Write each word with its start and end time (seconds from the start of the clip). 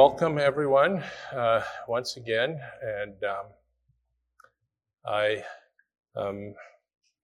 welcome 0.00 0.38
everyone 0.38 1.04
uh, 1.36 1.60
once 1.86 2.16
again, 2.16 2.58
and 2.80 3.22
um, 3.22 3.44
I 5.04 5.44
am 6.16 6.54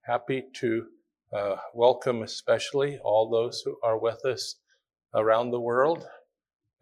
happy 0.03 0.45
to 0.57 0.85
uh, 1.35 1.57
welcome 1.73 2.23
especially 2.23 2.99
all 3.03 3.31
those 3.31 3.63
who 3.65 3.79
are 3.83 3.99
with 3.99 4.23
us 4.27 4.57
around 5.15 5.53
the 5.53 5.61
world, 5.61 6.07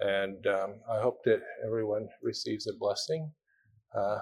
and 0.01 0.45
um, 0.49 0.81
I 0.91 1.01
hope 1.01 1.23
that 1.27 1.43
everyone 1.65 2.09
receives 2.21 2.67
a 2.67 2.73
blessing 2.77 3.31
uh, 3.97 4.19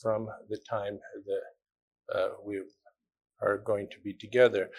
from 0.00 0.26
the 0.48 0.58
time 0.70 0.98
that 1.26 2.18
uh, 2.18 2.28
we 2.42 2.62
are 3.42 3.58
going 3.58 3.88
to 3.90 4.00
be 4.02 4.14
together. 4.14 4.70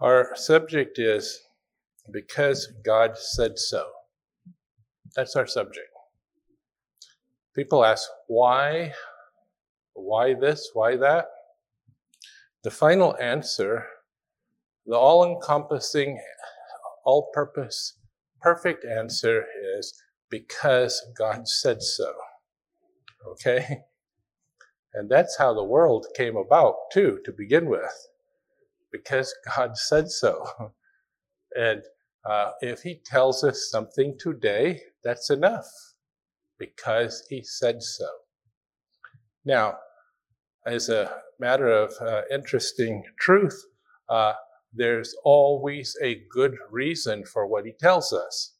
Our 0.00 0.34
subject 0.34 0.98
is 0.98 1.38
because 2.10 2.72
God 2.86 3.18
said 3.18 3.58
so. 3.58 3.99
That's 5.16 5.36
our 5.36 5.46
subject. 5.46 5.88
People 7.54 7.84
ask, 7.84 8.08
why? 8.28 8.92
Why 9.94 10.34
this? 10.34 10.70
Why 10.72 10.96
that? 10.96 11.26
The 12.62 12.70
final 12.70 13.16
answer, 13.18 13.86
the 14.86 14.96
all 14.96 15.24
encompassing, 15.24 16.20
all 17.04 17.30
purpose, 17.32 17.98
perfect 18.40 18.84
answer 18.84 19.44
is 19.78 19.92
because 20.30 21.00
God 21.18 21.48
said 21.48 21.82
so. 21.82 22.12
Okay? 23.32 23.66
And 24.94 25.10
that's 25.10 25.38
how 25.38 25.54
the 25.54 25.64
world 25.64 26.06
came 26.16 26.36
about, 26.36 26.74
too, 26.92 27.20
to 27.24 27.32
begin 27.32 27.68
with, 27.68 28.08
because 28.92 29.34
God 29.56 29.76
said 29.76 30.10
so. 30.10 30.44
And 31.56 31.82
uh, 32.24 32.52
if 32.60 32.82
He 32.82 33.00
tells 33.04 33.42
us 33.42 33.70
something 33.72 34.16
today, 34.20 34.80
that's 35.04 35.30
enough 35.30 35.66
because 36.58 37.24
he 37.28 37.42
said 37.42 37.82
so. 37.82 38.08
Now, 39.44 39.78
as 40.66 40.88
a 40.88 41.10
matter 41.38 41.68
of 41.68 41.92
uh, 42.00 42.22
interesting 42.30 43.02
truth, 43.18 43.58
uh, 44.08 44.34
there's 44.72 45.14
always 45.24 45.96
a 46.02 46.22
good 46.30 46.56
reason 46.70 47.24
for 47.24 47.46
what 47.46 47.64
he 47.64 47.72
tells 47.80 48.12
us. 48.12 48.54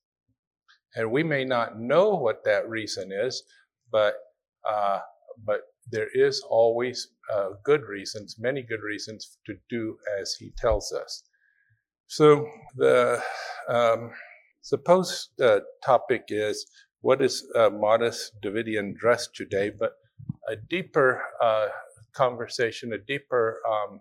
And 0.97 1.13
we 1.13 1.23
may 1.23 1.45
not 1.45 1.79
know 1.79 2.11
what 2.11 2.45
that 2.45 2.69
reason 2.69 3.11
is, 3.13 3.43
but, 3.93 4.15
uh, 4.69 5.01
but 5.45 5.61
there 5.91 6.09
is 6.15 6.43
always 6.49 7.09
uh, 7.33 7.51
good 7.65 7.83
reasons, 7.83 8.37
many 8.39 8.63
good 8.63 8.83
reasons 8.83 9.39
to 9.47 9.55
do 9.69 9.97
as 10.21 10.35
he 10.39 10.53
tells 10.57 10.93
us. 10.93 11.23
So 12.09 12.49
the 12.77 13.23
um, 13.69 14.11
supposed 14.71 15.41
uh, 15.43 15.59
topic 15.85 16.25
is 16.29 16.67
what 17.01 17.21
is 17.21 17.45
modest 17.73 18.41
Davidian 18.41 18.95
dress 18.95 19.29
today, 19.35 19.71
but 19.77 19.93
a 20.49 20.55
deeper 20.57 21.21
uh, 21.43 21.67
conversation, 22.13 22.93
a 22.93 22.99
deeper 22.99 23.61
um, 23.69 24.01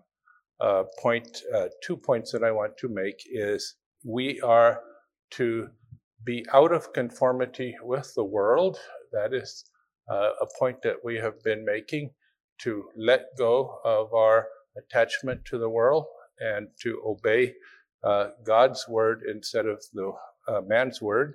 uh, 0.60 0.84
point, 1.02 1.42
uh, 1.54 1.68
two 1.82 1.96
points 1.96 2.30
that 2.30 2.44
I 2.44 2.52
want 2.52 2.76
to 2.78 2.88
make 2.88 3.20
is 3.26 3.74
we 4.04 4.40
are 4.42 4.80
to 5.32 5.68
be 6.24 6.46
out 6.52 6.72
of 6.72 6.92
conformity 6.92 7.74
with 7.82 8.12
the 8.14 8.24
world. 8.24 8.78
That 9.12 9.34
is 9.34 9.64
uh, 10.08 10.30
a 10.40 10.46
point 10.58 10.82
that 10.82 10.96
we 11.02 11.16
have 11.16 11.42
been 11.42 11.64
making 11.64 12.10
to 12.58 12.84
let 12.96 13.22
go 13.38 13.78
of 13.84 14.14
our 14.14 14.46
attachment 14.76 15.44
to 15.46 15.58
the 15.58 15.70
world 15.70 16.04
and 16.38 16.68
to 16.82 17.02
obey 17.04 17.54
God's 18.44 18.86
word 18.88 19.22
instead 19.28 19.66
of 19.66 19.82
the 19.92 20.12
uh, 20.48 20.60
man's 20.66 21.00
word, 21.00 21.34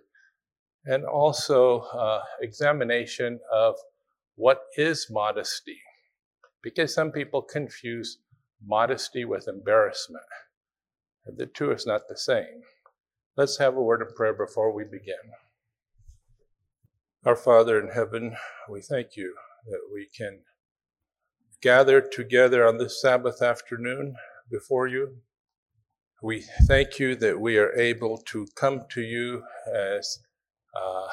and 0.85 1.05
also 1.05 1.79
uh, 1.79 2.21
examination 2.41 3.39
of 3.51 3.75
what 4.35 4.61
is 4.77 5.07
modesty, 5.09 5.79
because 6.61 6.93
some 6.93 7.11
people 7.11 7.41
confuse 7.41 8.19
modesty 8.65 9.25
with 9.25 9.47
embarrassment. 9.47 10.25
The 11.25 11.45
two 11.47 11.71
is 11.71 11.85
not 11.85 12.01
the 12.07 12.17
same. 12.17 12.61
Let's 13.35 13.57
have 13.57 13.75
a 13.75 13.81
word 13.81 14.01
of 14.01 14.15
prayer 14.15 14.33
before 14.33 14.73
we 14.73 14.83
begin. 14.83 15.15
Our 17.25 17.35
Father 17.35 17.79
in 17.79 17.89
heaven, 17.89 18.35
we 18.69 18.81
thank 18.81 19.15
you 19.15 19.33
that 19.67 19.81
we 19.91 20.07
can 20.15 20.41
gather 21.61 21.99
together 21.99 22.67
on 22.67 22.77
this 22.77 23.01
Sabbath 23.01 23.41
afternoon 23.41 24.15
before 24.51 24.87
you 24.87 25.17
we 26.21 26.43
thank 26.67 26.97
you 26.97 27.15
that 27.15 27.39
we 27.39 27.57
are 27.57 27.73
able 27.73 28.17
to 28.17 28.47
come 28.55 28.81
to 28.89 29.01
you 29.01 29.43
as 29.73 30.19
uh, 30.75 31.07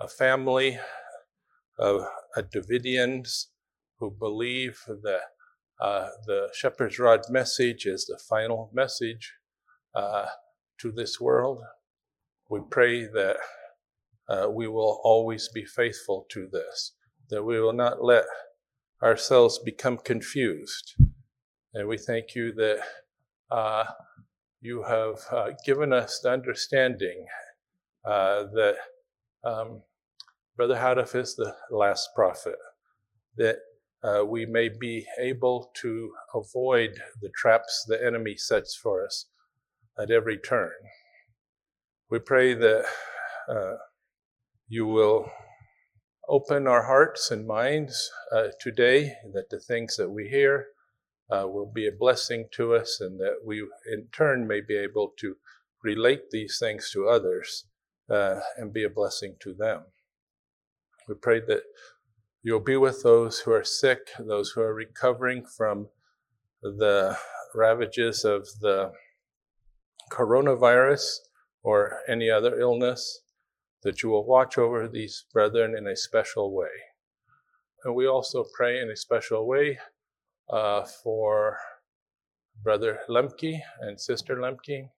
a 0.00 0.08
family 0.08 0.78
of 1.78 2.02
Davidians 2.36 3.46
who 3.98 4.10
believe 4.10 4.80
that 5.02 5.22
uh, 5.80 6.08
the 6.26 6.48
shepherd's 6.54 6.98
rod 6.98 7.20
message 7.28 7.84
is 7.84 8.06
the 8.06 8.18
final 8.18 8.70
message 8.72 9.34
uh, 9.94 10.26
to 10.78 10.90
this 10.90 11.20
world. 11.20 11.62
We 12.48 12.60
pray 12.70 13.02
that 13.02 13.36
uh, 14.28 14.48
we 14.50 14.66
will 14.66 15.00
always 15.04 15.48
be 15.48 15.64
faithful 15.64 16.26
to 16.30 16.48
this, 16.50 16.92
that 17.28 17.42
we 17.42 17.60
will 17.60 17.74
not 17.74 18.02
let 18.02 18.24
ourselves 19.02 19.58
become 19.58 19.98
confused. 19.98 20.94
And 21.74 21.86
we 21.86 21.98
thank 21.98 22.34
you 22.34 22.52
that 22.54 22.80
uh, 23.50 23.84
you 24.60 24.82
have 24.82 25.20
uh, 25.30 25.50
given 25.64 25.92
us 25.92 26.20
the 26.22 26.30
understanding 26.30 27.26
uh, 28.04 28.44
that 28.54 28.76
um, 29.44 29.82
Brother 30.56 30.76
Houteff 30.76 31.14
is 31.14 31.36
the 31.36 31.54
last 31.70 32.08
prophet, 32.14 32.56
that 33.36 33.58
uh, 34.02 34.24
we 34.24 34.46
may 34.46 34.68
be 34.68 35.06
able 35.18 35.70
to 35.74 36.10
avoid 36.34 36.98
the 37.20 37.30
traps 37.36 37.84
the 37.86 38.04
enemy 38.04 38.36
sets 38.36 38.74
for 38.74 39.04
us 39.04 39.26
at 39.98 40.10
every 40.10 40.38
turn. 40.38 40.72
We 42.10 42.18
pray 42.18 42.54
that 42.54 42.86
uh, 43.48 43.74
you 44.68 44.86
will 44.86 45.30
open 46.28 46.66
our 46.66 46.84
hearts 46.84 47.30
and 47.30 47.46
minds 47.46 48.10
uh, 48.32 48.48
today, 48.60 49.14
that 49.32 49.50
the 49.50 49.60
things 49.60 49.96
that 49.96 50.10
we 50.10 50.28
hear 50.28 50.66
uh, 51.30 51.46
will 51.46 51.70
be 51.72 51.86
a 51.86 51.92
blessing 51.92 52.48
to 52.52 52.74
us, 52.74 53.00
and 53.00 53.18
that 53.20 53.38
we 53.44 53.66
in 53.92 54.06
turn 54.12 54.46
may 54.46 54.60
be 54.60 54.76
able 54.76 55.12
to 55.18 55.36
relate 55.82 56.30
these 56.30 56.58
things 56.58 56.90
to 56.92 57.08
others 57.08 57.64
uh, 58.10 58.40
and 58.56 58.72
be 58.72 58.84
a 58.84 58.90
blessing 58.90 59.36
to 59.40 59.54
them. 59.54 59.82
We 61.08 61.14
pray 61.14 61.40
that 61.40 61.62
you'll 62.42 62.60
be 62.60 62.76
with 62.76 63.02
those 63.02 63.40
who 63.40 63.52
are 63.52 63.64
sick, 63.64 64.10
those 64.18 64.50
who 64.50 64.60
are 64.60 64.74
recovering 64.74 65.44
from 65.44 65.88
the 66.62 67.16
ravages 67.54 68.24
of 68.24 68.46
the 68.60 68.92
coronavirus 70.12 71.18
or 71.62 72.00
any 72.08 72.30
other 72.30 72.58
illness, 72.60 73.20
that 73.82 74.02
you 74.02 74.08
will 74.08 74.26
watch 74.26 74.58
over 74.58 74.88
these 74.88 75.24
brethren 75.32 75.76
in 75.76 75.86
a 75.86 75.96
special 75.96 76.54
way. 76.54 76.68
And 77.84 77.94
we 77.94 78.06
also 78.06 78.44
pray 78.56 78.80
in 78.80 78.90
a 78.90 78.96
special 78.96 79.46
way 79.46 79.78
uh, 80.50 80.84
for 80.84 81.58
Brother 82.62 83.00
Lemke 83.08 83.60
and 83.80 84.00
Sister 84.00 84.36
Lemke, 84.36 84.90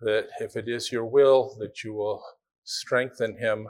that 0.00 0.28
if 0.40 0.56
it 0.56 0.68
is 0.68 0.92
your 0.92 1.06
will, 1.06 1.56
that 1.60 1.84
you 1.84 1.94
will 1.94 2.22
strengthen 2.64 3.38
him 3.38 3.68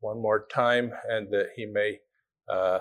one 0.00 0.20
more 0.20 0.46
time 0.52 0.92
and 1.08 1.30
that 1.30 1.50
he 1.56 1.66
may 1.66 1.98
uh, 2.48 2.80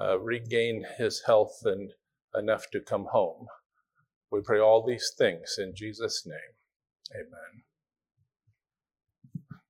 uh, 0.00 0.18
regain 0.18 0.84
his 0.98 1.22
health 1.26 1.60
and 1.64 1.92
enough 2.34 2.70
to 2.70 2.80
come 2.80 3.06
home. 3.12 3.46
We 4.30 4.40
pray 4.42 4.60
all 4.60 4.84
these 4.86 5.12
things 5.18 5.56
in 5.58 5.74
Jesus' 5.74 6.24
name. 6.26 6.56
Amen. 7.14 7.62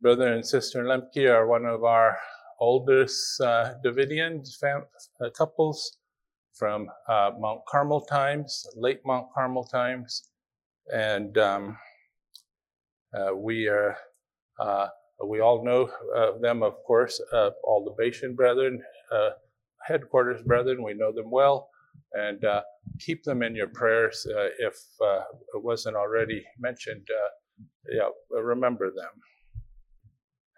Brother 0.00 0.32
and 0.32 0.46
Sister 0.46 0.84
Lemke 0.84 1.28
are 1.32 1.46
one 1.46 1.66
of 1.66 1.84
our 1.84 2.18
oldest 2.60 3.40
uh, 3.40 3.74
Davidian 3.84 4.44
fam- 4.60 4.86
uh, 5.24 5.30
couples 5.30 5.98
from 6.54 6.88
uh, 7.08 7.30
Mount 7.38 7.60
Carmel 7.68 8.02
times, 8.02 8.66
late 8.76 9.00
Mount 9.04 9.26
Carmel 9.34 9.64
times, 9.64 10.30
and 10.92 11.36
um, 11.38 11.76
uh, 13.14 13.34
we 13.34 13.68
are 13.68 13.96
uh, 14.58 14.88
we 15.26 15.40
all 15.40 15.64
know 15.64 15.90
them, 16.40 16.62
of 16.62 16.74
course, 16.84 17.20
uh, 17.32 17.50
all 17.64 17.84
the 17.84 17.94
Bashan 18.02 18.34
brethren, 18.34 18.82
uh, 19.12 19.30
headquarters 19.82 20.42
brethren. 20.42 20.82
We 20.82 20.94
know 20.94 21.12
them 21.12 21.30
well, 21.30 21.68
and 22.12 22.44
uh, 22.44 22.62
keep 22.98 23.22
them 23.22 23.42
in 23.42 23.54
your 23.54 23.68
prayers 23.68 24.26
if 24.58 24.74
it 25.00 25.62
wasn't 25.62 25.96
already 25.96 26.44
mentioned. 26.58 27.06
yeah, 27.90 28.08
remember 28.30 28.90
them. 28.90 29.10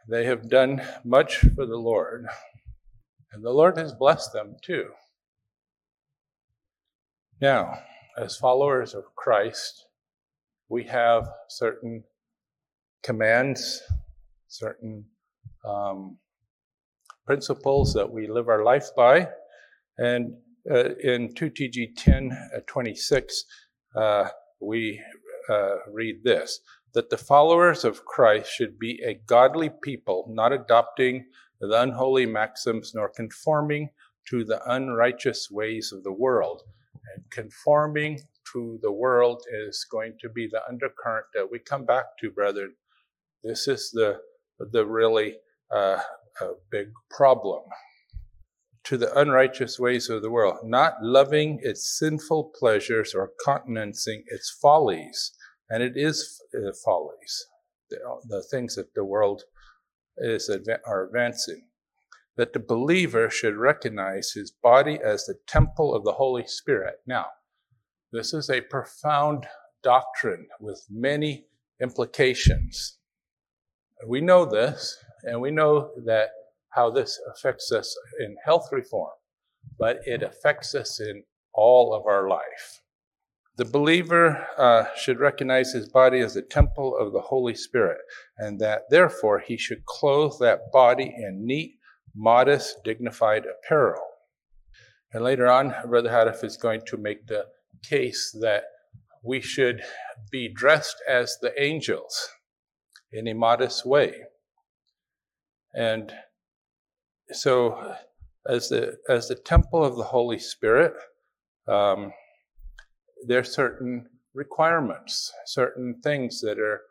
They 0.08 0.24
have 0.26 0.48
done 0.48 0.82
much 1.04 1.38
for 1.54 1.66
the 1.66 1.76
Lord, 1.76 2.26
and 3.32 3.44
the 3.44 3.50
Lord 3.50 3.76
has 3.78 3.92
blessed 3.94 4.32
them 4.32 4.56
too. 4.62 4.90
Now, 7.40 7.78
as 8.16 8.36
followers 8.36 8.94
of 8.94 9.04
Christ, 9.16 9.86
we 10.68 10.84
have 10.84 11.28
certain 11.48 12.04
commands, 13.02 13.82
certain 14.48 15.06
um, 15.64 16.18
principles 17.26 17.92
that 17.94 18.10
we 18.10 18.28
live 18.28 18.48
our 18.48 18.62
life 18.62 18.88
by. 18.96 19.28
And 19.98 20.36
uh, 20.70 20.94
in 21.02 21.34
2TG 21.34 21.96
10 21.96 22.30
uh, 22.56 22.60
26, 22.66 23.44
uh, 23.96 24.28
we 24.60 25.00
uh, 25.50 25.76
read 25.92 26.22
this 26.24 26.60
that 26.94 27.10
the 27.10 27.18
followers 27.18 27.84
of 27.84 28.04
Christ 28.04 28.52
should 28.52 28.78
be 28.78 29.02
a 29.04 29.20
godly 29.26 29.68
people, 29.82 30.26
not 30.28 30.52
adopting 30.52 31.26
the 31.60 31.80
unholy 31.82 32.24
maxims 32.24 32.92
nor 32.94 33.08
conforming 33.08 33.90
to 34.28 34.44
the 34.44 34.62
unrighteous 34.70 35.50
ways 35.50 35.92
of 35.92 36.04
the 36.04 36.12
world. 36.12 36.62
And 37.14 37.24
conforming 37.30 38.20
to 38.52 38.78
the 38.82 38.92
world 38.92 39.42
is 39.66 39.86
going 39.90 40.14
to 40.20 40.28
be 40.28 40.48
the 40.50 40.60
undercurrent 40.68 41.26
that 41.34 41.50
we 41.50 41.58
come 41.58 41.84
back 41.84 42.04
to, 42.20 42.30
brethren. 42.30 42.74
This 43.42 43.68
is 43.68 43.90
the, 43.92 44.20
the 44.58 44.86
really 44.86 45.34
uh, 45.74 45.98
big 46.70 46.88
problem. 47.10 47.62
To 48.84 48.98
the 48.98 49.18
unrighteous 49.18 49.78
ways 49.78 50.10
of 50.10 50.20
the 50.20 50.30
world, 50.30 50.58
not 50.62 50.94
loving 51.00 51.58
its 51.62 51.98
sinful 51.98 52.52
pleasures 52.58 53.14
or 53.14 53.32
countenancing 53.44 54.24
its 54.26 54.58
follies. 54.60 55.32
And 55.70 55.82
it 55.82 55.94
is 55.96 56.38
uh, 56.54 56.70
follies, 56.84 57.46
the, 57.88 57.96
the, 58.28 58.44
things 58.50 58.76
that 58.76 58.92
the 58.94 59.04
world 59.04 59.42
is 60.18 60.50
are 60.86 61.06
advancing. 61.06 61.66
That 62.36 62.52
the 62.52 62.58
believer 62.58 63.30
should 63.30 63.56
recognize 63.56 64.32
his 64.32 64.50
body 64.50 64.98
as 65.04 65.24
the 65.24 65.36
temple 65.46 65.94
of 65.94 66.04
the 66.04 66.12
Holy 66.12 66.46
Spirit. 66.46 66.96
Now, 67.06 67.26
this 68.12 68.34
is 68.34 68.50
a 68.50 68.60
profound 68.60 69.46
doctrine 69.82 70.48
with 70.60 70.84
many 70.90 71.46
implications. 71.80 72.98
We 74.06 74.20
know 74.20 74.44
this, 74.44 74.96
and 75.22 75.40
we 75.40 75.50
know 75.50 75.90
that 76.04 76.30
how 76.70 76.90
this 76.90 77.20
affects 77.32 77.70
us 77.70 77.96
in 78.18 78.36
health 78.44 78.68
reform, 78.72 79.12
but 79.78 80.00
it 80.04 80.22
affects 80.22 80.74
us 80.74 81.00
in 81.00 81.22
all 81.52 81.94
of 81.94 82.06
our 82.06 82.28
life. 82.28 82.82
The 83.56 83.64
believer 83.64 84.46
uh, 84.58 84.86
should 84.96 85.20
recognize 85.20 85.72
his 85.72 85.88
body 85.88 86.18
as 86.18 86.34
the 86.34 86.42
temple 86.42 86.96
of 86.98 87.12
the 87.12 87.20
Holy 87.20 87.54
Spirit, 87.54 87.98
and 88.36 88.60
that 88.60 88.82
therefore 88.90 89.38
he 89.38 89.56
should 89.56 89.84
clothe 89.86 90.40
that 90.40 90.72
body 90.72 91.14
in 91.16 91.46
neat, 91.46 91.76
modest, 92.14 92.84
dignified 92.84 93.44
apparel. 93.46 94.02
And 95.12 95.22
later 95.22 95.46
on, 95.46 95.74
Brother 95.86 96.10
Houteff 96.10 96.42
is 96.44 96.56
going 96.56 96.82
to 96.86 96.96
make 96.96 97.26
the 97.26 97.46
case 97.88 98.36
that 98.40 98.64
we 99.22 99.40
should 99.40 99.80
be 100.30 100.48
dressed 100.48 100.96
as 101.08 101.36
the 101.40 101.52
angels 101.62 102.28
in 103.12 103.28
a 103.28 103.34
modest 103.34 103.86
way. 103.86 104.14
And 105.74 106.12
so, 107.32 107.94
as 108.48 108.68
the, 108.68 108.98
as 109.08 109.28
the 109.28 109.34
temple 109.34 109.84
of 109.84 109.96
the 109.96 110.04
Holy 110.04 110.38
Spirit, 110.38 110.92
um, 111.66 112.12
there 113.26 113.38
are 113.38 113.44
certain 113.44 114.06
requirements, 114.34 115.32
certain 115.46 116.00
things 116.02 116.40
that 116.40 116.58
are 116.58 116.82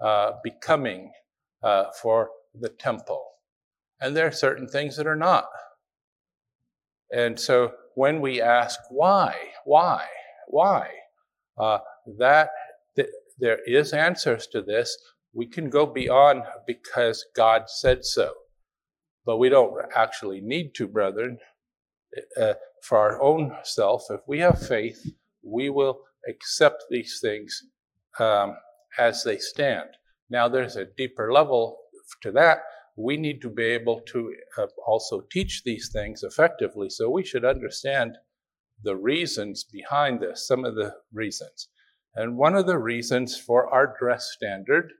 uh, 0.00 0.32
becoming 0.44 1.10
uh, 1.62 1.84
for 2.00 2.30
the 2.58 2.68
temple. 2.68 3.24
And 4.00 4.16
there 4.16 4.26
are 4.26 4.32
certain 4.32 4.66
things 4.66 4.96
that 4.96 5.06
are 5.06 5.16
not. 5.16 5.46
And 7.12 7.38
so 7.38 7.72
when 7.94 8.20
we 8.20 8.40
ask 8.40 8.78
why, 8.90 9.34
why, 9.64 10.06
why? 10.46 10.88
Uh, 11.58 11.78
that 12.18 12.50
th- 12.96 13.08
there 13.38 13.58
is 13.66 13.92
answers 13.92 14.46
to 14.48 14.62
this. 14.62 14.96
We 15.32 15.46
can 15.46 15.70
go 15.70 15.86
beyond 15.86 16.42
because 16.66 17.24
God 17.36 17.64
said 17.66 18.04
so, 18.04 18.32
but 19.24 19.38
we 19.38 19.48
don't 19.48 19.74
actually 19.94 20.40
need 20.40 20.74
to, 20.76 20.88
brethren. 20.88 21.38
Uh, 22.40 22.54
for 22.82 22.98
our 22.98 23.22
own 23.22 23.56
self, 23.62 24.04
if 24.10 24.20
we 24.26 24.40
have 24.40 24.66
faith, 24.66 25.06
we 25.44 25.70
will 25.70 26.00
accept 26.28 26.84
these 26.90 27.18
things 27.20 27.62
um, 28.18 28.56
as 28.98 29.22
they 29.22 29.38
stand. 29.38 29.88
Now, 30.28 30.48
there's 30.48 30.76
a 30.76 30.86
deeper 30.96 31.32
level 31.32 31.78
to 32.22 32.32
that. 32.32 32.58
We 33.00 33.16
need 33.16 33.40
to 33.42 33.50
be 33.50 33.64
able 33.64 34.00
to 34.08 34.34
uh, 34.58 34.66
also 34.86 35.22
teach 35.32 35.62
these 35.64 35.90
things 35.90 36.22
effectively, 36.22 36.90
so 36.90 37.08
we 37.08 37.24
should 37.24 37.44
understand 37.44 38.18
the 38.82 38.96
reasons 38.96 39.64
behind 39.64 40.20
this, 40.20 40.46
some 40.46 40.64
of 40.64 40.74
the 40.74 40.94
reasons. 41.12 41.68
And 42.14 42.36
one 42.36 42.54
of 42.54 42.66
the 42.66 42.78
reasons 42.78 43.38
for 43.38 43.72
our 43.72 43.94
dress 43.98 44.32
standard 44.34 44.92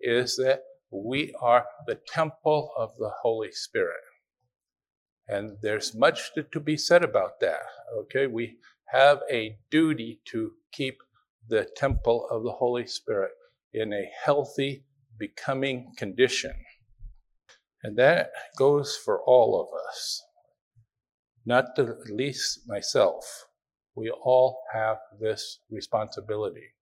is 0.00 0.36
that 0.36 0.62
we 0.90 1.34
are 1.40 1.66
the 1.86 1.98
temple 2.06 2.70
of 2.76 2.92
the 2.98 3.10
Holy 3.22 3.52
Spirit. 3.52 4.00
And 5.26 5.58
there's 5.60 5.94
much 5.94 6.32
to, 6.34 6.42
to, 6.44 6.60
be 6.60 6.76
said 6.76 7.04
about 7.04 7.40
that. 7.40 7.60
Okay, 8.02 8.26
we 8.26 8.56
have 8.86 9.20
a 9.30 9.58
duty 9.70 10.20
to 10.26 10.52
keep 10.72 10.98
the 11.48 11.68
temple 11.76 12.26
of 12.30 12.42
the 12.44 12.52
Holy 12.52 12.86
Spirit 12.86 13.32
in 13.74 13.92
a 13.92 14.10
healthy, 14.24 14.84
becoming 15.18 15.92
condition. 15.96 16.54
And 17.82 17.96
that 17.96 18.30
goes 18.56 18.96
for 18.96 19.20
all 19.22 19.60
of 19.60 19.68
us 19.88 20.22
not 21.48 21.74
the 21.76 21.96
least 22.10 22.60
myself. 22.66 23.46
We 23.96 24.10
all 24.10 24.60
have 24.72 24.98
this 25.18 25.60
responsibility. 25.70 26.74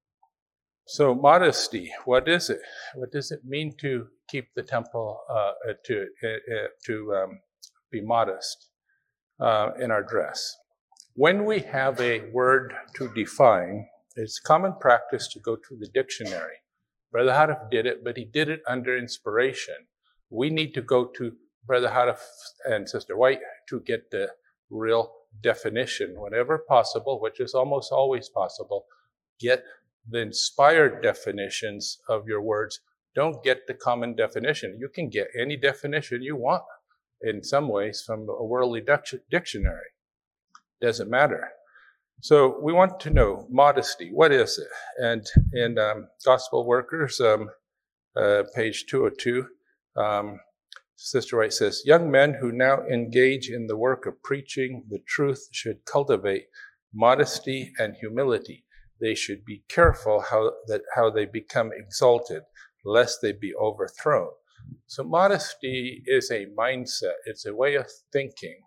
So, 0.88 1.14
modesty, 1.14 1.93
what 2.04 2.28
is 2.28 2.50
it? 2.50 2.60
What 2.96 3.12
does 3.12 3.31
it 3.31 3.40
mean 3.44 3.76
to 3.81 4.08
keep 4.28 4.48
the 4.54 4.64
temple, 4.64 5.20
uh, 5.31 5.52
uh 5.69 5.75
to, 5.87 6.06
uh, 6.22 6.28
uh, 6.28 6.69
to 6.87 7.14
um, 7.14 7.40
be 7.92 8.00
modest 8.00 8.70
uh, 9.40 9.70
in 9.81 9.92
our 9.92 10.02
dress? 10.02 10.56
When 11.14 11.44
we 11.44 11.60
have 11.60 12.00
a 12.00 12.28
word 12.32 12.75
to 12.96 13.08
define, 13.14 13.87
it's 14.16 14.40
common 14.40 14.75
practice 14.81 15.28
to 15.32 15.40
go 15.40 15.54
to 15.54 15.76
the 15.78 15.88
dictionary. 15.94 16.58
Brother 17.12 17.32
Houteff 17.32 17.70
did 17.70 17.87
it, 17.87 18.02
but 18.04 18.16
he 18.16 18.25
did 18.25 18.49
it 18.49 18.62
under 18.66 18.99
inspiration. 18.99 19.87
We 20.31 20.50
need 20.50 20.75
to 20.75 20.82
go 20.82 21.06
to 21.17 21.32
Brother 21.67 21.88
Houteff 21.88 22.20
and 22.64 22.88
Sister 22.88 23.17
White 23.17 23.40
to 23.69 23.81
get 23.81 24.11
the 24.11 24.31
real 24.70 25.12
definition 25.43 26.14
whenever 26.17 26.58
possible, 26.58 27.21
which 27.21 27.40
is 27.40 27.54
almost 27.54 27.92
always 27.92 28.28
possible. 28.28 28.87
Get 29.38 29.64
the 30.09 30.21
inspired 30.21 31.02
definitions 31.02 31.99
of 32.09 32.26
your 32.26 32.40
words. 32.40 32.80
Don't 33.14 33.42
get 33.42 33.66
the 33.66 33.75
common 33.75 34.14
definition. 34.14 34.78
You 34.78 34.88
can 34.88 35.09
get 35.09 35.28
any 35.38 35.56
definition 35.56 36.23
you 36.23 36.37
want 36.37 36.62
in 37.23 37.42
some 37.42 37.68
ways 37.68 38.02
from 38.06 38.26
a 38.28 38.45
worldly 38.45 38.83
dictionary. 39.30 39.90
Doesn't 40.80 41.11
matter. 41.11 41.49
So 42.21 42.59
we 42.62 42.73
want 42.73 43.00
to 43.00 43.11
know 43.11 43.47
modesty. 43.50 44.11
What 44.12 44.33
is 44.33 44.59
it? 44.59 44.68
And 44.99 45.26
in 45.52 45.78
um, 45.78 46.09
Gospel 46.25 46.66
Workers, 46.66 47.21
um, 47.21 47.50
uh, 48.16 48.45
page 48.54 48.87
202, 48.87 49.47
um, 49.97 50.41
Sister 50.97 51.38
White 51.38 51.53
says, 51.53 51.83
Young 51.85 52.11
men 52.11 52.35
who 52.41 52.53
now 52.53 52.83
engage 52.87 53.50
in 53.50 53.67
the 53.67 53.76
work 53.76 54.07
of 54.07 54.23
preaching 54.23 54.85
the 54.88 55.00
truth 55.07 55.49
should 55.53 55.85
cultivate 55.85 56.47
modesty 56.95 57.73
and 57.79 57.95
humility. 57.97 58.65
They 59.00 59.15
should 59.15 59.45
be 59.45 59.62
careful 59.69 60.21
how, 60.21 60.53
that, 60.69 60.83
how 60.95 61.11
they 61.11 61.26
become 61.26 61.71
exalted, 61.73 62.43
lest 62.85 63.21
they 63.21 63.33
be 63.33 63.55
overthrown. 63.55 64.31
So, 64.87 65.05
modesty 65.05 66.03
is 66.07 66.31
a 66.31 66.47
mindset, 66.59 67.15
it's 67.26 67.45
a 67.47 67.55
way 67.55 67.75
of 67.75 67.87
thinking, 68.12 68.59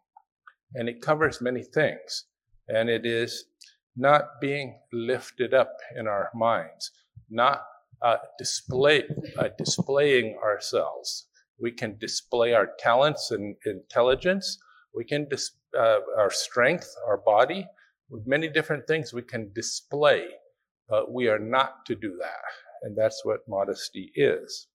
and 0.75 0.87
it 0.87 1.01
covers 1.01 1.41
many 1.41 1.63
things. 1.63 2.25
And 2.67 2.89
it 2.89 3.05
is 3.05 3.45
not 3.97 4.39
being 4.39 4.79
lifted 4.93 5.53
up 5.53 5.73
in 5.97 6.07
our 6.07 6.29
minds, 6.35 6.91
not 7.29 7.63
uh, 8.01 8.17
display, 8.37 9.03
uh, 9.37 9.49
displaying 9.57 10.37
ourselves, 10.43 11.27
we 11.59 11.71
can 11.71 11.97
display 11.97 12.53
our 12.53 12.69
talents 12.79 13.31
and 13.31 13.55
intelligence. 13.65 14.57
We 14.95 15.03
can 15.03 15.27
dis- 15.29 15.51
uh, 15.77 15.99
our 16.17 16.31
strength, 16.31 16.89
our 17.07 17.17
body, 17.17 17.67
with 18.09 18.25
many 18.25 18.47
different 18.47 18.87
things 18.87 19.13
we 19.13 19.21
can 19.21 19.51
display, 19.53 20.27
but 20.87 21.11
we 21.11 21.27
are 21.27 21.39
not 21.39 21.85
to 21.87 21.95
do 21.95 22.17
that. 22.19 22.43
And 22.81 22.97
that's 22.97 23.23
what 23.25 23.47
modesty 23.47 24.11
is. 24.15 24.67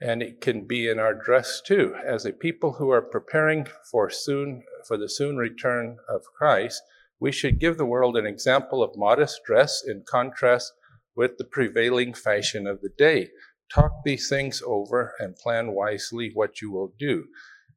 And 0.00 0.22
it 0.22 0.40
can 0.40 0.66
be 0.66 0.88
in 0.88 0.98
our 0.98 1.14
dress 1.14 1.62
too. 1.64 1.94
As 2.04 2.26
a 2.26 2.32
people 2.32 2.72
who 2.72 2.90
are 2.90 3.00
preparing 3.00 3.66
for 3.90 4.10
soon 4.10 4.64
for 4.86 4.98
the 4.98 5.08
soon 5.08 5.36
return 5.36 5.96
of 6.08 6.22
Christ, 6.36 6.82
we 7.24 7.32
should 7.32 7.58
give 7.58 7.78
the 7.78 7.86
world 7.86 8.18
an 8.18 8.26
example 8.26 8.82
of 8.82 8.98
modest 8.98 9.40
dress 9.46 9.82
in 9.82 10.02
contrast 10.06 10.70
with 11.16 11.38
the 11.38 11.44
prevailing 11.44 12.12
fashion 12.12 12.66
of 12.66 12.82
the 12.82 12.90
day. 12.98 13.30
Talk 13.74 13.92
these 14.04 14.28
things 14.28 14.62
over 14.66 15.14
and 15.18 15.34
plan 15.34 15.72
wisely 15.72 16.32
what 16.34 16.60
you 16.60 16.70
will 16.70 16.92
do. 16.98 17.24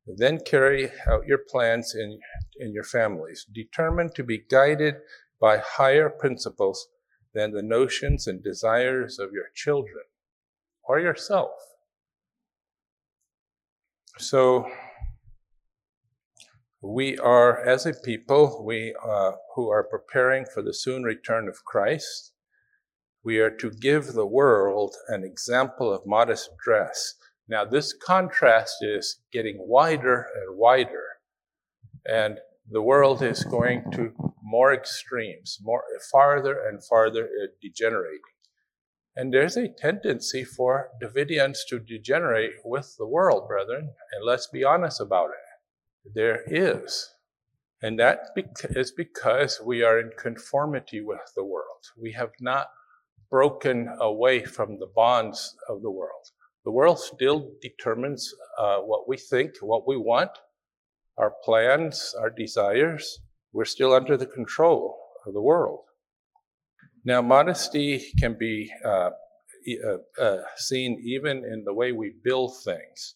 Then 0.06 0.42
carry 0.46 0.92
out 1.10 1.28
your 1.28 1.38
plans 1.38 1.96
in, 1.96 2.20
in 2.60 2.74
your 2.74 2.84
families. 2.84 3.46
Determined 3.50 4.16
to 4.16 4.24
be 4.26 4.44
guided 4.52 4.96
by 5.40 5.60
higher 5.60 6.10
principles 6.10 6.90
than 7.34 7.54
the 7.54 7.64
notions 7.64 8.28
and 8.28 8.44
desires 8.44 9.18
of 9.18 9.32
your 9.32 9.48
children 9.56 10.04
or 10.84 11.00
yourself. 11.00 11.52
So, 14.18 14.70
we 16.82 17.18
are, 17.18 17.60
as 17.60 17.86
a 17.86 17.94
people, 17.94 18.64
we 18.64 18.96
uh, 19.04 19.32
who 19.56 19.70
are 19.70 19.84
preparing 19.84 20.46
for 20.46 20.62
the 20.62 20.74
soon 20.74 21.04
return 21.04 21.48
of 21.48 21.66
Christ, 21.66 22.34
we 23.24 23.40
are 23.40 23.50
to 23.50 23.72
give 23.72 24.14
the 24.14 24.28
world 24.28 24.96
an 25.08 25.24
example 25.24 25.92
of 25.92 26.06
modest 26.06 26.52
dress. 26.64 27.16
Now, 27.50 27.66
this 27.66 27.94
contrast 27.94 28.76
is 28.82 29.20
getting 29.32 29.58
wider 29.60 30.28
and 30.36 30.58
wider, 30.58 31.04
and 32.06 32.40
the 32.70 32.82
world 32.82 33.24
is 33.24 33.44
going 33.44 33.86
to 33.94 34.14
more 34.44 34.74
extremes, 34.74 35.58
more 35.62 35.84
farther 36.12 36.60
and 36.68 36.84
farther 36.84 37.28
degenerating. 37.62 38.20
And 39.16 39.34
there's 39.34 39.58
a 39.58 39.68
tendency 39.68 40.44
for 40.44 40.92
Davidians 41.02 41.60
to 41.70 41.80
degenerate 41.80 42.54
with 42.64 42.96
the 43.00 43.08
world, 43.08 43.48
brethren, 43.48 43.90
and 44.14 44.26
let's 44.26 44.48
be 44.48 44.64
honest 44.64 45.02
about 45.02 45.32
it. 45.32 45.47
There 46.14 46.44
is. 46.48 47.10
And 47.82 48.00
that 48.00 48.20
is 48.72 48.92
because 48.92 49.62
we 49.64 49.84
are 49.84 50.00
in 50.00 50.12
conformity 50.18 51.02
with 51.02 51.22
the 51.36 51.44
world. 51.44 51.84
We 51.96 52.12
have 52.14 52.32
not 52.40 52.68
broken 53.30 53.90
away 54.00 54.46
from 54.46 54.80
the 54.80 54.88
bonds 54.96 55.56
of 55.70 55.82
the 55.82 55.92
world. 55.92 56.32
The 56.66 56.72
world 56.72 57.00
still 57.00 57.52
determines 57.62 58.34
uh, 58.58 58.80
what 58.80 59.08
we 59.08 59.18
think, 59.18 59.52
what 59.62 59.88
we 59.88 59.98
want, 59.98 60.32
our 61.18 61.34
plans, 61.44 62.16
our 62.20 62.30
desires. 62.30 63.20
We're 63.54 63.66
still 63.66 63.94
under 63.94 64.18
the 64.18 64.26
control 64.26 64.98
of 65.26 65.34
the 65.34 65.42
world. 65.42 65.82
Now, 67.06 67.22
modesty 67.22 68.12
can 68.20 68.38
be 68.38 68.72
uh, 68.84 69.12
uh, 69.86 70.22
uh, 70.22 70.38
seen 70.58 71.02
even 71.06 71.46
in 71.46 71.64
the 71.64 71.74
way 71.74 71.92
we 71.92 72.16
build 72.24 72.54
things. 72.64 73.16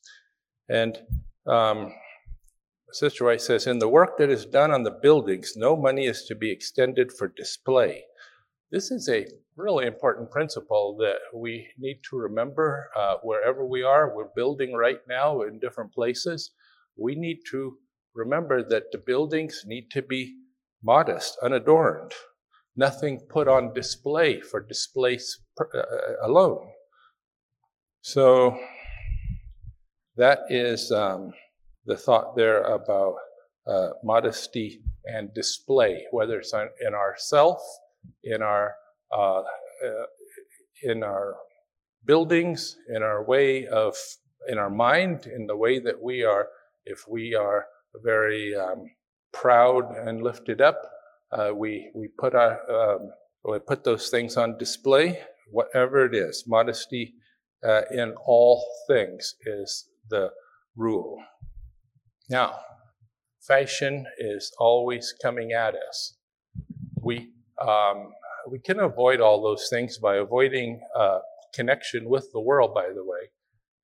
And 0.69 0.97
um, 1.47 1.93
Sister 2.93 3.25
White 3.25 3.41
says, 3.41 3.67
in 3.67 3.79
the 3.79 3.87
work 3.87 4.17
that 4.17 4.29
is 4.29 4.45
done 4.45 4.71
on 4.71 4.83
the 4.83 4.97
buildings, 5.01 5.53
no 5.55 5.75
money 5.75 6.05
is 6.05 6.25
to 6.25 6.35
be 6.35 6.51
extended 6.51 7.11
for 7.11 7.27
display. 7.27 8.03
This 8.71 8.91
is 8.91 9.09
a 9.09 9.27
really 9.55 9.85
important 9.85 10.31
principle 10.31 10.95
that 10.99 11.19
we 11.33 11.67
need 11.77 11.99
to 12.09 12.17
remember 12.17 12.89
uh, 12.95 13.15
wherever 13.23 13.65
we 13.65 13.83
are. 13.83 14.15
We're 14.15 14.29
building 14.35 14.73
right 14.73 14.99
now 15.07 15.41
in 15.41 15.59
different 15.59 15.93
places. 15.93 16.51
We 16.97 17.15
need 17.15 17.39
to 17.51 17.77
remember 18.13 18.63
that 18.67 18.91
the 18.91 18.97
buildings 18.97 19.63
need 19.65 19.89
to 19.91 20.01
be 20.01 20.35
modest, 20.83 21.37
unadorned, 21.43 22.13
nothing 22.75 23.21
put 23.29 23.47
on 23.47 23.73
display 23.73 24.41
for 24.41 24.59
display 24.59 25.19
uh, 25.59 25.77
uh, 25.77 25.83
alone. 26.23 26.67
So 28.01 28.57
that 30.17 30.39
is 30.49 30.91
um, 30.91 31.33
the 31.85 31.97
thought 31.97 32.35
there 32.35 32.61
about 32.63 33.15
uh, 33.67 33.89
modesty 34.03 34.81
and 35.05 35.33
display, 35.33 36.05
whether 36.11 36.39
it's 36.39 36.53
in 36.53 36.93
ourself, 36.93 37.61
in 38.23 38.41
our 38.41 38.75
uh, 39.15 39.39
uh, 39.39 40.05
in 40.83 41.03
our 41.03 41.35
buildings, 42.05 42.77
in 42.89 43.03
our 43.03 43.23
way 43.23 43.67
of, 43.67 43.95
in 44.47 44.57
our 44.57 44.69
mind, 44.69 45.27
in 45.27 45.45
the 45.45 45.55
way 45.55 45.79
that 45.79 46.01
we 46.01 46.23
are, 46.23 46.47
if 46.85 47.07
we 47.07 47.35
are 47.35 47.65
very 48.03 48.55
um, 48.55 48.85
proud 49.31 49.95
and 49.97 50.23
lifted 50.23 50.61
up, 50.61 50.81
uh, 51.31 51.51
we 51.55 51.89
we 51.95 52.07
put 52.19 52.35
our 52.35 52.59
um, 52.69 53.11
we 53.45 53.59
put 53.59 53.83
those 53.83 54.09
things 54.09 54.37
on 54.37 54.57
display, 54.57 55.19
whatever 55.51 56.05
it 56.05 56.15
is. 56.15 56.43
Modesty 56.47 57.13
uh, 57.67 57.81
in 57.91 58.13
all 58.25 58.65
things 58.87 59.35
is 59.45 59.89
the 60.09 60.29
rule. 60.75 61.17
Now, 62.31 62.55
fashion 63.41 64.05
is 64.17 64.53
always 64.57 65.13
coming 65.21 65.51
at 65.51 65.75
us. 65.75 66.15
We 67.01 67.33
um, 67.59 68.11
we 68.49 68.59
can 68.59 68.79
avoid 68.79 69.19
all 69.19 69.43
those 69.43 69.67
things 69.69 69.97
by 69.97 70.15
avoiding 70.15 70.79
uh, 70.97 71.19
connection 71.53 72.09
with 72.09 72.29
the 72.31 72.39
world, 72.39 72.73
by 72.73 72.87
the 72.95 73.03
way. 73.03 73.29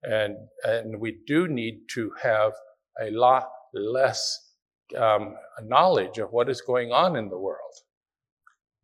And, 0.04 0.36
and 0.64 1.00
we 1.00 1.18
do 1.28 1.48
need 1.48 1.82
to 1.94 2.12
have 2.24 2.54
a 3.00 3.12
lot 3.12 3.50
less 3.74 4.40
um, 4.98 5.36
knowledge 5.64 6.18
of 6.18 6.32
what 6.32 6.50
is 6.50 6.62
going 6.62 6.92
on 6.92 7.16
in 7.16 7.30
the 7.30 7.38
world. 7.38 7.74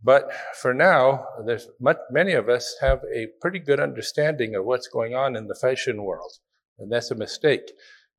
But 0.03 0.32
for 0.62 0.74
now, 0.74 1.25
there's 1.46 1.70
much, 1.79 1.98
many 2.12 2.34
of 2.34 2.50
us 2.50 2.75
have 2.82 3.00
a 3.15 3.27
pretty 3.41 3.60
good 3.60 3.79
understanding 3.79 4.53
of 4.55 4.65
what's 4.65 4.88
going 4.88 5.15
on 5.15 5.36
in 5.36 5.48
the 5.48 5.55
fashion 5.55 6.03
world, 6.03 6.34
and 6.77 6.91
that's 6.91 7.10
a 7.10 7.15
mistake. 7.15 7.72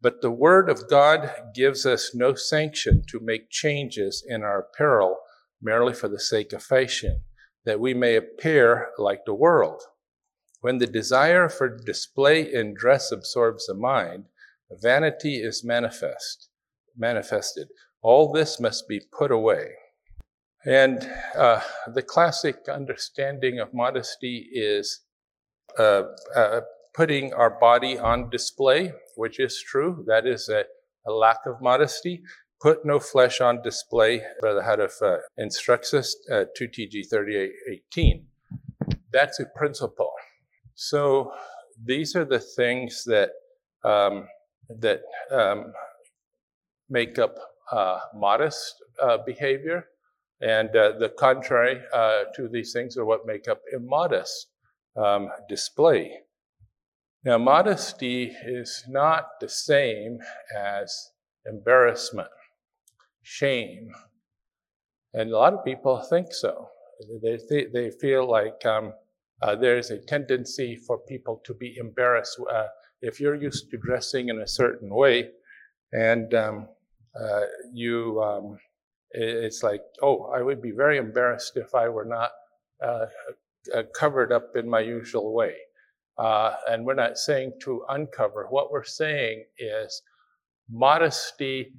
But 0.04 0.20
the 0.20 0.30
Word 0.30 0.68
of 0.68 0.86
God 0.86 1.30
gives 1.54 1.86
us 1.86 2.14
no 2.14 2.34
sanction 2.34 3.04
to 3.08 3.20
make 3.20 3.48
changes 3.48 4.22
in 4.28 4.42
our 4.42 4.58
apparel 4.58 5.16
merely 5.62 5.94
for 5.94 6.08
the 6.08 6.20
sake 6.20 6.52
of 6.52 6.62
fashion 6.62 7.22
that 7.64 7.80
we 7.80 7.94
may 7.94 8.14
appear 8.14 8.90
like 8.98 9.20
the 9.24 9.32
world. 9.32 9.80
When 10.60 10.76
the 10.76 10.86
desire 10.86 11.48
for 11.48 11.74
display 11.74 12.42
in 12.52 12.74
dress 12.74 13.10
absorbs 13.12 13.64
the 13.64 13.72
mind, 13.72 14.26
vanity 14.70 15.36
is 15.36 15.64
manifest, 15.64 16.50
manifested. 16.94 17.68
All 18.02 18.30
this 18.30 18.60
must 18.60 18.86
be 18.86 19.00
put 19.10 19.30
away. 19.30 19.70
And 20.66 21.10
uh, 21.34 21.62
the 21.94 22.02
classic 22.02 22.68
understanding 22.70 23.58
of 23.58 23.72
modesty 23.72 24.50
is 24.52 25.00
uh, 25.78 26.02
uh, 26.36 26.60
putting 26.94 27.32
our 27.34 27.50
body 27.50 27.98
on 27.98 28.30
display, 28.30 28.92
which 29.16 29.40
is 29.40 29.60
true. 29.60 30.04
That 30.06 30.26
is 30.26 30.48
a, 30.48 30.64
a 31.06 31.12
lack 31.12 31.40
of 31.46 31.60
modesty. 31.60 32.22
Put 32.60 32.86
no 32.86 32.98
flesh 32.98 33.40
on 33.40 33.62
display, 33.62 34.22
Brother 34.40 34.62
Houteff 34.62 35.02
uh, 35.02 35.18
instructs 35.36 35.92
us, 35.92 36.16
uh, 36.32 36.44
2 36.56 36.68
TG 36.68 37.10
3818. 37.10 38.26
That's 39.12 39.38
a 39.40 39.46
principle. 39.56 40.12
So 40.74 41.32
these 41.84 42.16
are 42.16 42.24
the 42.24 42.38
things 42.38 43.04
that, 43.04 43.30
um, 43.84 44.28
that 44.68 45.02
um, 45.30 45.72
make 46.88 47.18
up 47.18 47.36
uh, 47.70 47.98
modest 48.14 48.82
uh, 49.02 49.18
behavior, 49.26 49.86
and 50.40 50.68
uh, 50.76 50.92
the 50.98 51.08
contrary 51.08 51.80
uh, 51.92 52.24
to 52.36 52.48
these 52.48 52.72
things 52.72 52.96
are 52.96 53.04
what 53.04 53.26
make 53.26 53.48
up 53.48 53.60
immodest 53.72 54.48
um, 54.96 55.28
display. 55.48 56.23
Now, 57.24 57.38
modesty 57.38 58.36
is 58.44 58.84
not 58.86 59.40
the 59.40 59.48
same 59.48 60.18
as 60.54 61.10
embarrassment 61.46 62.28
shame. 63.22 63.90
And 65.14 65.30
a 65.30 65.38
lot 65.38 65.54
of 65.54 65.64
people 65.64 65.98
think 66.02 66.34
so. 66.34 66.68
They, 67.22 67.38
th- 67.38 67.72
they 67.72 67.90
feel 67.90 68.28
like 68.30 68.64
um, 68.66 68.92
uh, 69.40 69.56
there's 69.56 69.90
a 69.90 69.98
tendency 69.98 70.76
for 70.76 70.98
people 70.98 71.40
to 71.44 71.54
be 71.54 71.76
embarrassed. 71.78 72.38
Uh, 72.52 72.66
if 73.00 73.20
you're 73.20 73.34
used 73.34 73.70
to 73.70 73.78
dressing 73.78 74.28
in 74.28 74.40
a 74.40 74.46
certain 74.46 74.94
way 74.94 75.30
and 75.92 76.34
um, 76.34 76.68
uh, 77.18 77.42
you, 77.72 78.22
um, 78.22 78.58
it's 79.12 79.62
like, 79.62 79.80
oh, 80.02 80.30
I 80.34 80.42
would 80.42 80.60
be 80.60 80.72
very 80.72 80.98
embarrassed 80.98 81.56
if 81.56 81.74
I 81.74 81.88
were 81.88 82.04
not 82.04 82.32
uh, 82.82 83.06
uh, 83.74 83.82
covered 83.94 84.30
up 84.30 84.56
in 84.56 84.68
my 84.68 84.80
usual 84.80 85.32
way. 85.32 85.54
Uh, 86.16 86.54
and 86.68 86.84
we're 86.84 86.94
not 86.94 87.18
saying 87.18 87.52
to 87.62 87.84
uncover. 87.88 88.46
What 88.48 88.70
we're 88.70 88.84
saying 88.84 89.44
is 89.58 90.02
modesty 90.70 91.72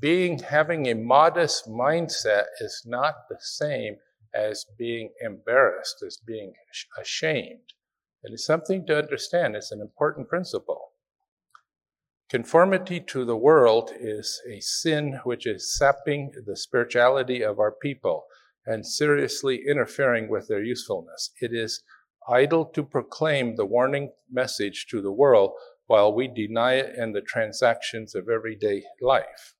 being 0.00 0.38
having 0.38 0.88
a 0.88 0.94
modest 0.94 1.68
mindset 1.68 2.44
is 2.60 2.82
not 2.84 3.14
the 3.30 3.38
same 3.40 3.96
as 4.34 4.66
being 4.76 5.10
embarrassed, 5.20 6.02
as 6.06 6.18
being 6.26 6.52
ashamed. 7.00 7.72
It 8.22 8.32
is 8.32 8.44
something 8.44 8.84
to 8.86 8.98
understand. 8.98 9.56
It's 9.56 9.72
an 9.72 9.80
important 9.80 10.28
principle. 10.28 10.90
Conformity 12.28 13.00
to 13.00 13.24
the 13.24 13.36
world 13.36 13.92
is 13.98 14.42
a 14.50 14.60
sin 14.60 15.20
which 15.22 15.46
is 15.46 15.76
sapping 15.78 16.32
the 16.44 16.56
spirituality 16.56 17.42
of 17.42 17.60
our 17.60 17.70
people 17.70 18.24
and 18.66 18.84
seriously 18.84 19.62
interfering 19.68 20.28
with 20.28 20.48
their 20.48 20.62
usefulness. 20.62 21.30
It 21.40 21.52
is 21.54 21.84
idle 22.28 22.64
to 22.64 22.82
proclaim 22.82 23.56
the 23.56 23.66
warning 23.66 24.12
message 24.30 24.86
to 24.90 25.00
the 25.00 25.12
world 25.12 25.52
while 25.86 26.12
we 26.12 26.28
deny 26.28 26.74
it 26.74 26.94
in 26.96 27.12
the 27.12 27.20
transactions 27.20 28.14
of 28.14 28.28
everyday 28.28 28.82
life. 29.00 29.54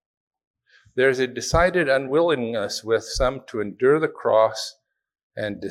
There's 0.94 1.18
a 1.18 1.26
decided 1.26 1.88
unwillingness 1.88 2.82
with 2.82 3.04
some 3.04 3.42
to 3.49 3.61
endure 3.61 4.00
the 4.00 4.08
cross 4.08 4.76
and 5.37 5.62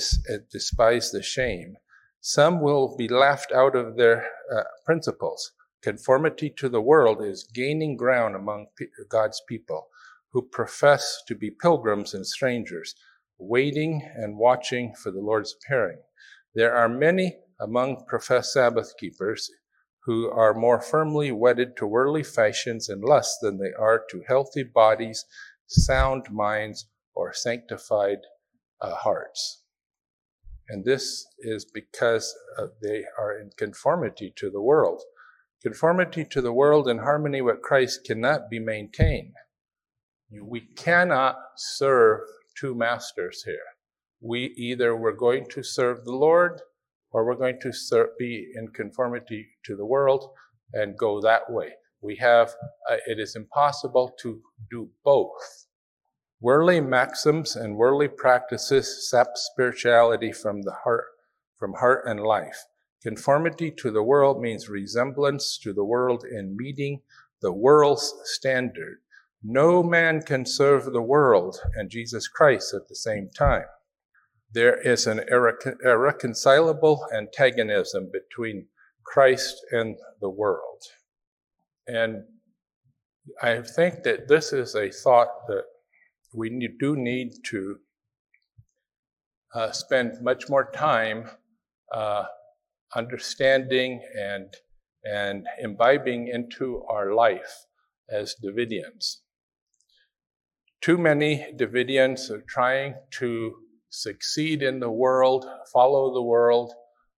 despise 0.52 1.12
the 1.12 1.24
shame. 1.24 1.78
Some 2.22 2.62
will 2.62 2.96
be 2.96 3.08
laughed 3.08 3.52
out 3.52 3.76
of 3.76 3.98
their 3.98 4.28
uh, 4.56 4.64
principles. 4.86 5.52
Conformity 5.82 6.50
to 6.58 6.70
the 6.70 6.82
world 6.82 7.24
is 7.24 7.50
gaining 7.54 7.98
ground 7.98 8.36
among 8.36 8.68
God's 9.10 9.42
people 9.48 9.88
who 10.32 10.42
profess 10.42 11.22
to 11.28 11.36
be 11.36 11.50
pilgrims 11.50 12.14
and 12.14 12.26
strangers, 12.26 12.96
waiting 13.38 14.02
and 14.16 14.38
watching 14.38 14.94
for 14.96 15.12
the 15.12 15.22
Lord's 15.22 15.56
appearing. 15.56 16.00
There 16.56 16.74
are 16.74 16.88
many 16.88 17.38
among 17.60 18.06
professed 18.08 18.54
Sabbath 18.54 18.94
keepers 18.98 19.52
who 20.06 20.30
are 20.30 20.54
more 20.54 20.80
firmly 20.80 21.32
wedded 21.32 21.76
to 21.78 21.86
worldly 21.86 22.24
fashions 22.24 22.88
and 22.88 23.04
lusts 23.04 23.38
than 23.42 23.58
they 23.58 23.74
are 23.78 24.02
to 24.10 24.24
healthy 24.28 24.64
bodies, 24.64 25.26
sound 25.68 26.32
minds, 26.32 26.88
or 27.14 27.34
sanctified 27.34 28.20
uh, 28.80 28.96
hearts. 28.96 29.64
And 30.70 30.86
this 30.86 31.26
is 31.40 31.66
because 31.66 32.34
uh, 32.58 32.68
they 32.82 33.04
are 33.20 33.38
in 33.38 33.52
conformity 33.58 34.34
to 34.38 34.50
the 34.50 34.62
world. 34.62 35.02
Conformity 35.62 36.24
to 36.26 36.42
the 36.42 36.54
world 36.54 36.88
and 36.88 37.02
harmony 37.02 37.42
with 37.42 37.62
Christ 37.62 38.06
cannot 38.06 38.50
be 38.50 38.60
maintained. 38.60 39.34
We 40.42 40.62
cannot 40.62 41.38
serve 41.58 42.22
two 42.58 42.76
masters 42.76 43.44
here. 43.44 43.75
We 44.26 44.56
either 44.58 44.96
we're 44.96 45.12
going 45.12 45.46
to 45.52 45.62
serve 45.62 46.04
the 46.04 46.16
Lord 46.16 46.60
or 47.12 47.24
we're 47.24 47.36
going 47.36 47.60
to 47.62 48.08
be 48.18 48.52
in 48.56 48.70
conformity 48.70 49.50
to 49.66 49.76
the 49.76 49.86
world 49.86 50.32
and 50.74 50.98
go 50.98 51.22
that 51.22 51.44
way. 51.48 51.74
We 52.02 52.16
have, 52.16 52.56
uh, 52.90 52.98
it 53.06 53.20
is 53.20 53.36
impossible 53.36 54.16
to 54.22 54.42
do 54.72 54.90
both. 55.04 55.68
Worldly 56.42 56.82
maxims 56.82 57.56
and 57.56 57.78
worldly 57.78 58.08
practices 58.08 59.08
sap 59.08 59.28
spirituality 59.36 60.32
from 60.32 60.64
the 60.64 60.74
heart, 60.74 61.06
from 61.60 61.74
heart 61.74 62.06
and 62.08 62.20
life. 62.20 62.66
Conformity 63.04 63.70
to 63.78 63.92
the 63.92 64.02
world 64.02 64.42
means 64.42 64.70
resemblance 64.70 65.60
to 65.60 65.72
the 65.72 65.86
world 65.86 66.26
in 66.26 66.58
meeting 66.58 67.04
the 67.44 67.54
world's 67.54 68.12
standard. 68.24 68.98
No 69.44 69.84
man 69.84 70.24
can 70.24 70.48
serve 70.48 70.86
the 70.86 71.04
world 71.04 71.60
and 71.76 71.92
Jesus 71.92 72.28
Christ 72.28 72.74
at 72.74 72.88
the 72.88 72.96
same 72.96 73.30
time. 73.30 73.66
There 74.56 74.80
is 74.80 75.06
an 75.06 75.20
irreconcilable 75.84 77.06
antagonism 77.14 78.10
between 78.10 78.68
Christ 79.06 79.58
and 79.72 79.98
the 80.22 80.30
world. 80.30 80.82
And 81.88 82.24
I 83.42 83.62
think 83.64 84.04
that 84.04 84.30
this 84.30 84.54
is 84.54 84.74
a 84.74 84.90
thought 84.90 85.28
that 85.50 85.66
we 86.34 86.72
do 86.80 86.96
need 86.96 87.34
to 87.48 87.80
uh, 89.54 89.72
spend 89.74 90.22
much 90.22 90.48
more 90.48 90.72
time 90.72 91.32
uh, 91.94 92.24
understanding 92.96 94.02
and, 94.18 94.54
and 95.04 95.46
imbibing 95.62 96.30
into 96.30 96.82
our 96.90 97.14
life 97.14 97.66
as 98.10 98.36
Davidians. 98.42 99.18
Too 100.80 100.98
many 100.98 101.46
Davidians 101.58 102.30
are 102.30 102.44
trying 102.48 102.96
to 103.20 103.65
succeed 104.02 104.64
in 104.64 104.80
the 104.80 104.92
world, 104.92 105.46
follow 105.72 106.14
the 106.14 106.22
world, 106.22 106.74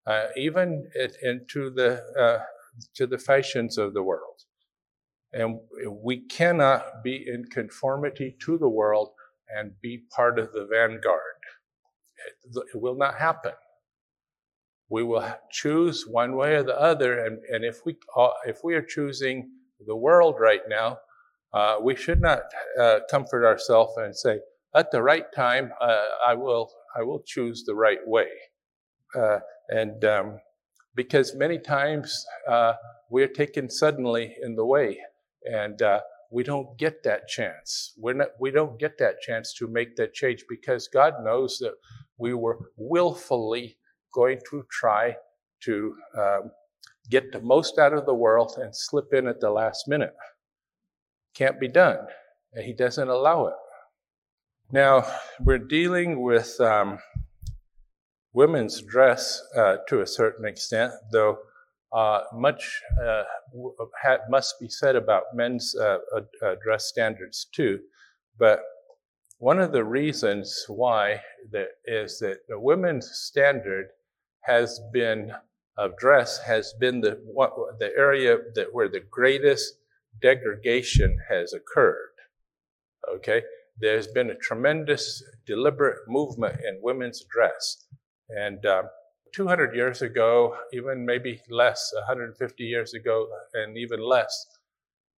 uh, 0.05 0.27
even 0.35 0.89
it, 0.93 1.17
into 1.21 1.69
the 1.69 2.01
uh, 2.19 2.43
to 2.95 3.07
the 3.07 3.17
fashions 3.17 3.77
of 3.77 3.93
the 3.93 4.03
world. 4.03 4.43
And 5.33 5.59
we 5.89 6.25
cannot 6.27 7.03
be 7.03 7.25
in 7.27 7.45
conformity 7.45 8.35
to 8.45 8.57
the 8.57 8.69
world 8.69 9.09
and 9.49 9.71
be 9.81 10.03
part 10.15 10.39
of 10.39 10.51
the 10.53 10.65
vanguard. 10.65 11.21
It, 12.45 12.63
it 12.73 12.81
will 12.81 12.97
not 12.97 13.15
happen 13.15 13.53
we 14.89 15.03
will 15.03 15.25
choose 15.51 16.05
one 16.07 16.35
way 16.35 16.55
or 16.55 16.63
the 16.63 16.79
other. 16.79 17.25
And, 17.25 17.39
and 17.51 17.65
if, 17.65 17.85
we, 17.85 17.97
uh, 18.15 18.29
if 18.45 18.59
we 18.63 18.75
are 18.75 18.81
choosing 18.81 19.49
the 19.85 19.95
world 19.95 20.35
right 20.39 20.61
now, 20.67 20.99
uh, 21.53 21.77
we 21.81 21.95
should 21.95 22.21
not 22.21 22.41
uh, 22.79 22.99
comfort 23.09 23.45
ourselves 23.45 23.93
and 23.97 24.15
say, 24.15 24.39
at 24.75 24.91
the 24.91 25.01
right 25.01 25.25
time, 25.35 25.71
uh, 25.81 26.05
I, 26.25 26.33
will, 26.33 26.69
I 26.95 27.03
will 27.03 27.23
choose 27.25 27.63
the 27.65 27.75
right 27.75 28.05
way. 28.05 28.27
Uh, 29.15 29.39
and 29.69 30.03
um, 30.05 30.39
because 30.95 31.35
many 31.35 31.57
times 31.57 32.25
uh, 32.49 32.73
we're 33.09 33.27
taken 33.27 33.69
suddenly 33.69 34.35
in 34.41 34.55
the 34.55 34.65
way, 34.65 34.99
and 35.45 35.81
we 36.31 36.43
don't 36.43 36.77
get 36.77 37.03
that 37.03 37.27
chance. 37.27 37.93
We're 37.97 38.13
not, 38.13 38.29
we 38.39 38.51
don't 38.51 38.79
get 38.79 38.97
that 38.99 39.21
chance 39.21 39.53
to 39.55 39.67
make 39.67 39.95
that 39.95 40.13
change 40.13 40.43
because 40.49 40.87
God 40.87 41.13
knows 41.23 41.57
that 41.59 41.73
we 42.17 42.33
were 42.33 42.57
willfully 42.75 43.77
going 44.13 44.39
to 44.49 44.63
try 44.69 45.15
to 45.63 45.95
um, 46.17 46.51
get 47.09 47.31
the 47.31 47.41
most 47.41 47.79
out 47.79 47.93
of 47.93 48.05
the 48.05 48.13
world 48.13 48.57
and 48.57 48.75
slip 48.75 49.13
in 49.13 49.27
at 49.27 49.39
the 49.39 49.49
last 49.49 49.87
minute. 49.87 50.13
Can't 51.33 51.59
be 51.59 51.67
done. 51.67 51.99
And 52.53 52.65
he 52.65 52.73
doesn't 52.73 53.07
allow 53.07 53.47
it. 53.47 53.53
Now, 54.71 55.05
we're 55.39 55.59
dealing 55.59 56.21
with 56.21 56.59
um, 56.59 56.99
women's 58.33 58.81
dress 58.81 59.41
uh, 59.55 59.77
to 59.87 60.01
a 60.01 60.07
certain 60.07 60.45
extent, 60.45 60.91
though 61.09 61.37
uh, 61.93 62.23
much 62.33 62.81
uh, 63.01 63.23
must 64.29 64.59
be 64.59 64.67
said 64.67 64.97
about 64.97 65.23
men's 65.33 65.73
uh, 65.73 65.99
dress 66.61 66.85
standards 66.85 67.47
too. 67.53 67.79
But 68.37 68.59
one 69.37 69.59
of 69.59 69.71
the 69.71 69.85
reasons 69.85 70.65
why 70.67 71.21
that 71.51 71.69
is 71.85 72.19
that 72.19 72.39
the 72.49 72.59
women's 72.59 73.09
standard 73.09 73.87
has 74.41 74.81
been 74.91 75.31
of 75.77 75.95
dress 75.97 76.39
has 76.39 76.73
been 76.79 76.99
the 76.99 77.21
what, 77.23 77.53
the 77.79 77.91
area 77.95 78.37
that 78.55 78.73
where 78.73 78.89
the 78.89 79.03
greatest 79.11 79.75
degradation 80.21 81.19
has 81.29 81.53
occurred. 81.53 82.09
Okay, 83.15 83.43
there's 83.79 84.07
been 84.07 84.29
a 84.29 84.35
tremendous 84.35 85.23
deliberate 85.45 85.99
movement 86.07 86.59
in 86.67 86.79
women's 86.81 87.23
dress, 87.29 87.85
and 88.29 88.65
um, 88.65 88.83
200 89.33 89.75
years 89.75 90.01
ago, 90.01 90.55
even 90.73 91.05
maybe 91.05 91.41
less, 91.49 91.91
150 91.93 92.63
years 92.63 92.93
ago, 92.93 93.27
and 93.53 93.77
even 93.77 93.99
less, 93.99 94.45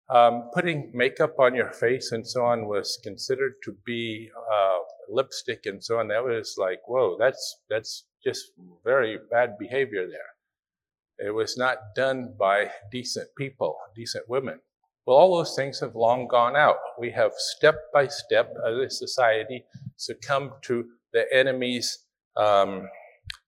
um, 0.10 0.50
putting 0.54 0.92
makeup 0.94 1.40
on 1.40 1.54
your 1.54 1.72
face 1.72 2.12
and 2.12 2.28
so 2.28 2.44
on 2.44 2.68
was 2.68 3.00
considered 3.04 3.54
to 3.64 3.76
be 3.86 4.30
uh, 4.52 4.80
lipstick 5.08 5.66
and 5.66 5.84
so 5.84 6.00
on. 6.00 6.08
That 6.08 6.24
was 6.24 6.56
like, 6.58 6.80
whoa, 6.88 7.16
that's 7.18 7.58
that's 7.70 8.06
just 8.24 8.52
very 8.84 9.20
bad 9.30 9.58
behavior 9.60 10.08
there. 10.08 11.28
It 11.28 11.32
was 11.32 11.58
not 11.58 11.78
done 11.96 12.34
by 12.40 12.72
decent 12.92 13.30
people, 13.38 13.78
decent 13.96 14.28
women. 14.28 14.62
Well, 15.10 15.18
all 15.18 15.38
those 15.38 15.56
things 15.56 15.80
have 15.80 15.96
long 15.96 16.28
gone 16.28 16.56
out. 16.56 16.78
We 17.00 17.10
have 17.14 17.32
step 17.36 17.78
by 17.92 18.10
step 18.10 18.54
as 18.64 18.78
a 18.78 18.90
society 18.92 19.66
succumbed 19.96 20.52
to 20.66 20.86
the 21.14 21.26
enemy's 21.34 22.06
um, 22.38 22.88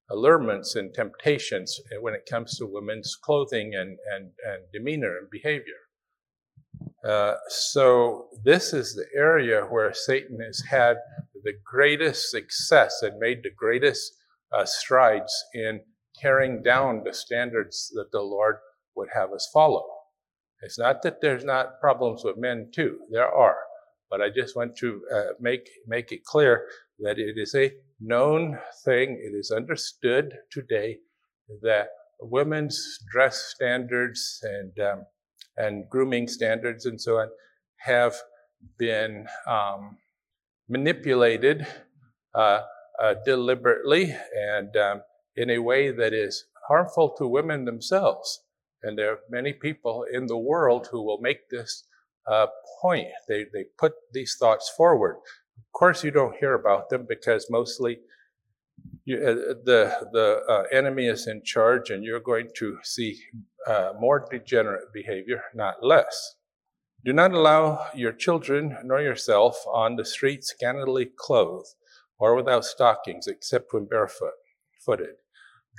allurements 0.09 0.75
and 0.75 0.91
temptations 0.91 1.79
when 1.99 2.15
it 2.15 2.27
comes 2.27 2.57
to 2.57 2.65
women's 2.65 3.15
clothing 3.15 3.75
and, 3.75 3.99
and, 4.11 4.31
and 4.43 4.63
demeanor 4.73 5.15
and 5.19 5.29
behavior. 5.29 5.81
Uh, 7.07 7.35
so, 7.47 8.29
this 8.43 8.73
is 8.73 8.95
the 8.95 9.05
area 9.15 9.61
where 9.69 9.93
Satan 9.93 10.39
has 10.43 10.63
had 10.67 10.97
the 11.43 11.53
greatest 11.63 12.31
success 12.31 13.03
and 13.03 13.19
made 13.19 13.43
the 13.43 13.51
greatest 13.55 14.11
uh, 14.51 14.65
strides 14.65 15.31
in 15.53 15.81
tearing 16.15 16.63
down 16.63 17.03
the 17.05 17.13
standards 17.13 17.91
that 17.93 18.11
the 18.11 18.21
Lord 18.21 18.55
would 18.95 19.09
have 19.13 19.31
us 19.31 19.47
follow. 19.53 20.00
It's 20.61 20.79
not 20.79 21.01
that 21.03 21.21
there's 21.21 21.43
not 21.43 21.79
problems 21.79 22.23
with 22.23 22.37
men 22.37 22.69
too. 22.73 22.99
There 23.09 23.27
are. 23.27 23.57
But 24.09 24.21
I 24.21 24.29
just 24.29 24.55
want 24.55 24.75
to 24.77 25.01
uh, 25.13 25.23
make, 25.39 25.69
make 25.87 26.11
it 26.11 26.23
clear 26.25 26.67
that 26.99 27.17
it 27.17 27.37
is 27.37 27.55
a 27.55 27.71
known 27.99 28.59
thing. 28.83 29.19
It 29.23 29.35
is 29.35 29.51
understood 29.51 30.33
today 30.51 30.97
that 31.61 31.87
women's 32.19 32.99
dress 33.11 33.51
standards 33.55 34.39
and, 34.43 34.79
um, 34.85 35.05
and 35.57 35.89
grooming 35.89 36.27
standards 36.27 36.85
and 36.85 36.99
so 36.99 37.17
on 37.17 37.29
have 37.77 38.15
been 38.77 39.25
um, 39.47 39.97
manipulated 40.69 41.65
uh, 42.35 42.61
uh, 43.01 43.15
deliberately 43.25 44.15
and 44.35 44.75
um, 44.77 45.01
in 45.35 45.49
a 45.49 45.59
way 45.59 45.91
that 45.91 46.13
is 46.13 46.45
harmful 46.67 47.15
to 47.17 47.27
women 47.27 47.65
themselves. 47.65 48.41
And 48.83 48.97
there 48.97 49.11
are 49.11 49.19
many 49.29 49.53
people 49.53 50.05
in 50.11 50.25
the 50.25 50.37
world 50.37 50.87
who 50.91 51.03
will 51.03 51.19
make 51.21 51.49
this 51.49 51.83
uh, 52.27 52.47
point. 52.81 53.07
They, 53.27 53.45
they 53.53 53.65
put 53.77 53.93
these 54.13 54.35
thoughts 54.39 54.71
forward. 54.75 55.17
Of 55.57 55.71
course, 55.73 56.03
you 56.03 56.11
don't 56.11 56.35
hear 56.37 56.53
about 56.53 56.89
them 56.89 57.05
because 57.07 57.47
mostly 57.49 57.99
you, 59.05 59.17
uh, 59.17 59.53
the, 59.63 60.09
the 60.11 60.41
uh, 60.49 60.63
enemy 60.71 61.07
is 61.07 61.27
in 61.27 61.43
charge 61.43 61.89
and 61.89 62.03
you're 62.03 62.19
going 62.19 62.49
to 62.57 62.77
see 62.83 63.19
uh, 63.67 63.93
more 63.99 64.25
degenerate 64.29 64.93
behavior, 64.93 65.43
not 65.53 65.83
less. 65.83 66.35
Do 67.03 67.13
not 67.13 67.33
allow 67.33 67.87
your 67.95 68.11
children 68.11 68.77
nor 68.83 69.01
yourself 69.01 69.57
on 69.67 69.95
the 69.95 70.05
street 70.05 70.43
scantily 70.43 71.09
clothed 71.17 71.73
or 72.19 72.35
without 72.35 72.63
stockings 72.63 73.25
except 73.27 73.73
when 73.73 73.85
barefoot 73.85 74.33
footed. 74.85 75.15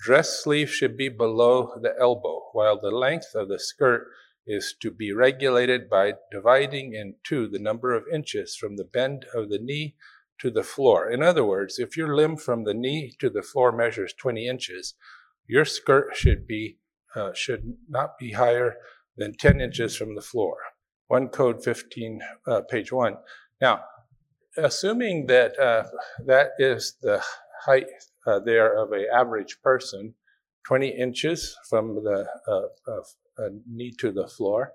Dress 0.03 0.43
sleeve 0.43 0.69
should 0.69 0.97
be 0.97 1.09
below 1.09 1.79
the 1.81 1.95
elbow, 1.97 2.49
while 2.53 2.81
the 2.81 2.91
length 2.91 3.37
of 3.37 3.49
the 3.49 3.61
skirt 3.61 4.09
is 4.45 4.75
to 4.81 4.91
be 4.91 5.12
regulated 5.12 5.88
by 5.88 6.15
dividing 6.33 6.93
in 6.93 7.15
two 7.23 7.47
the 7.47 7.61
number 7.61 7.95
of 7.95 8.09
inches 8.12 8.57
from 8.57 8.77
the 8.77 8.85
bend 8.85 9.27
of 9.33 9.49
the 9.49 9.61
knee 9.61 9.95
to 10.41 10.51
the 10.51 10.65
floor. 10.65 11.09
In 11.09 11.23
other 11.23 11.45
words, 11.45 11.79
if 11.79 11.97
your 11.97 12.17
limb 12.17 12.37
from 12.37 12.65
the 12.65 12.75
knee 12.75 13.15
to 13.21 13.31
the 13.31 13.43
floor 13.43 13.71
measures 13.71 14.12
20 14.12 14.49
inches, 14.49 14.95
your 15.47 15.65
skirt 15.65 16.17
should 16.17 16.49
be 16.49 16.79
uh, 17.15 17.33
should 17.33 17.77
not 17.88 18.19
be 18.19 18.33
higher 18.33 18.75
than 19.17 19.35
10 19.35 19.61
inches 19.61 19.95
from 19.95 20.17
the 20.17 20.21
floor. 20.21 20.57
1 21.07 21.29
Code 21.29 21.62
15, 21.62 22.21
uh, 22.49 22.62
page 22.62 22.91
1. 22.91 23.19
Now, 23.61 23.85
assuming 24.57 25.27
that 25.27 25.57
uh, 25.61 25.85
that 26.27 26.53
is 26.59 26.97
the 27.03 27.23
height 27.67 27.87
uh, 28.27 28.39
there 28.41 28.77
of 28.77 28.93
an 28.93 29.07
average 29.13 29.59
person, 29.63 30.15
20 30.67 30.89
inches 30.89 31.57
from 31.69 31.97
the 32.05 32.27
uh, 32.49 33.49
knee 33.69 33.93
to 33.99 34.13
the 34.13 34.29
floor, 34.29 34.73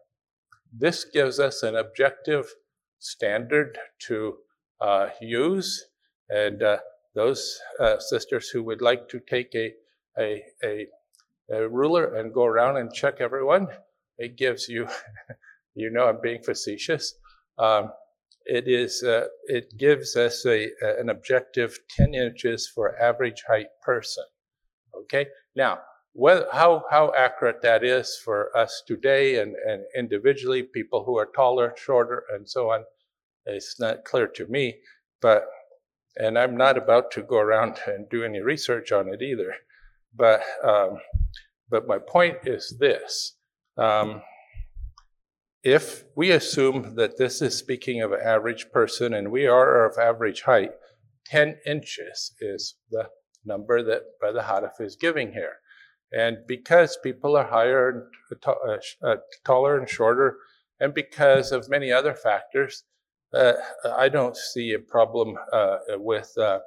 this 0.74 1.06
gives 1.06 1.40
us 1.40 1.64
an 1.64 1.76
objective 1.76 2.54
standard 3.00 3.78
to 4.00 4.38
uh, 4.82 5.10
use. 5.22 5.88
And 6.30 6.62
uh, 6.62 6.78
those 7.16 7.60
uh, 7.80 8.00
sisters 8.00 8.50
who 8.50 8.64
would 8.64 8.82
like 8.82 9.08
to 9.10 9.20
take 9.20 9.56
a, 9.56 9.74
a, 10.20 10.44
a, 10.64 10.88
a, 11.52 11.70
ruler 11.70 12.16
and 12.16 12.34
go 12.34 12.46
around 12.46 12.78
and 12.78 12.94
check 12.94 13.16
everyone, 13.20 13.68
it 14.18 14.38
gives 14.38 14.68
you, 14.68 14.88
you 15.76 15.90
know, 15.90 16.08
I'm 16.08 16.20
being 16.22 16.44
facetious. 16.44 17.16
Um, 17.58 17.92
it 18.48 18.68
is, 18.68 19.04
uh, 19.04 19.28
it 19.46 19.78
gives 19.78 20.16
us 20.16 20.46
a, 20.46 20.70
an 20.82 21.10
objective 21.10 21.78
10 21.98 22.14
inches 22.14 22.68
for 22.74 22.98
average 23.00 23.44
height 23.48 23.68
person. 23.84 24.24
Okay. 25.04 25.28
Now, 25.56 25.80
how, 26.52 26.86
how 26.90 27.12
accurate 27.16 27.62
that 27.62 27.84
is 27.84 28.18
for 28.24 28.56
us 28.58 28.84
today 28.88 29.40
and, 29.40 29.56
and 29.68 29.84
individually, 29.96 30.64
people 30.64 31.04
who 31.04 31.18
are 31.18 31.30
taller, 31.36 31.74
shorter, 31.78 32.24
and 32.34 32.48
so 32.48 32.72
on, 32.72 32.84
it's 33.46 33.80
not 33.80 34.06
clear 34.06 34.28
to 34.28 34.48
me. 34.48 34.78
But, 35.22 35.46
and 36.16 36.40
I'm 36.40 36.56
not 36.56 36.78
about 36.78 37.12
to 37.12 37.24
go 37.24 37.38
around 37.38 37.80
and 37.88 38.10
do 38.10 38.24
any 38.24 38.40
research 38.40 38.92
on 38.92 39.10
it 39.10 39.22
either. 39.22 39.54
But, 40.16 40.42
um, 40.64 40.98
but 41.70 41.86
my 41.86 42.00
point 42.00 42.38
is 42.46 42.76
this. 42.80 43.36
Um, 43.78 44.22
if 45.63 46.04
we 46.15 46.32
assume 46.32 46.96
that 46.96 47.17
this 47.17 47.41
is 47.41 47.58
speaking 47.58 48.02
of 48.02 48.12
an 48.12 48.20
average 48.24 48.72
person 48.72 49.13
and 49.13 49.32
we 49.32 49.48
are 49.48 49.86
of 49.86 49.98
average 49.98 50.43
height, 50.43 50.72
10 51.26 51.58
inches 51.65 52.34
is 52.39 52.76
the 52.89 53.10
number 53.46 53.84
that 53.84 54.04
Brother 54.20 54.41
Houteff 54.41 54.80
is 54.80 54.96
giving 54.96 55.34
here. 55.34 55.56
And 56.12 56.38
because 56.48 56.98
people 57.04 57.36
are 57.36 57.48
higher 57.48 58.10
and 58.32 58.43
uh, 58.46 58.78
uh, 59.06 59.15
taller 59.46 59.78
and 59.78 59.89
shorter, 59.89 60.38
and 60.80 60.93
because 60.93 61.52
of 61.52 61.70
many 61.70 61.91
other 61.91 62.13
factors, 62.13 62.84
uh, 63.34 63.54
I 63.86 64.08
don't 64.08 64.38
see 64.38 64.74
a 64.74 64.80
problem 64.80 65.36
uh, 65.52 65.78
with 65.96 66.32
uh, 66.38 66.60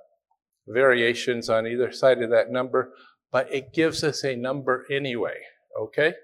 variations 0.67 1.49
on 1.49 1.67
either 1.67 1.91
side 1.91 2.23
of 2.23 2.31
that 2.31 2.51
number, 2.51 2.93
but 3.33 3.53
it 3.53 3.73
gives 3.73 4.05
us 4.05 4.25
a 4.25 4.37
number 4.37 4.85
anyway, 4.91 5.39
okay? 5.81 6.15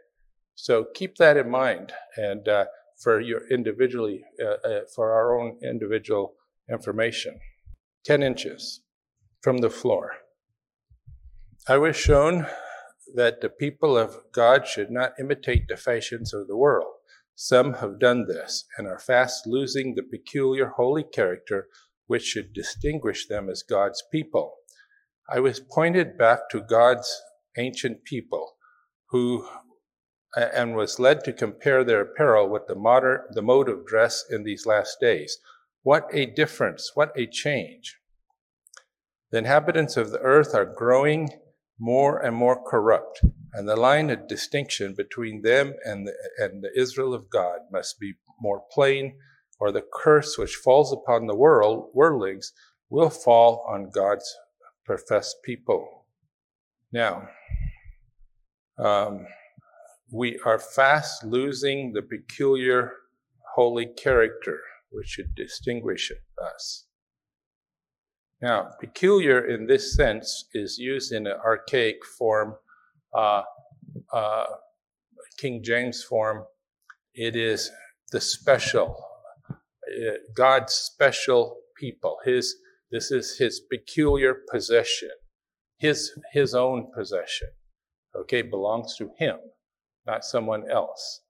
So 0.56 0.86
keep 0.94 1.16
that 1.16 1.36
in 1.36 1.48
mind 1.50 1.92
and 2.16 2.48
uh, 2.48 2.64
for 2.98 3.20
your 3.20 3.42
individually, 3.50 4.24
for 4.94 5.12
our 5.12 5.38
own 5.38 5.58
individual 5.62 6.34
information. 6.70 7.38
10 8.04 8.22
inches 8.22 8.80
from 9.42 9.58
the 9.58 9.70
floor. 9.70 10.12
I 11.68 11.76
was 11.78 11.96
shown 11.96 12.46
that 13.14 13.40
the 13.40 13.48
people 13.48 13.98
of 13.98 14.16
God 14.32 14.66
should 14.66 14.90
not 14.90 15.12
imitate 15.20 15.68
the 15.68 15.76
fashions 15.76 16.32
of 16.32 16.48
the 16.48 16.56
world. 16.56 16.92
Some 17.34 17.74
have 17.74 18.00
done 18.00 18.26
this 18.26 18.64
and 18.78 18.88
are 18.88 18.98
fast 18.98 19.46
losing 19.46 19.94
the 19.94 20.02
peculiar 20.02 20.68
holy 20.76 21.04
character 21.04 21.68
which 22.06 22.22
should 22.22 22.52
distinguish 22.54 23.26
them 23.26 23.50
as 23.50 23.62
God's 23.62 24.02
people. 24.10 24.54
I 25.28 25.40
was 25.40 25.60
pointed 25.60 26.16
back 26.16 26.48
to 26.50 26.60
God's 26.60 27.20
ancient 27.58 28.04
people 28.04 28.56
who 29.10 29.46
and 30.34 30.74
was 30.74 30.98
led 30.98 31.24
to 31.24 31.32
compare 31.32 31.84
their 31.84 32.02
apparel 32.02 32.48
with 32.48 32.66
the 32.66 32.74
modern 32.74 33.20
the 33.30 33.42
mode 33.42 33.68
of 33.68 33.86
dress 33.86 34.24
in 34.28 34.42
these 34.44 34.66
last 34.66 34.98
days. 35.00 35.38
What 35.82 36.08
a 36.12 36.26
difference, 36.26 36.92
what 36.94 37.12
a 37.16 37.26
change. 37.26 37.96
The 39.30 39.38
inhabitants 39.38 39.96
of 39.96 40.10
the 40.10 40.20
earth 40.20 40.54
are 40.54 40.64
growing 40.64 41.30
more 41.78 42.18
and 42.18 42.34
more 42.34 42.62
corrupt, 42.62 43.20
and 43.52 43.68
the 43.68 43.76
line 43.76 44.10
of 44.10 44.28
distinction 44.28 44.94
between 44.96 45.42
them 45.42 45.74
and 45.84 46.06
the, 46.06 46.14
and 46.38 46.62
the 46.62 46.70
Israel 46.76 47.14
of 47.14 47.30
God 47.30 47.60
must 47.70 48.00
be 48.00 48.14
more 48.40 48.62
plain, 48.72 49.18
or 49.58 49.72
the 49.72 49.84
curse 49.92 50.36
which 50.38 50.54
falls 50.54 50.92
upon 50.92 51.26
the 51.26 51.36
world, 51.36 51.90
worldlings, 51.94 52.52
will 52.88 53.10
fall 53.10 53.64
on 53.68 53.90
God's 53.90 54.34
professed 54.84 55.36
people. 55.44 56.06
Now, 56.92 57.28
um, 58.78 59.26
we 60.10 60.38
are 60.44 60.58
fast 60.58 61.24
losing 61.24 61.92
the 61.92 62.02
peculiar 62.02 62.92
holy 63.54 63.86
character 63.86 64.60
which 64.90 65.08
should 65.08 65.34
distinguish 65.34 66.12
us. 66.42 66.86
Now, 68.40 68.70
peculiar 68.80 69.46
in 69.46 69.66
this 69.66 69.94
sense 69.96 70.46
is 70.52 70.78
used 70.78 71.12
in 71.12 71.26
an 71.26 71.36
archaic 71.44 72.04
form, 72.18 72.54
uh, 73.14 73.42
uh, 74.12 74.44
King 75.38 75.62
James 75.62 76.02
form. 76.02 76.44
It 77.14 77.34
is 77.34 77.70
the 78.12 78.20
special, 78.20 79.02
uh, 79.50 80.12
God's 80.34 80.74
special 80.74 81.56
people. 81.78 82.18
His 82.24 82.56
this 82.90 83.10
is 83.10 83.36
his 83.38 83.60
peculiar 83.60 84.34
possession, 84.50 85.10
his 85.78 86.12
his 86.32 86.54
own 86.54 86.90
possession. 86.94 87.48
Okay, 88.14 88.42
belongs 88.42 88.96
to 88.96 89.10
him, 89.18 89.38
not 90.06 90.24
someone 90.24 90.70
else. 90.70 91.20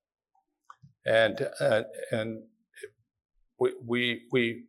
And 1.05 1.49
uh, 1.61 1.83
and 2.11 2.43
we 3.59 3.73
we 3.85 4.23
we 4.33 4.65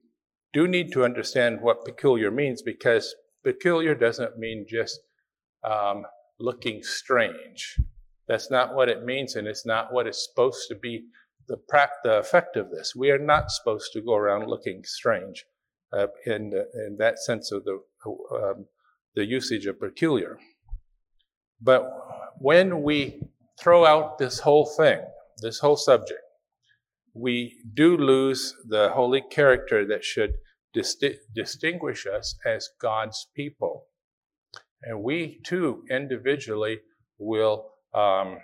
do 0.53 0.67
need 0.67 0.91
to 0.93 1.03
understand 1.03 1.61
what 1.61 1.85
peculiar 1.85 2.31
means 2.31 2.61
because 2.61 3.15
peculiar 3.43 3.95
doesn't 3.95 4.37
mean 4.37 4.65
just 4.69 4.99
um, 5.63 6.03
looking 6.39 6.83
strange. 6.83 7.79
That's 8.27 8.51
not 8.51 8.75
what 8.75 8.89
it 8.89 9.03
means, 9.03 9.35
and 9.35 9.47
it's 9.47 9.65
not 9.65 9.93
what 9.93 10.07
is 10.07 10.27
supposed 10.27 10.67
to 10.69 10.75
be 10.75 11.05
the, 11.47 11.57
pra- 11.57 11.89
the 12.03 12.17
effect 12.17 12.57
of 12.57 12.69
this. 12.71 12.93
We 12.95 13.09
are 13.11 13.19
not 13.19 13.51
supposed 13.51 13.93
to 13.93 14.01
go 14.01 14.15
around 14.15 14.49
looking 14.49 14.83
strange 14.83 15.45
uh, 15.93 16.07
in, 16.25 16.53
in 16.73 16.97
that 16.99 17.19
sense 17.19 17.51
of 17.51 17.63
the, 17.63 17.79
um, 18.35 18.65
the 19.15 19.25
usage 19.25 19.65
of 19.65 19.79
peculiar. 19.79 20.37
But 21.61 21.89
when 22.39 22.83
we 22.83 23.21
throw 23.59 23.85
out 23.85 24.17
this 24.17 24.39
whole 24.39 24.65
thing, 24.65 24.99
this 25.41 25.59
whole 25.59 25.77
subject, 25.77 26.21
we 27.13 27.57
do 27.73 27.97
lose 27.97 28.53
the 28.67 28.89
holy 28.89 29.21
character 29.21 29.85
that 29.87 30.03
should 30.03 30.33
disti- 30.75 31.17
distinguish 31.33 32.05
us 32.05 32.35
as 32.45 32.69
God's 32.79 33.27
people. 33.35 33.85
And 34.83 35.03
we 35.03 35.39
too, 35.43 35.83
individually, 35.89 36.79
will 37.17 37.71
um, 37.93 38.37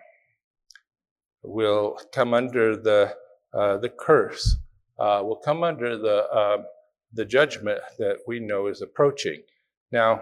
will 1.44 2.00
come 2.12 2.34
under 2.34 2.76
the 2.76 3.16
uh, 3.54 3.78
the 3.78 3.90
curse. 3.90 4.58
Uh, 4.98 5.22
will 5.24 5.42
come 5.46 5.64
under 5.64 5.98
the 5.98 6.26
uh, 6.26 6.58
the 7.14 7.26
judgment 7.26 7.80
that 8.00 8.18
we 8.26 8.40
know 8.40 8.68
is 8.68 8.82
approaching. 8.82 9.44
Now, 9.92 10.22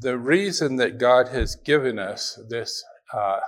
the 0.00 0.16
reason 0.16 0.76
that 0.76 0.98
God 0.98 1.28
has 1.28 1.56
given 1.56 1.98
us 1.98 2.38
this 2.48 2.84
uh, 3.12 3.40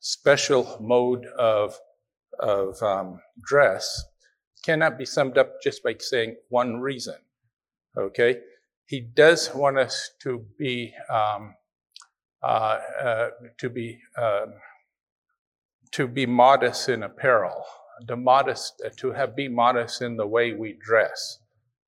special 0.00 0.78
mode 0.80 1.26
of 1.38 1.78
of 2.38 2.82
um, 2.82 3.20
dress 3.42 4.04
cannot 4.64 4.98
be 4.98 5.04
summed 5.04 5.38
up 5.38 5.60
just 5.62 5.82
by 5.82 5.94
saying 5.98 6.36
one 6.48 6.80
reason. 6.80 7.16
Okay? 7.96 8.38
He 8.86 9.00
does 9.00 9.54
want 9.54 9.78
us 9.78 10.10
to 10.22 10.44
be 10.58 10.94
um, 11.08 11.54
uh, 12.42 12.78
uh, 13.02 13.28
to 13.58 13.70
be 13.70 13.98
um, 14.16 14.54
to 15.92 16.08
be 16.08 16.26
modest 16.26 16.88
in 16.88 17.02
apparel, 17.02 17.64
to 18.08 18.16
modest 18.16 18.82
to 18.96 19.12
have 19.12 19.36
be 19.36 19.48
modest 19.48 20.02
in 20.02 20.16
the 20.16 20.26
way 20.26 20.54
we 20.54 20.78
dress. 20.80 21.38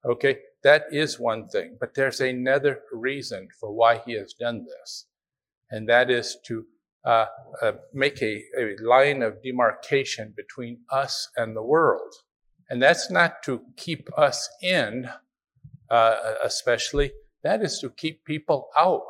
Okay, 0.05 0.39
that 0.63 0.85
is 0.93 1.19
one 1.19 1.49
thing, 1.49 1.77
but 1.81 1.95
there's 1.95 2.21
another 2.21 2.83
reason 2.93 3.49
for 3.59 3.73
why 3.73 4.03
he 4.05 4.13
has 4.13 4.35
done 4.35 4.67
this, 4.67 5.07
and 5.71 5.89
that 5.89 6.11
is 6.11 6.37
to 6.45 6.67
uh, 7.05 7.27
uh, 7.61 7.73
make 7.93 8.23
a, 8.23 8.43
a 8.57 8.77
line 8.81 9.23
of 9.23 9.43
demarcation 9.43 10.33
between 10.37 10.79
us 10.91 11.29
and 11.37 11.57
the 11.57 11.63
world. 11.63 12.15
And 12.71 12.81
that's 12.81 13.11
not 13.11 13.43
to 13.45 13.61
keep 13.77 14.09
us 14.17 14.49
in, 14.63 15.11
uh, 15.91 16.17
especially, 16.45 17.13
that 17.43 17.61
is 17.61 17.81
to 17.81 17.91
keep 17.91 18.25
people 18.25 18.69
out, 18.79 19.03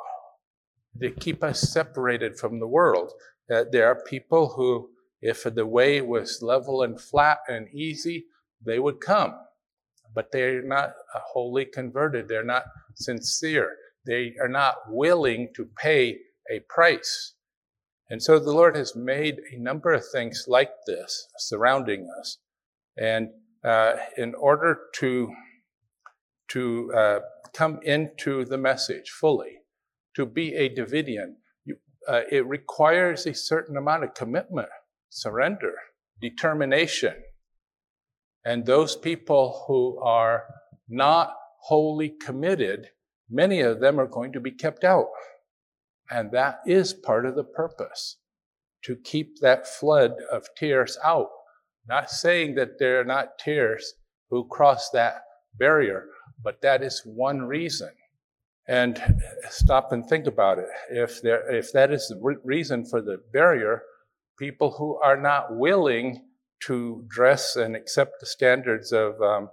to 1.00 1.10
keep 1.10 1.44
us 1.44 1.60
separated 1.60 2.38
from 2.38 2.60
the 2.60 2.66
world. 2.66 3.12
Uh, 3.52 3.64
there 3.70 3.86
are 3.86 4.02
people 4.04 4.48
who, 4.48 4.88
if 5.20 5.44
the 5.44 5.66
way 5.66 6.00
was 6.00 6.40
level 6.40 6.82
and 6.82 6.98
flat 7.00 7.40
and 7.46 7.68
easy, 7.74 8.24
they 8.64 8.78
would 8.78 9.00
come. 9.00 9.34
But 10.14 10.32
they're 10.32 10.62
not 10.62 10.94
wholly 11.14 11.66
converted. 11.66 12.26
They're 12.26 12.42
not 12.42 12.64
sincere. 12.94 13.76
They 14.06 14.34
are 14.40 14.48
not 14.48 14.76
willing 14.88 15.50
to 15.56 15.68
pay 15.76 16.18
a 16.50 16.60
price 16.68 17.34
And 18.12 18.22
so 18.22 18.38
the 18.38 18.52
Lord 18.52 18.76
has 18.76 18.94
made 18.94 19.38
a 19.56 19.58
number 19.58 19.90
of 19.90 20.04
things 20.06 20.44
like 20.46 20.68
this 20.86 21.28
surrounding 21.38 22.06
us. 22.20 22.36
And 22.98 23.30
uh, 23.64 23.94
in 24.18 24.34
order 24.34 24.78
to, 24.96 25.32
to 26.48 26.92
uh, 26.94 27.18
come 27.54 27.80
into 27.84 28.44
the 28.44 28.58
message 28.58 29.08
fully, 29.08 29.60
to 30.14 30.26
be 30.26 30.52
a 30.52 30.68
Davidian, 30.68 31.36
you, 31.64 31.76
uh, 32.06 32.20
it 32.30 32.46
requires 32.46 33.24
a 33.24 33.32
certain 33.32 33.78
amount 33.78 34.04
of 34.04 34.12
commitment, 34.12 34.68
surrender, 35.08 35.72
determination. 36.20 37.14
And 38.44 38.66
those 38.66 38.94
people 38.94 39.64
who 39.66 39.98
are 40.00 40.42
not 40.86 41.32
wholly 41.62 42.10
committed, 42.10 42.88
many 43.30 43.60
of 43.60 43.80
them 43.80 43.98
are 43.98 44.06
going 44.06 44.34
to 44.34 44.40
be 44.40 44.50
kept 44.50 44.84
out. 44.84 45.06
And 46.12 46.30
that 46.32 46.60
is 46.66 46.92
part 46.92 47.24
of 47.24 47.36
the 47.36 47.44
purpose 47.44 48.18
to 48.84 48.96
keep 48.96 49.40
that 49.40 49.66
flood 49.66 50.12
of 50.30 50.46
tares 50.56 50.98
out. 51.02 51.28
Not 51.88 52.10
saying 52.10 52.54
that 52.56 52.78
there 52.78 53.00
are 53.00 53.04
not 53.04 53.38
tares 53.38 53.94
who 54.28 54.46
cross 54.48 54.90
that 54.90 55.22
barrier, 55.58 56.06
but 56.44 56.60
that 56.62 56.82
is 56.82 57.02
one 57.04 57.40
reason. 57.40 57.90
And 58.68 59.02
stop 59.48 59.92
and 59.92 60.06
think 60.06 60.26
about 60.26 60.58
it. 60.58 60.68
If 60.90 61.22
there, 61.22 61.50
if 61.50 61.72
that 61.72 61.90
is 61.90 62.08
the 62.08 62.20
re- 62.22 62.36
reason 62.44 62.84
for 62.84 63.00
the 63.00 63.18
barrier, 63.32 63.82
people 64.38 64.72
who 64.72 64.96
are 64.98 65.16
not 65.16 65.56
willing 65.56 66.22
to 66.64 67.04
dress 67.08 67.56
and 67.56 67.74
accept 67.74 68.20
the 68.20 68.26
standards 68.26 68.92
of 68.92 69.20
um, 69.20 69.48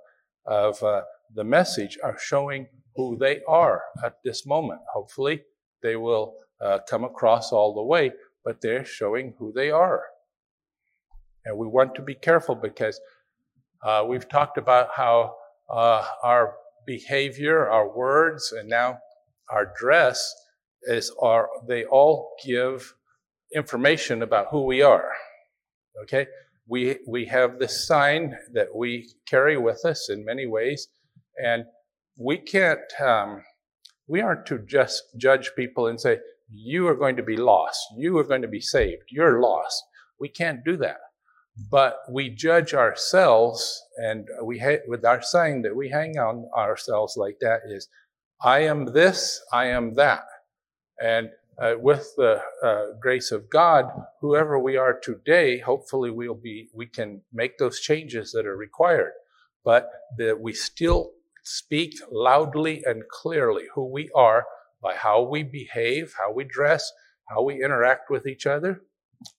of 0.45 0.81
uh, 0.83 1.01
the 1.33 1.43
message 1.43 1.97
are 2.03 2.17
showing 2.19 2.67
who 2.95 3.17
they 3.17 3.41
are 3.47 3.81
at 4.03 4.17
this 4.23 4.45
moment. 4.45 4.81
Hopefully, 4.93 5.41
they 5.81 5.95
will 5.95 6.35
uh, 6.61 6.79
come 6.89 7.03
across 7.03 7.51
all 7.51 7.73
the 7.73 7.83
way, 7.83 8.11
but 8.43 8.61
they're 8.61 8.85
showing 8.85 9.33
who 9.37 9.51
they 9.53 9.71
are. 9.71 10.03
And 11.45 11.57
we 11.57 11.67
want 11.67 11.95
to 11.95 12.01
be 12.01 12.15
careful 12.15 12.55
because 12.55 12.99
uh, 13.83 14.05
we've 14.07 14.27
talked 14.27 14.57
about 14.57 14.89
how 14.95 15.35
uh, 15.69 16.05
our 16.23 16.55
behavior, 16.85 17.69
our 17.69 17.95
words, 17.95 18.51
and 18.51 18.67
now 18.67 18.97
our 19.49 19.73
dress 19.79 20.33
is 20.83 21.11
are 21.21 21.49
they 21.67 21.85
all 21.85 22.31
give 22.45 22.93
information 23.55 24.21
about 24.21 24.47
who 24.51 24.65
we 24.65 24.81
are. 24.81 25.11
Okay, 26.03 26.27
we 26.67 26.97
we 27.07 27.25
have 27.25 27.59
this 27.59 27.87
sign 27.87 28.35
that 28.53 28.75
we 28.75 29.09
carry 29.27 29.57
with 29.57 29.85
us 29.85 30.09
in 30.09 30.25
many 30.25 30.45
ways, 30.45 30.87
and 31.43 31.65
we 32.17 32.37
can't. 32.37 32.79
Um, 32.99 33.43
we 34.07 34.21
aren't 34.21 34.47
to 34.47 34.59
just 34.59 35.03
judge 35.17 35.51
people 35.55 35.87
and 35.87 36.01
say 36.01 36.17
you 36.51 36.87
are 36.87 36.95
going 36.95 37.15
to 37.15 37.23
be 37.23 37.37
lost, 37.37 37.79
you 37.97 38.17
are 38.17 38.23
going 38.23 38.41
to 38.41 38.47
be 38.47 38.61
saved, 38.61 39.03
you're 39.09 39.41
lost. 39.41 39.83
We 40.19 40.29
can't 40.29 40.63
do 40.65 40.77
that. 40.77 40.97
But 41.69 41.97
we 42.09 42.29
judge 42.29 42.73
ourselves, 42.73 43.81
and 43.97 44.27
we 44.43 44.59
ha- 44.59 44.83
with 44.87 45.03
our 45.03 45.21
saying 45.21 45.63
that 45.63 45.75
we 45.75 45.89
hang 45.89 46.17
on 46.17 46.49
ourselves 46.55 47.17
like 47.17 47.37
that 47.41 47.61
is, 47.67 47.89
I 48.41 48.59
am 48.59 48.93
this, 48.93 49.41
I 49.51 49.65
am 49.65 49.95
that, 49.95 50.23
and 51.01 51.29
uh, 51.61 51.73
with 51.77 52.13
the 52.15 52.41
uh, 52.63 52.85
grace 53.01 53.31
of 53.31 53.49
God, 53.49 53.85
whoever 54.21 54.57
we 54.57 54.77
are 54.77 54.97
today, 54.97 55.59
hopefully 55.59 56.09
we'll 56.09 56.35
be 56.35 56.69
we 56.73 56.85
can 56.85 57.21
make 57.33 57.57
those 57.57 57.81
changes 57.81 58.31
that 58.31 58.45
are 58.45 58.55
required, 58.55 59.11
but 59.65 59.89
that 60.17 60.39
we 60.39 60.53
still 60.53 61.11
speak 61.43 61.95
loudly 62.11 62.83
and 62.85 63.03
clearly 63.09 63.65
who 63.75 63.85
we 63.85 64.09
are 64.15 64.45
by 64.81 64.95
how 64.95 65.21
we 65.21 65.43
behave, 65.43 66.13
how 66.17 66.31
we 66.31 66.43
dress, 66.43 66.91
how 67.29 67.43
we 67.43 67.63
interact 67.63 68.09
with 68.09 68.25
each 68.25 68.45
other. 68.45 68.81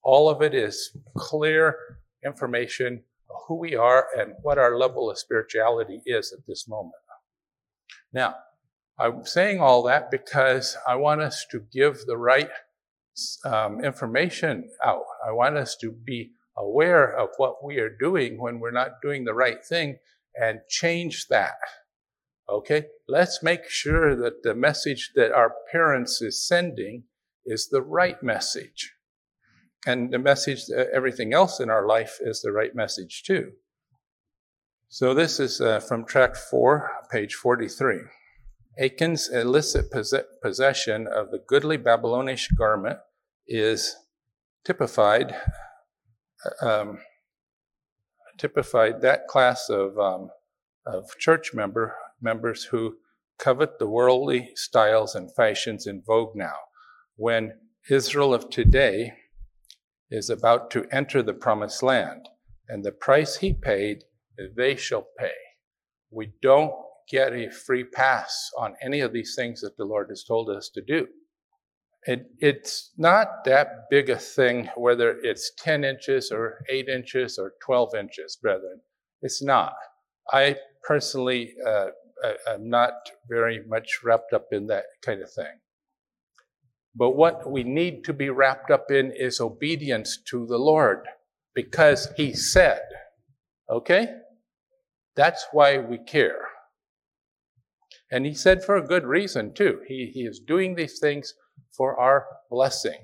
All 0.03 0.29
of 0.29 0.43
it 0.43 0.55
is 0.55 0.97
clear 1.17 1.77
information 2.25 3.03
who 3.47 3.57
we 3.57 3.75
are 3.75 4.07
and 4.19 4.33
what 4.43 4.59
our 4.59 4.77
level 4.77 5.11
of 5.11 5.19
spirituality 5.19 6.03
is 6.07 6.33
at 6.33 6.47
this 6.47 6.69
moment. 6.69 6.95
Now, 8.13 8.37
I'm 8.99 9.25
saying 9.25 9.61
all 9.61 9.83
that 9.85 10.11
because 10.11 10.77
I 10.87 10.97
want 10.97 11.23
us 11.23 11.47
to 11.53 11.65
give 11.73 12.05
the 12.07 12.19
right 12.19 12.51
um, 13.45 13.83
information 13.83 14.69
out. 14.85 15.05
I 15.27 15.33
want 15.33 15.57
us 15.57 15.77
to 15.81 15.91
be 15.91 16.33
aware 16.57 17.17
of 17.17 17.31
what 17.39 17.65
we 17.65 17.79
are 17.79 17.97
doing 17.97 18.41
when 18.41 18.61
we're 18.61 18.71
not 18.71 19.01
doing 19.03 19.25
the 19.25 19.35
right 19.35 19.65
thing 19.65 19.99
and 20.41 20.61
change 20.69 21.29
that. 21.29 21.55
Okay? 22.49 22.87
Let's 23.09 23.43
make 23.43 23.69
sure 23.69 24.17
that 24.17 24.43
the 24.43 24.55
message 24.55 25.13
that 25.15 25.33
our 25.33 25.55
parents 25.71 26.21
is 26.21 26.47
sending 26.47 27.05
is 27.45 27.69
the 27.69 27.83
right 27.83 28.23
message. 28.23 28.95
And 29.87 30.13
the 30.13 30.19
message, 30.19 30.65
uh, 30.71 30.85
everything 30.93 31.33
else 31.33 31.59
in 31.61 31.71
our 31.71 31.87
life 31.87 32.19
is 32.21 32.43
the 32.43 32.53
right 32.53 32.75
message 32.75 33.23
too. 33.25 33.53
So 34.89 35.15
this 35.15 35.41
is 35.41 35.61
uh, 35.61 35.81
from 35.81 36.05
tract 36.05 36.37
four, 36.37 36.91
page 37.11 37.35
43. 37.35 38.01
Achan's 38.79 39.29
illicit 39.29 39.87
possession 40.43 41.07
of 41.07 41.31
the 41.31 41.39
goodly 41.47 41.77
Babylonish 41.77 42.49
garment 42.49 42.99
is 43.47 43.97
typified, 44.65 45.35
uh, 46.63 46.67
um, 46.67 46.99
typified 48.39 49.01
that 49.03 49.27
class 49.29 49.69
of, 49.69 49.99
um, 49.99 50.31
of 50.87 51.17
church 51.19 51.53
member 51.55 51.95
members 52.21 52.65
who 52.65 52.97
covet 53.39 53.79
the 53.79 53.89
worldly 53.89 54.51
styles 54.55 55.15
and 55.15 55.35
fashions 55.35 55.87
in 55.87 56.03
vogue 56.07 56.35
now. 56.35 56.57
When 57.17 57.55
Israel 57.89 58.35
of 58.35 58.51
today 58.51 59.15
is 60.11 60.29
about 60.29 60.71
to 60.73 60.87
enter 60.93 61.23
the 61.23 61.35
promised 61.35 61.83
land, 61.83 62.29
and 62.69 62.85
the 62.85 62.93
price 62.93 63.37
he 63.37 63.53
paid, 63.53 64.05
they 64.57 64.77
shall 64.77 65.09
pay. 65.19 65.33
We 66.11 66.33
don't 66.41 66.73
get 67.11 67.33
a 67.33 67.51
free 67.51 67.85
pass 67.85 68.51
on 68.57 68.77
any 68.83 69.01
of 69.01 69.13
these 69.13 69.35
things 69.35 69.61
that 69.61 69.77
the 69.77 69.85
Lord 69.85 70.07
has 70.11 70.23
told 70.23 70.49
us 70.49 70.71
to 70.75 70.81
do. 70.81 71.09
It, 72.05 72.27
it's 72.39 72.93
not 72.97 73.45
that 73.45 73.89
big 73.91 74.09
a 74.09 74.17
thing 74.17 74.71
whether 74.77 75.19
it's 75.23 75.53
10 75.59 75.85
inches 75.85 76.31
or 76.31 76.65
8 76.71 76.89
inches 76.89 77.39
or 77.39 77.53
12 77.65 77.95
inches, 77.95 78.39
brethren. 78.41 78.81
It's 79.21 79.43
not. 79.43 79.75
I 80.33 80.57
personally 80.87 81.55
uh, 81.67 81.89
am 82.49 82.69
not 82.69 82.93
very 83.29 83.63
much 83.67 84.01
wrapped 84.05 84.33
up 84.33 84.47
in 84.53 84.67
that 84.67 84.85
kind 85.03 85.23
of 85.23 85.33
thing. 85.33 85.61
But 86.95 87.11
what 87.11 87.51
we 87.51 87.63
need 87.63 88.05
to 88.05 88.13
be 88.13 88.31
wrapped 88.31 88.71
up 88.71 88.91
in 88.91 89.13
is 89.13 89.41
obedience 89.41 90.19
to 90.31 90.47
the 90.47 90.59
Lord 90.59 91.07
because 91.55 92.09
He 92.17 92.35
said. 92.35 92.83
Okay? 93.71 94.09
That's 95.17 95.47
why 95.53 95.79
we 95.79 95.99
care. 95.99 96.49
And 98.11 98.27
He 98.27 98.35
said 98.35 98.65
for 98.65 98.77
a 98.77 98.87
good 98.87 99.05
reason, 99.05 99.55
too. 99.55 99.81
He, 99.87 100.11
he 100.13 100.23
is 100.23 100.41
doing 100.41 100.75
these 100.75 100.99
things 100.99 101.35
for 101.77 101.99
our 101.99 102.27
blessing, 102.51 102.99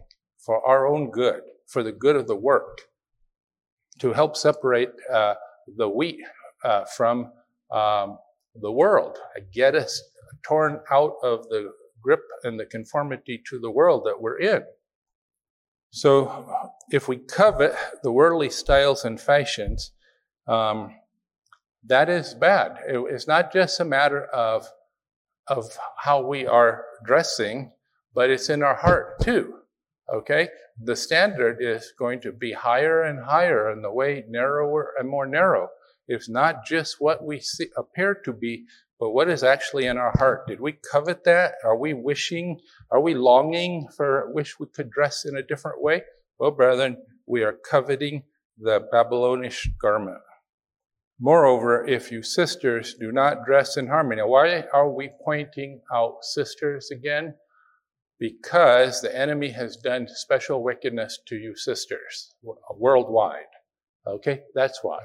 for 0.45 0.67
our 0.67 0.87
own 0.87 1.11
good, 1.11 1.43
for 1.69 1.83
the 1.83 1.93
good 1.93 2.17
of 2.17 2.27
the 2.27 2.37
work, 2.37 2.79
to 4.01 4.13
help 4.13 4.37
separate 4.37 4.91
uh, 5.13 5.35
the 5.77 5.89
wheat 5.89 6.21
uh, 6.65 6.85
from 6.85 7.31
um, 7.71 8.19
the 8.61 8.73
world, 8.73 9.19
get 9.53 9.75
us 9.75 10.03
torn 10.43 10.81
out 10.91 11.15
of 11.23 11.49
the 11.49 11.73
grip 12.03 12.23
and 12.45 12.59
the 12.59 12.67
conformity 12.67 13.43
to 13.51 13.59
the 13.59 13.71
world 13.71 14.05
that 14.05 14.21
we're 14.21 14.39
in. 14.39 14.63
So, 15.91 16.47
if 16.91 17.09
we 17.09 17.17
covet 17.17 17.75
the 18.03 18.13
worldly 18.13 18.51
styles 18.51 19.05
and 19.05 19.21
fashions, 19.21 19.93
um, 20.47 20.95
that 21.85 22.09
is 22.09 22.35
bad. 22.35 22.79
it's 22.87 23.27
not 23.27 23.53
just 23.53 23.81
a 23.81 23.85
matter 23.85 24.25
of, 24.25 24.67
of 25.47 25.79
how 25.99 26.21
we 26.21 26.47
are 26.47 26.85
dressing, 27.05 27.73
but 28.15 28.31
it's 28.31 28.51
in 28.51 28.63
our 28.63 28.75
heart 28.75 29.21
too. 29.21 29.55
Okay? 30.13 30.49
The 30.83 30.97
standard 30.97 31.59
is 31.61 31.93
going 31.99 32.21
to 32.23 32.33
be 32.33 32.53
higher 32.53 33.03
and 33.03 33.25
higher, 33.25 33.71
and 33.71 33.83
the 33.83 33.93
way 33.93 34.25
narrower 34.29 34.93
and 34.99 35.09
more 35.09 35.27
narrow. 35.27 35.71
It's 36.09 36.29
not 36.29 36.65
just 36.65 36.97
what 37.01 37.25
we 37.25 37.41
see, 37.41 37.69
appear 37.77 38.15
to 38.25 38.33
be, 38.33 38.67
but 38.99 39.11
what 39.11 39.29
is 39.29 39.43
actually 39.43 39.87
in 39.87 39.99
our 39.99 40.13
heart? 40.17 40.47
Did 40.47 40.61
we 40.61 40.73
covet 40.73 41.25
that? 41.25 41.55
Are 41.65 41.77
we 41.77 41.95
wishing? 41.95 42.61
Are 42.91 43.01
we 43.01 43.15
longing 43.15 43.89
for, 43.97 44.33
wish 44.33 44.59
we 44.59 44.67
could 44.67 44.91
dress 44.91 45.25
in 45.25 45.37
a 45.37 45.43
different 45.43 45.83
way? 45.83 46.03
Well, 46.39 46.53
brethren, 46.53 46.99
we 47.27 47.43
are 47.43 47.53
coveting 47.53 48.23
the 48.59 48.87
Babylonish 48.91 49.69
garment. 49.81 50.21
Moreover, 51.19 51.87
if 51.87 52.13
you 52.13 52.23
sisters 52.23 52.95
do 52.95 53.11
not 53.11 53.45
dress 53.47 53.77
in 53.77 53.89
harmony, 53.89 54.23
why 54.23 54.65
are 54.73 54.91
we 54.91 55.11
pointing 55.25 55.81
out 55.93 56.23
sisters 56.23 56.91
again? 56.91 57.35
Because 58.19 59.01
the 59.01 59.15
enemy 59.17 59.51
has 59.51 59.77
done 59.77 60.09
special 60.09 60.63
wickedness 60.63 61.19
to 61.27 61.37
you 61.37 61.57
sisters 61.57 62.35
worldwide. 62.71 63.45
Okay, 64.07 64.43
that's 64.55 64.81
why. 64.83 65.01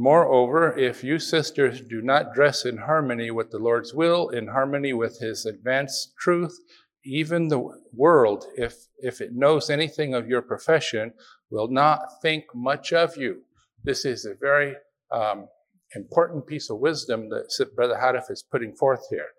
Moreover, 0.00 0.78
if 0.78 1.02
you 1.02 1.18
sisters 1.18 1.80
do 1.80 2.00
not 2.00 2.32
dress 2.32 2.64
in 2.64 2.76
harmony 2.76 3.32
with 3.32 3.50
the 3.50 3.58
Lord's 3.58 3.92
will, 3.92 4.28
in 4.28 4.46
harmony 4.46 4.92
with 4.92 5.18
his 5.18 5.44
advanced 5.44 6.12
truth, 6.20 6.56
even 7.04 7.48
the 7.48 7.68
world, 7.92 8.46
if, 8.54 8.76
if 8.98 9.20
it 9.20 9.34
knows 9.34 9.68
anything 9.68 10.14
of 10.14 10.28
your 10.28 10.40
profession, 10.40 11.14
will 11.50 11.66
not 11.66 11.98
think 12.22 12.44
much 12.54 12.92
of 12.92 13.16
you. 13.16 13.42
This 13.82 14.04
is 14.04 14.24
a 14.24 14.36
very 14.40 14.76
um, 15.10 15.48
important 15.96 16.46
piece 16.46 16.70
of 16.70 16.78
wisdom 16.78 17.28
that 17.30 17.50
Brother 17.74 17.98
Houteff 18.00 18.30
is 18.30 18.44
putting 18.48 18.76
forth 18.76 19.04
here. 19.10 19.30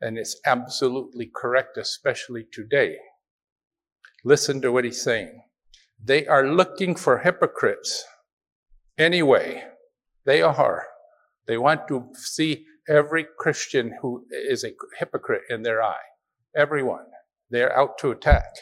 And 0.00 0.16
it's 0.16 0.40
absolutely 0.46 1.30
correct, 1.36 1.76
especially 1.76 2.46
today. 2.50 2.96
Listen 4.24 4.62
to 4.62 4.72
what 4.72 4.84
he's 4.84 5.02
saying. 5.02 5.42
They 6.02 6.26
are 6.26 6.48
looking 6.48 6.94
for 6.94 7.18
hypocrites 7.18 8.02
anyway. 8.96 9.64
They 10.24 10.42
are. 10.42 10.86
They 11.46 11.58
want 11.58 11.88
to 11.88 12.08
see 12.14 12.66
every 12.88 13.26
Christian 13.38 13.98
who 14.00 14.24
is 14.30 14.64
a 14.64 14.74
hypocrite 14.98 15.42
in 15.48 15.62
their 15.62 15.82
eye. 15.82 16.10
Everyone. 16.56 17.06
They're 17.50 17.76
out 17.76 17.98
to 17.98 18.10
attack. 18.10 18.54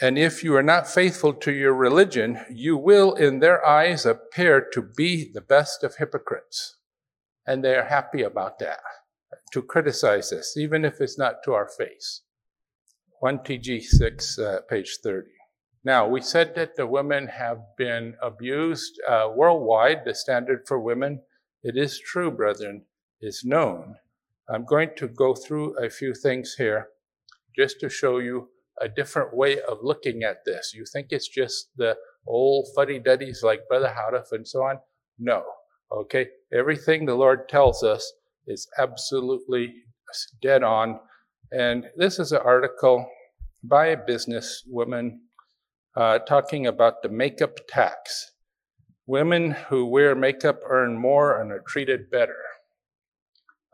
And 0.00 0.18
if 0.18 0.42
you 0.42 0.56
are 0.56 0.62
not 0.62 0.88
faithful 0.88 1.34
to 1.34 1.52
your 1.52 1.74
religion, 1.74 2.40
you 2.50 2.76
will, 2.76 3.14
in 3.14 3.40
their 3.40 3.64
eyes, 3.66 4.06
appear 4.06 4.66
to 4.72 4.82
be 4.82 5.30
the 5.30 5.42
best 5.42 5.84
of 5.84 5.96
hypocrites. 5.96 6.76
And 7.46 7.62
they 7.62 7.74
are 7.74 7.84
happy 7.84 8.22
about 8.22 8.58
that, 8.60 8.80
to 9.52 9.62
criticize 9.62 10.32
us, 10.32 10.56
even 10.56 10.84
if 10.86 11.00
it's 11.00 11.18
not 11.18 11.42
to 11.44 11.52
our 11.52 11.68
face. 11.68 12.22
1 13.20 13.40
TG 13.40 13.82
6, 13.82 14.38
uh, 14.38 14.60
page 14.68 14.98
30. 15.02 15.28
Now, 15.82 16.06
we 16.06 16.20
said 16.20 16.54
that 16.56 16.76
the 16.76 16.86
women 16.86 17.26
have 17.28 17.58
been 17.78 18.14
abused 18.22 19.00
uh, 19.08 19.30
worldwide. 19.34 20.04
The 20.04 20.14
standard 20.14 20.66
for 20.66 20.78
women, 20.78 21.22
it 21.62 21.76
is 21.76 21.98
true, 21.98 22.30
brethren, 22.30 22.82
is 23.20 23.44
known. 23.44 23.96
I'm 24.48 24.64
going 24.64 24.90
to 24.96 25.08
go 25.08 25.34
through 25.34 25.78
a 25.78 25.88
few 25.88 26.12
things 26.12 26.56
here 26.58 26.88
just 27.56 27.80
to 27.80 27.88
show 27.88 28.18
you 28.18 28.48
a 28.80 28.88
different 28.88 29.34
way 29.34 29.60
of 29.60 29.78
looking 29.82 30.22
at 30.22 30.44
this. 30.44 30.72
You 30.74 30.84
think 30.90 31.08
it's 31.10 31.28
just 31.28 31.68
the 31.76 31.96
old 32.26 32.68
fuddy-duddies 32.74 33.42
like 33.42 33.68
Brother 33.68 33.94
Houteff 33.96 34.32
and 34.32 34.46
so 34.46 34.62
on? 34.62 34.78
No. 35.18 35.44
Okay? 35.92 36.28
Everything 36.52 37.06
the 37.06 37.14
Lord 37.14 37.48
tells 37.48 37.82
us 37.82 38.12
is 38.46 38.68
absolutely 38.78 39.74
dead 40.42 40.62
on. 40.62 41.00
And 41.52 41.86
this 41.96 42.18
is 42.18 42.32
an 42.32 42.40
article 42.44 43.06
by 43.62 43.86
a 43.88 43.96
businesswoman 43.96 45.18
uh, 45.96 46.18
talking 46.20 46.66
about 46.66 47.02
the 47.02 47.08
makeup 47.08 47.58
tax. 47.68 48.32
Women 49.06 49.50
who 49.50 49.86
wear 49.86 50.14
makeup 50.14 50.60
earn 50.66 50.96
more 50.96 51.40
and 51.40 51.50
are 51.50 51.64
treated 51.66 52.10
better. 52.10 52.36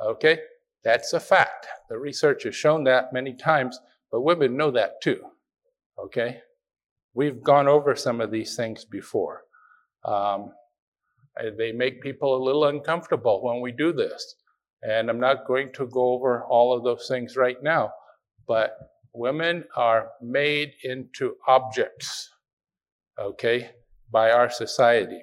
Okay? 0.01 0.39
That's 0.83 1.13
a 1.13 1.21
fact. 1.21 1.67
The 1.89 1.99
research 1.99 2.45
has 2.45 2.55
shown 2.55 2.85
that 2.85 3.13
many 3.13 3.35
times. 3.35 3.79
But 4.11 4.23
women 4.23 4.57
know 4.57 4.71
that 4.71 5.03
too. 5.03 5.21
Okay? 5.99 6.41
We've 7.15 7.43
gone 7.43 7.69
over 7.69 7.97
some 7.97 8.21
of 8.21 8.31
these 8.31 8.57
things 8.57 8.85
before. 8.85 9.43
Um, 10.05 10.53
they 11.59 11.73
make 11.73 12.03
people 12.03 12.37
a 12.37 12.45
little 12.45 12.65
uncomfortable 12.65 13.43
when 13.43 13.61
we 13.61 13.73
do 13.73 13.93
this. 13.93 14.37
And 14.83 15.11
I'm 15.11 15.21
not 15.21 15.47
going 15.47 15.73
to 15.75 15.87
go 15.87 16.13
over 16.13 16.45
all 16.45 16.77
of 16.77 16.85
those 16.85 17.09
things 17.09 17.37
right 17.37 17.63
now, 17.63 17.93
but 18.47 18.77
women 19.17 19.65
are 19.75 20.11
made 20.21 20.75
into 20.85 21.37
objects, 21.47 22.31
okay, 23.19 23.71
by 24.11 24.31
our 24.31 24.51
society. 24.51 25.21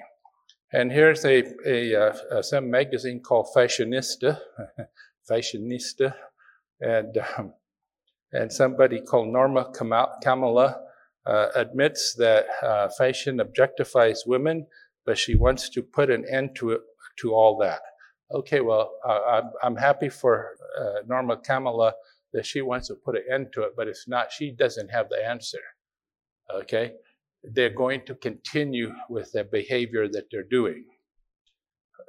And 0.71 0.91
here's 0.91 1.23
a, 1.23 1.43
a, 1.65 1.93
a, 1.93 2.13
a 2.39 2.43
some 2.43 2.69
magazine 2.69 3.21
called 3.21 3.47
Fashionista, 3.55 4.39
Fashionista, 5.29 6.13
and 6.81 7.17
um, 7.37 7.53
and 8.33 8.51
somebody 8.51 8.99
called 8.99 9.27
Norma 9.27 9.71
Kamali 9.75 10.75
uh, 11.25 11.47
admits 11.55 12.15
that 12.15 12.47
uh, 12.63 12.89
fashion 12.89 13.39
objectifies 13.39 14.25
women, 14.25 14.65
but 15.05 15.17
she 15.17 15.35
wants 15.35 15.69
to 15.69 15.83
put 15.83 16.09
an 16.09 16.25
end 16.29 16.55
to 16.55 16.71
it, 16.71 16.81
to 17.19 17.33
all 17.33 17.57
that. 17.59 17.81
Okay, 18.33 18.61
well, 18.61 18.91
uh, 19.07 19.19
I'm, 19.29 19.51
I'm, 19.61 19.75
happy 19.75 20.09
for 20.09 20.55
uh, 20.81 21.05
Norma 21.07 21.37
Kamali 21.37 21.91
that 22.33 22.45
she 22.45 22.61
wants 22.61 22.87
to 22.87 22.95
put 22.95 23.15
an 23.15 23.23
end 23.31 23.47
to 23.53 23.61
it, 23.61 23.73
but 23.77 23.87
if 23.87 23.99
not, 24.07 24.31
she 24.31 24.51
doesn't 24.51 24.89
have 24.89 25.09
the 25.09 25.25
answer. 25.25 25.61
Okay, 26.53 26.93
they're 27.43 27.69
going 27.69 28.01
to 28.05 28.15
continue 28.15 28.93
with 29.09 29.31
the 29.31 29.43
behavior 29.43 30.07
that 30.07 30.25
they're 30.31 30.43
doing. 30.43 30.85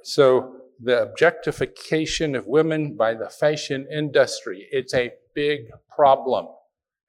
So 0.02 0.56
the 0.82 1.02
objectification 1.02 2.34
of 2.34 2.46
women 2.46 2.96
by 2.96 3.14
the 3.14 3.28
fashion 3.28 3.86
industry, 3.90 4.66
it's 4.70 4.94
a 4.94 5.12
big 5.34 5.60
problem. 5.94 6.46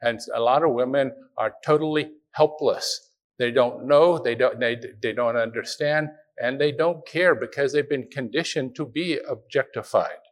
And 0.01 0.19
a 0.33 0.39
lot 0.39 0.63
of 0.63 0.73
women 0.73 1.11
are 1.37 1.53
totally 1.65 2.11
helpless. 2.31 3.11
They 3.37 3.51
don't 3.51 3.87
know, 3.87 4.17
they 4.17 4.35
don't, 4.35 4.59
they, 4.59 4.77
they 5.01 5.13
don't 5.13 5.35
understand, 5.35 6.09
and 6.41 6.59
they 6.59 6.71
don't 6.71 7.05
care 7.07 7.35
because 7.35 7.73
they've 7.73 7.89
been 7.89 8.07
conditioned 8.09 8.75
to 8.75 8.85
be 8.85 9.19
objectified. 9.29 10.24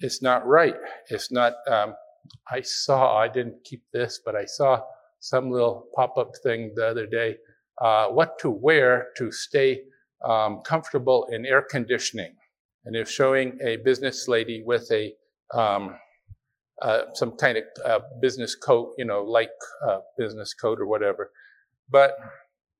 It's 0.00 0.22
not 0.22 0.46
right. 0.46 0.76
It's 1.10 1.30
not, 1.30 1.54
um, 1.68 1.94
I 2.50 2.60
saw, 2.60 3.16
I 3.18 3.28
didn't 3.28 3.64
keep 3.64 3.82
this, 3.92 4.20
but 4.24 4.34
I 4.34 4.44
saw 4.44 4.82
some 5.20 5.50
little 5.50 5.86
pop 5.94 6.18
up 6.18 6.32
thing 6.42 6.72
the 6.74 6.86
other 6.86 7.06
day 7.06 7.36
uh, 7.80 8.08
what 8.08 8.38
to 8.38 8.50
wear 8.50 9.08
to 9.16 9.30
stay 9.30 9.82
um, 10.24 10.60
comfortable 10.64 11.28
in 11.30 11.44
air 11.44 11.62
conditioning. 11.62 12.34
And 12.84 12.96
it's 12.96 13.10
showing 13.10 13.58
a 13.64 13.76
business 13.78 14.28
lady 14.28 14.62
with 14.64 14.90
a 14.90 15.12
um, 15.54 15.96
uh, 16.82 17.02
some 17.14 17.32
kind 17.32 17.58
of 17.58 17.64
uh, 17.84 18.00
business 18.20 18.54
coat, 18.54 18.94
you 18.98 19.04
know, 19.04 19.22
like 19.22 19.50
uh, 19.86 19.98
business 20.18 20.52
coat 20.54 20.78
or 20.78 20.86
whatever. 20.86 21.30
But 21.90 22.16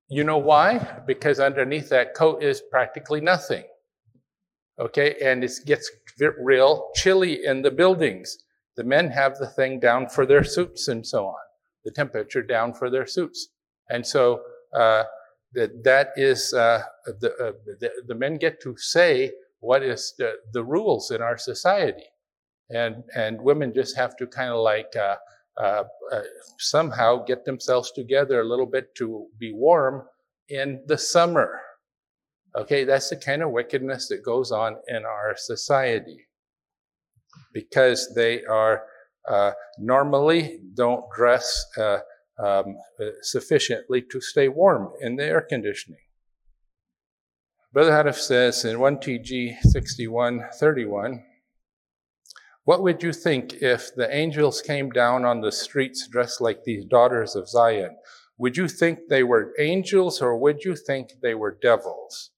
you 0.09 0.23
know 0.23 0.39
why? 0.39 1.01
Because 1.07 1.41
underneath 1.41 1.89
that 1.89 2.15
coat 2.15 2.43
is 2.43 2.63
practically 2.71 3.21
nothing. 3.21 3.65
Okay, 4.79 5.17
and 5.23 5.43
it 5.43 5.53
gets 5.65 5.91
real 6.39 6.91
chilly 6.95 7.45
in 7.45 7.63
the 7.63 7.71
buildings. 7.71 8.39
The 8.77 8.85
men 8.85 9.11
have 9.11 9.39
the 9.39 9.47
thing 9.47 9.81
down 9.81 10.09
for 10.09 10.27
their 10.27 10.45
suits 10.45 10.89
and 10.89 11.07
so 11.07 11.27
on, 11.27 11.35
the 11.85 11.91
temperature 11.91 12.43
down 12.43 12.75
for 12.75 12.91
their 12.91 13.07
suits. 13.07 13.49
And 13.89 14.07
so 14.07 14.43
uh, 14.75 15.05
that, 15.55 15.83
that 15.85 16.09
is, 16.17 16.53
uh, 16.53 16.83
the, 17.07 17.33
uh, 17.43 17.53
the, 17.81 17.91
the 18.07 18.15
men 18.15 18.37
get 18.37 18.61
to 18.63 18.77
say 18.77 19.33
what 19.61 19.83
is 19.83 20.13
the, 20.19 20.35
the 20.53 20.63
rules 20.63 21.11
in 21.11 21.23
our 21.23 21.39
society 21.39 22.05
and 22.71 23.05
and 23.15 23.41
women 23.41 23.73
just 23.73 23.97
have 23.97 24.17
to 24.17 24.27
kind 24.27 24.51
of 24.51 24.59
like 24.59 24.95
uh, 24.97 25.17
uh, 25.59 25.85
uh, 26.13 26.23
somehow 26.59 27.25
get 27.25 27.45
themselves 27.45 27.93
together 27.93 28.41
a 28.41 28.45
little 28.45 28.67
bit 28.67 28.95
to 28.97 29.27
be 29.39 29.53
warm 29.53 30.03
in 30.49 30.83
the 30.87 30.99
summer. 30.99 31.61
Okay, 32.57 32.85
that's 32.85 33.11
the 33.11 33.17
kind 33.17 33.43
of 33.43 33.51
wickedness 33.51 34.09
that 34.09 34.25
goes 34.25 34.51
on 34.51 34.77
in 34.89 35.05
our 35.05 35.35
society 35.37 36.27
because 37.53 38.15
they 38.15 38.45
are 38.45 38.85
uh, 39.29 39.53
normally 39.79 40.61
don't 40.75 41.05
dress 41.15 41.67
uh, 41.77 41.99
um, 42.39 42.77
sufficiently 43.23 44.03
to 44.11 44.21
stay 44.21 44.49
warm 44.49 44.91
in 45.01 45.17
the 45.17 45.25
air 45.25 45.43
conditioning. 45.43 46.01
Brother 47.73 47.91
Houteff 47.91 48.17
says 48.17 48.65
in 48.65 48.81
1 48.81 48.99
TG 48.99 49.59
6131, 49.61 51.25
what 52.65 52.83
would 52.83 53.03
you 53.03 53.13
think 53.13 53.55
if 53.55 53.95
the 53.95 54.13
angels 54.15 54.63
came 54.63 54.91
down 54.91 55.25
on 55.25 55.41
the 55.41 55.53
streets 55.53 56.09
dressed 56.09 56.41
like 56.41 56.65
these 56.65 56.85
daughters 56.87 57.37
of 57.37 57.49
Zion? 57.49 57.97
Would 58.39 58.57
you 58.57 58.67
think 58.67 59.01
they 59.09 59.23
were 59.23 59.53
angels 59.59 60.23
or 60.23 60.39
would 60.39 60.65
you 60.65 60.75
think 60.75 61.21
they 61.21 61.35
were 61.35 61.59
devils? 61.61 62.31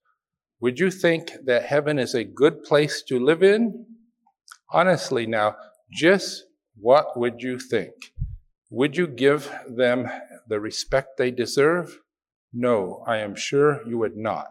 Would 0.60 0.80
you 0.80 0.90
think 0.90 1.32
that 1.44 1.66
heaven 1.66 1.98
is 1.98 2.14
a 2.14 2.24
good 2.24 2.64
place 2.64 3.02
to 3.04 3.24
live 3.24 3.42
in? 3.42 3.86
Honestly, 4.72 5.26
now, 5.26 5.56
just 5.92 6.44
what 6.76 7.16
would 7.18 7.40
you 7.40 7.58
think? 7.60 7.94
Would 8.70 8.96
you 8.96 9.06
give 9.06 9.50
them 9.68 10.10
the 10.48 10.58
respect 10.60 11.16
they 11.16 11.30
deserve? 11.30 12.00
No, 12.52 13.04
I 13.06 13.18
am 13.18 13.36
sure 13.36 13.86
you 13.86 13.98
would 13.98 14.16
not. 14.16 14.48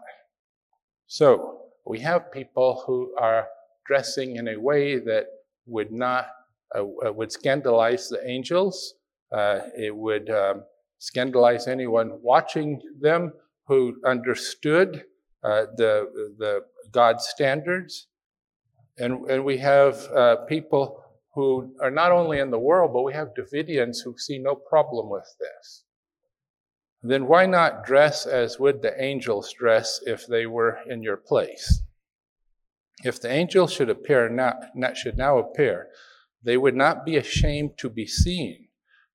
So, 1.06 1.60
we 1.86 2.00
have 2.00 2.32
people 2.32 2.82
who 2.86 3.14
are 3.18 3.48
dressing 3.86 4.36
in 4.36 4.48
a 4.48 4.60
way 4.60 4.98
that 4.98 5.26
would 5.66 5.92
not 5.92 6.28
uh, 6.74 6.84
uh, 7.06 7.12
would 7.12 7.32
scandalize 7.32 8.08
the 8.08 8.20
angels. 8.28 8.94
Uh, 9.32 9.60
it 9.76 9.94
would 9.94 10.28
um, 10.30 10.64
scandalize 10.98 11.66
anyone 11.66 12.18
watching 12.22 12.80
them 13.00 13.32
who 13.66 13.96
understood 14.04 15.04
uh, 15.42 15.66
the 15.76 16.34
the 16.38 16.60
God's 16.90 17.26
standards. 17.26 18.08
And 18.98 19.30
and 19.30 19.44
we 19.44 19.58
have 19.58 20.04
uh, 20.14 20.36
people 20.48 21.02
who 21.34 21.74
are 21.80 21.90
not 21.90 22.10
only 22.10 22.38
in 22.40 22.50
the 22.50 22.58
world, 22.58 22.92
but 22.92 23.02
we 23.02 23.12
have 23.12 23.28
Davidians 23.34 23.98
who 24.04 24.16
see 24.18 24.38
no 24.38 24.54
problem 24.56 25.08
with 25.08 25.28
this. 25.38 25.84
Then 27.02 27.28
why 27.28 27.46
not 27.46 27.86
dress 27.86 28.26
as 28.26 28.58
would 28.58 28.82
the 28.82 29.00
angels 29.00 29.52
dress 29.52 30.00
if 30.04 30.26
they 30.26 30.46
were 30.46 30.78
in 30.88 31.02
your 31.02 31.16
place? 31.16 31.82
If 33.04 33.20
the 33.20 33.30
angels 33.30 33.72
should 33.72 33.88
appear 33.88 34.28
now, 34.28 34.58
should 34.94 35.16
now 35.16 35.38
appear, 35.38 35.88
they 36.42 36.56
would 36.56 36.74
not 36.74 37.04
be 37.04 37.16
ashamed 37.16 37.78
to 37.78 37.88
be 37.88 38.06
seen, 38.06 38.68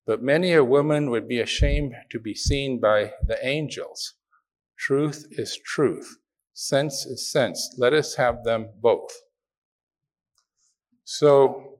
but 0.06 0.22
many 0.22 0.54
a 0.54 0.64
woman 0.64 1.10
would 1.10 1.28
be 1.28 1.40
ashamed 1.40 1.94
to 2.10 2.18
be 2.18 2.34
seen 2.34 2.80
by 2.80 3.12
the 3.26 3.38
angels. 3.46 4.14
Truth 4.86 5.28
is 5.30 5.56
truth, 5.64 6.18
sense 6.52 7.06
is 7.06 7.32
sense. 7.32 7.74
Let 7.78 7.94
us 7.94 8.16
have 8.16 8.44
them 8.44 8.68
both. 8.82 9.10
So, 11.04 11.78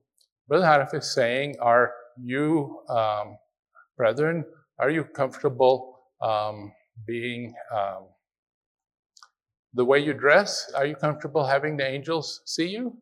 Brother 0.48 0.64
Houteff 0.64 0.94
is 0.94 1.12
saying, 1.12 1.57
Are 1.61 1.92
you, 2.16 2.80
um, 2.88 3.36
brethren, 3.98 4.46
are 4.78 4.88
you 4.88 5.05
comfortable 5.05 5.98
um, 6.22 6.72
being 7.07 7.52
um, 7.70 8.07
the 9.74 9.84
way 9.84 9.98
you 9.98 10.14
dress? 10.14 10.72
Are 10.74 10.86
you 10.86 10.96
comfortable 10.96 11.44
having 11.44 11.76
the 11.76 11.86
angels 11.86 12.40
see 12.46 12.68
you? 12.68 12.96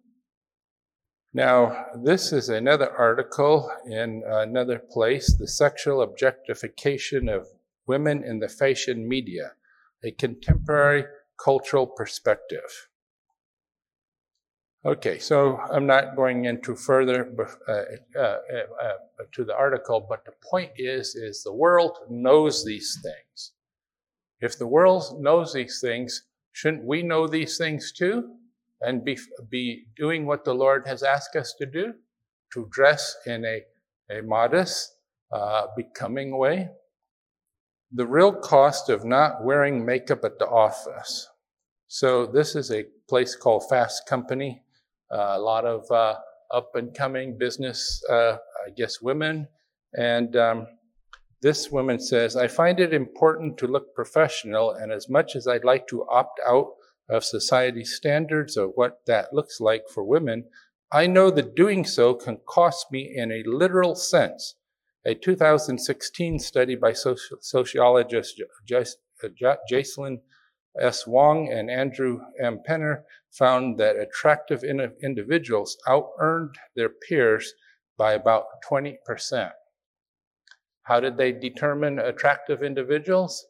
Now, 1.33 1.87
this 2.03 2.33
is 2.33 2.49
another 2.49 2.91
article 2.91 3.71
in 3.87 4.25
another 4.27 4.81
place 4.81 5.37
the 5.39 5.47
sexual 5.47 6.03
objectification 6.03 7.29
of 7.29 7.47
women 7.87 8.25
in 8.25 8.41
the 8.41 8.49
fashion 8.49 9.09
media, 9.09 9.53
a 10.05 10.11
contemporary 10.13 11.05
cultural 11.43 11.87
perspective. 11.87 12.89
Okay, 14.85 15.21
so 15.21 15.59
I'm 15.71 15.87
not 15.87 16.17
going 16.17 16.47
into 16.47 16.75
further 16.75 17.33
uh, 17.69 17.73
uh, 17.73 18.21
uh, 18.21 18.57
uh, 18.83 18.93
to 19.31 19.45
the 19.45 19.55
article, 19.55 20.05
but 20.09 20.25
the 20.25 20.33
point 20.43 20.73
is, 20.77 21.15
is 21.15 21.45
the 21.45 21.53
world 21.53 21.99
knows 22.11 22.65
these 22.65 22.99
things. 23.01 23.53
If 24.41 24.59
the 24.59 24.67
world 24.67 25.23
knows 25.23 25.53
these 25.53 25.81
things, 25.81 26.25
shouldn't 26.51 26.85
we 26.85 27.03
know 27.05 27.29
these 27.29 27.57
things 27.59 27.93
too? 27.93 28.35
And 28.81 29.05
be, 29.05 29.17
be 29.49 29.87
doing 29.97 30.27
what 30.27 30.45
the 30.45 30.55
Lord 30.55 30.85
has 30.89 31.05
asked 31.05 31.37
us 31.37 31.55
to 31.59 31.67
do? 31.67 31.95
To 32.55 32.69
dress 32.73 33.17
in 33.25 33.45
a, 33.45 33.63
a 34.11 34.23
modest, 34.23 34.97
uh, 35.31 35.69
becoming 35.77 36.37
way? 36.37 36.71
The 37.95 38.07
real 38.07 38.33
cost 38.33 38.89
of 38.89 39.05
not 39.05 39.45
wearing 39.45 39.85
makeup 39.85 40.25
at 40.25 40.39
the 40.39 40.47
office. 40.47 41.29
So, 41.89 42.25
this 42.25 42.57
is 42.57 42.71
a 42.71 42.87
place 43.07 43.37
called 43.37 43.69
Fast 43.69 44.07
Company. 44.09 44.63
Uh, 45.13 45.35
a 45.35 45.39
lot 45.39 45.67
of 45.67 45.91
uh, 45.91 46.15
up 46.53 46.75
and 46.75 46.95
coming 46.95 47.37
business, 47.37 48.03
uh, 48.11 48.39
I 48.67 48.71
guess, 48.75 49.03
women. 49.03 49.47
And 49.93 50.37
um, 50.37 50.67
this 51.43 51.71
woman 51.71 51.99
says, 51.99 52.35
I 52.35 52.49
find 52.49 52.81
it 52.81 52.95
important 52.95 53.59
to 53.59 53.67
look 53.67 53.95
professional, 53.95 54.71
and 54.71 54.91
as 54.91 55.11
much 55.11 55.37
as 55.37 55.47
I'd 55.47 55.65
like 55.65 55.87
to 55.89 56.07
opt 56.09 56.41
out 56.47 56.69
of 57.11 57.25
society's 57.25 57.95
standards 57.95 58.57
of 58.57 58.71
what 58.75 59.01
that 59.07 59.35
looks 59.35 59.61
like 59.61 59.83
for 59.93 60.03
women, 60.03 60.45
I 60.91 61.07
know 61.07 61.31
that 61.31 61.55
doing 61.55 61.85
so 61.85 62.15
can 62.15 62.39
cost 62.47 62.87
me 62.91 63.13
in 63.15 63.33
a 63.33 63.43
literal 63.45 63.95
sense. 63.97 64.55
A 65.05 65.15
2016 65.17 66.39
study 66.39 66.77
by 66.77 66.93
soci- 66.93 67.43
sociologist 67.43 68.41
Jaclyn 68.71 70.19
uh, 70.19 70.21
S. 70.79 71.09
Wong 71.09 71.51
and 71.53 71.69
Andrew 71.69 72.21
M. 72.41 72.61
Penner 72.69 73.03
found 73.33 73.81
that 73.81 73.97
attractive 73.97 74.63
in- 74.63 74.95
individuals 75.03 75.77
out 75.89 76.11
earned 76.21 76.55
their 76.77 76.89
peers 76.89 77.53
by 77.99 78.13
about 78.13 78.45
20%. 78.71 79.53
How 80.85 81.01
did 81.01 81.17
they 81.17 81.33
determine 81.33 81.99
attractive 81.99 82.63
individuals? 82.63 83.45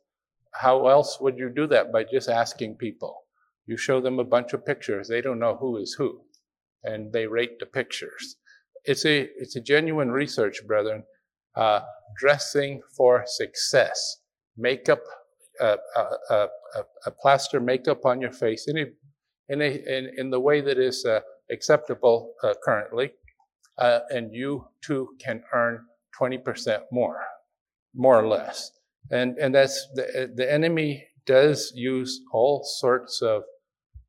How 0.53 0.86
else 0.86 1.20
would 1.20 1.36
you 1.36 1.50
do 1.50 1.66
that? 1.66 1.92
By 1.92 2.05
just 2.05 2.30
asking 2.30 2.76
people. 2.76 3.26
You 3.66 3.76
show 3.76 4.00
them 4.00 4.18
a 4.18 4.24
bunch 4.24 4.55
of 4.55 4.64
pictures, 4.64 5.09
they 5.09 5.20
don't 5.20 5.38
know 5.38 5.57
who 5.57 5.76
is 5.76 5.94
who, 5.98 6.24
and 6.82 7.12
they 7.12 7.26
rate 7.26 7.59
the 7.59 7.66
pictures. 7.66 8.36
It's 8.84 9.05
a, 9.05 9.28
it's 9.36 9.55
a 9.55 9.61
genuine 9.61 10.11
research, 10.11 10.66
brethren. 10.66 11.05
Uh, 11.55 11.80
dressing 12.18 12.80
for 12.96 13.24
success, 13.26 14.18
makeup, 14.57 15.00
uh, 15.61 15.76
uh, 15.96 16.07
uh, 16.30 16.46
uh 16.76 17.11
plaster 17.20 17.61
makeup 17.61 18.05
on 18.05 18.20
your 18.20 18.32
face 18.32 18.68
in, 18.68 18.78
a, 18.78 18.84
in, 19.48 19.61
a, 19.61 19.70
in, 19.86 20.11
in 20.16 20.30
the 20.30 20.40
way 20.40 20.61
that 20.61 20.78
is 20.78 21.05
uh, 21.05 21.20
acceptable 21.50 22.32
currently, 22.64 23.11
and 23.78 24.32
you 24.32 24.66
too 24.82 25.09
can 25.20 25.42
earn 25.53 25.80
20% 26.18 26.80
more, 26.90 27.20
more 27.94 28.18
or 28.18 28.28
less. 28.28 28.70
And, 29.11 29.36
and 29.38 29.55
that's 29.55 29.86
the, 29.94 30.30
the 30.34 30.50
enemy 30.50 31.07
does 31.26 31.72
use 31.74 32.20
all 32.32 32.62
sorts 32.64 33.20
of, 33.22 33.42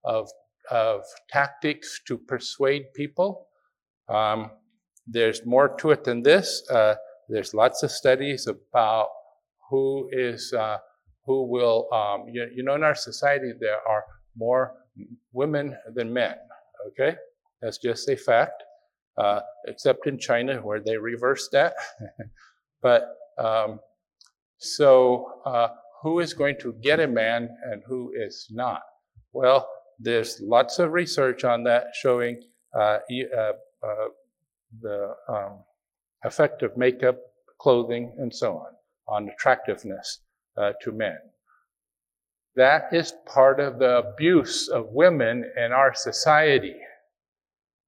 of, 0.03 0.29
of 0.71 1.01
tactics 1.29 2.01
to 2.07 2.17
persuade 2.17 2.93
people. 2.95 3.47
Um, 4.07 4.51
there's 5.05 5.45
more 5.45 5.75
to 5.77 5.91
it 5.91 6.03
than 6.03 6.23
this. 6.23 6.63
Uh, 6.69 6.95
there's 7.33 7.53
lots 7.53 7.81
of 7.81 7.91
studies 7.91 8.47
about 8.47 9.07
who 9.69 10.07
is, 10.11 10.53
uh, 10.53 10.77
who 11.25 11.47
will, 11.49 11.91
um, 11.91 12.25
you, 12.31 12.47
you 12.55 12.63
know, 12.63 12.75
in 12.75 12.83
our 12.83 12.93
society, 12.95 13.53
there 13.59 13.79
are 13.89 14.03
more 14.35 14.75
women 15.31 15.75
than 15.95 16.13
men, 16.13 16.35
okay? 16.89 17.17
That's 17.61 17.79
just 17.79 18.07
a 18.07 18.15
fact 18.15 18.61
uh, 19.17 19.39
except 19.65 20.07
in 20.07 20.17
China 20.17 20.57
where 20.57 20.79
they 20.79 20.97
reversed 20.97 21.51
that. 21.51 21.73
but 22.81 23.15
um, 23.37 23.79
so, 24.57 25.41
uh, 25.45 25.69
who 26.01 26.19
is 26.19 26.33
going 26.33 26.57
to 26.59 26.73
get 26.83 26.99
a 26.99 27.07
man 27.07 27.49
and 27.71 27.81
who 27.87 28.11
is 28.15 28.47
not? 28.51 28.81
Well, 29.31 29.67
there's 29.99 30.39
lots 30.41 30.79
of 30.79 30.91
research 30.91 31.43
on 31.43 31.63
that 31.63 31.87
showing 31.99 32.41
uh, 32.75 32.99
uh, 33.35 33.53
uh 33.83 34.07
the 34.81 35.13
um, 35.29 35.63
effect 36.23 36.63
of 36.63 36.77
makeup, 36.77 37.17
clothing, 37.59 38.15
and 38.17 38.33
so 38.33 38.53
on 38.57 38.73
on 39.07 39.29
attractiveness 39.29 40.21
uh, 40.57 40.71
to 40.81 40.91
men. 40.91 41.17
That 42.55 42.83
is 42.93 43.13
part 43.25 43.59
of 43.59 43.79
the 43.79 43.97
abuse 43.97 44.69
of 44.69 44.87
women 44.91 45.43
in 45.57 45.71
our 45.71 45.93
society 45.93 46.75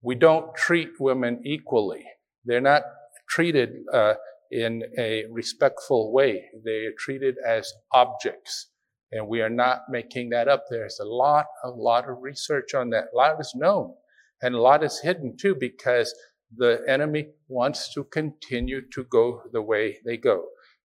we 0.06 0.14
don't 0.14 0.54
treat 0.54 0.90
women 1.00 1.40
equally. 1.44 2.04
They're 2.44 2.60
not 2.60 2.82
treated 3.28 3.70
uh, 3.92 4.14
in 4.52 4.84
a 4.96 5.24
respectful 5.32 6.12
way. 6.12 6.44
They 6.64 6.86
are 6.86 6.92
treated 6.96 7.34
as 7.44 7.72
objects. 7.92 8.68
And 9.10 9.26
we 9.26 9.40
are 9.40 9.50
not 9.50 9.82
making 9.90 10.30
that 10.30 10.46
up. 10.46 10.66
There's 10.70 11.00
a 11.00 11.04
lot, 11.04 11.46
a 11.64 11.70
lot 11.70 12.08
of 12.08 12.18
research 12.20 12.72
on 12.72 12.90
that. 12.90 13.06
A 13.12 13.16
lot 13.16 13.40
is 13.40 13.52
known 13.56 13.94
and 14.40 14.54
a 14.54 14.60
lot 14.60 14.84
is 14.84 15.00
hidden 15.00 15.36
too 15.36 15.56
because 15.58 16.14
the 16.54 16.84
enemy 16.88 17.28
wants 17.48 17.92
to 17.94 18.04
continue 18.04 18.80
to 18.90 19.04
go 19.04 19.42
the 19.52 19.62
way 19.62 19.98
they 20.04 20.16
go. 20.16 20.44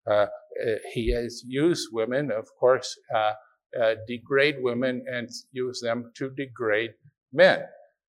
Uh, 0.09 0.11
uh 0.11 0.75
he 0.93 1.11
has 1.11 1.43
used 1.47 1.89
women, 1.91 2.31
of 2.31 2.47
course, 2.59 2.97
uh, 3.15 3.33
uh, 3.79 3.95
degrade 4.07 4.57
women 4.59 5.03
and 5.09 5.29
use 5.51 5.79
them 5.79 6.11
to 6.15 6.29
degrade 6.31 6.93
men. 7.31 7.63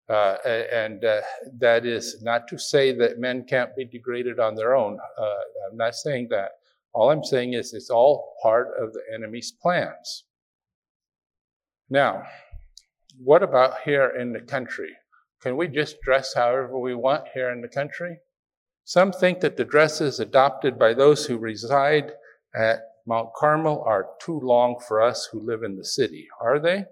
Uh, 0.09 0.37
and 0.73 1.05
uh, 1.05 1.21
that 1.59 1.87
is 1.87 2.21
not 2.23 2.49
to 2.49 2.59
say 2.59 2.93
that 2.93 3.21
men 3.21 3.45
can't 3.49 3.75
be 3.77 3.85
degraded 3.85 4.41
on 4.41 4.57
their 4.57 4.75
own. 4.75 4.99
I'm 5.71 5.77
not 5.77 5.95
saying 5.95 6.29
that. 6.31 6.51
All 6.93 7.11
I'm 7.11 7.25
saying 7.25 7.55
is 7.55 7.73
it's 7.73 7.91
all 7.91 8.35
part 8.43 8.69
of 8.79 8.93
the 8.93 9.03
enemy's 9.15 9.53
plans. 9.53 10.25
Now, 11.89 12.25
what 13.19 13.43
about 13.43 13.83
here 13.85 14.09
in 14.19 14.33
the 14.33 14.41
country? 14.41 14.91
Can 15.43 15.57
we 15.57 15.67
just 15.67 16.01
dress 16.03 16.35
however 16.35 16.79
we 16.79 16.95
want 16.95 17.25
here 17.35 17.51
in 17.51 17.63
the 17.63 17.69
country? 17.69 18.19
Some 18.85 19.13
think 19.13 19.41
that 19.41 19.57
the 19.57 19.65
dresses 19.65 20.21
adopted 20.21 20.79
by 20.79 20.95
those 20.95 21.27
who 21.27 21.37
reside 21.37 22.13
at 22.55 22.81
Mount 23.07 23.31
Carmel 23.37 23.83
are 23.87 24.11
too 24.21 24.39
long 24.39 24.81
for 24.87 25.03
us 25.03 25.29
who 25.33 25.45
live 25.45 25.63
in 25.65 25.77
the 25.77 25.85
city. 25.85 26.29
Are 26.41 26.61
they? 26.61 26.85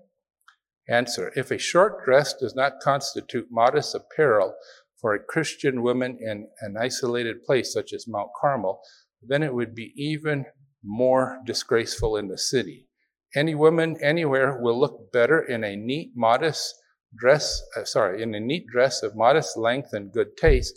Answer 0.88 1.32
If 1.36 1.52
a 1.52 1.58
short 1.58 2.04
dress 2.04 2.34
does 2.34 2.56
not 2.56 2.80
constitute 2.82 3.46
modest 3.50 3.94
apparel 3.94 4.54
for 5.00 5.14
a 5.14 5.22
Christian 5.22 5.82
woman 5.82 6.18
in 6.20 6.48
an 6.60 6.76
isolated 6.76 7.44
place 7.44 7.72
such 7.72 7.92
as 7.92 8.08
Mount 8.08 8.30
Carmel, 8.40 8.80
then 9.22 9.44
it 9.44 9.54
would 9.54 9.74
be 9.74 9.92
even 9.96 10.46
more 10.82 11.38
disgraceful 11.46 12.16
in 12.16 12.26
the 12.26 12.38
city. 12.38 12.88
Any 13.36 13.54
woman 13.54 13.96
anywhere 14.02 14.60
will 14.60 14.78
look 14.78 15.12
better 15.12 15.40
in 15.40 15.62
a 15.62 15.76
neat, 15.76 16.12
modest 16.16 16.74
dress, 17.16 17.62
uh, 17.76 17.84
sorry, 17.84 18.22
in 18.22 18.34
a 18.34 18.40
neat 18.40 18.66
dress 18.72 19.02
of 19.02 19.16
modest 19.16 19.56
length 19.56 19.92
and 19.92 20.12
good 20.12 20.36
taste 20.36 20.74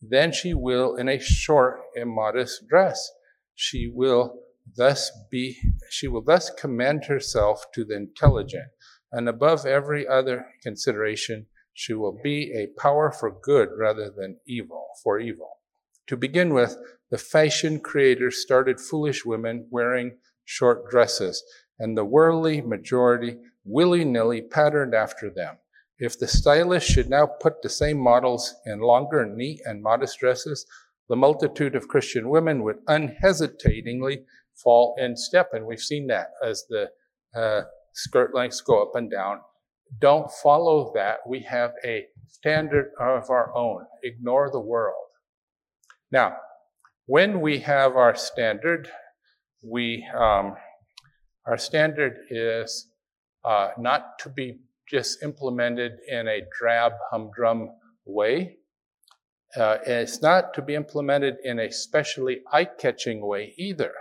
than 0.00 0.32
she 0.32 0.54
will 0.54 0.96
in 0.96 1.08
a 1.08 1.18
short, 1.18 1.80
immodest 1.96 2.66
dress. 2.68 3.10
She 3.54 3.90
will 3.92 4.40
thus 4.76 5.10
be, 5.30 5.56
she 5.90 6.08
will 6.08 6.22
thus 6.22 6.50
commend 6.50 7.04
herself 7.06 7.64
to 7.74 7.84
the 7.84 7.96
intelligent 7.96 8.68
and 9.14 9.28
above 9.28 9.64
every 9.64 10.08
other 10.08 10.44
consideration, 10.60 11.46
she 11.72 11.94
will 11.94 12.18
be 12.24 12.52
a 12.52 12.80
power 12.80 13.12
for 13.12 13.30
good 13.30 13.68
rather 13.78 14.10
than 14.10 14.40
evil, 14.44 14.88
for 15.04 15.20
evil. 15.20 15.60
To 16.08 16.16
begin 16.16 16.52
with, 16.52 16.76
the 17.12 17.18
fashion 17.18 17.78
creators 17.78 18.42
started 18.42 18.80
foolish 18.80 19.24
women 19.24 19.68
wearing 19.70 20.18
short 20.44 20.90
dresses, 20.90 21.44
and 21.78 21.96
the 21.96 22.04
worldly 22.04 22.60
majority 22.60 23.36
willy 23.64 24.04
nilly 24.04 24.42
patterned 24.42 24.94
after 24.96 25.30
them. 25.30 25.58
If 25.98 26.18
the 26.18 26.26
stylist 26.26 26.88
should 26.88 27.08
now 27.08 27.26
put 27.26 27.62
the 27.62 27.68
same 27.68 27.98
models 27.98 28.54
in 28.66 28.80
longer, 28.80 29.24
neat, 29.26 29.60
and 29.64 29.82
modest 29.82 30.18
dresses, 30.18 30.66
the 31.08 31.16
multitude 31.16 31.76
of 31.76 31.88
Christian 31.88 32.28
women 32.28 32.62
would 32.64 32.78
unhesitatingly 32.88 34.24
fall 34.54 34.96
in 34.98 35.16
step. 35.16 35.50
And 35.52 35.66
we've 35.66 35.80
seen 35.80 36.06
that 36.08 36.30
as 36.42 36.64
the 36.68 36.90
uh, 37.36 37.62
skirt 37.92 38.34
lengths 38.34 38.60
go 38.60 38.82
up 38.82 38.92
and 38.94 39.10
down. 39.10 39.40
Don't 40.00 40.30
follow 40.42 40.90
that. 40.94 41.18
We 41.26 41.40
have 41.40 41.72
a 41.84 42.06
standard 42.28 42.90
of 42.98 43.30
our 43.30 43.54
own. 43.54 43.84
Ignore 44.02 44.50
the 44.50 44.60
world. 44.60 44.96
Now, 46.10 46.36
when 47.06 47.40
we 47.40 47.60
have 47.60 47.96
our 47.96 48.16
standard, 48.16 48.88
we 49.62 50.06
um, 50.16 50.56
our 51.46 51.58
standard 51.58 52.16
is 52.30 52.88
uh, 53.44 53.70
not 53.78 54.18
to 54.20 54.30
be 54.30 54.58
just 54.94 55.24
implemented 55.24 55.92
in 56.06 56.28
a 56.28 56.42
drab, 56.56 56.92
humdrum 57.10 57.68
way. 58.06 58.58
Uh, 59.56 59.78
it's 59.84 60.22
not 60.22 60.54
to 60.54 60.62
be 60.62 60.76
implemented 60.76 61.34
in 61.42 61.58
a 61.58 61.72
specially 61.72 62.42
eye-catching 62.52 63.20
way 63.26 63.54
either. 63.58 63.92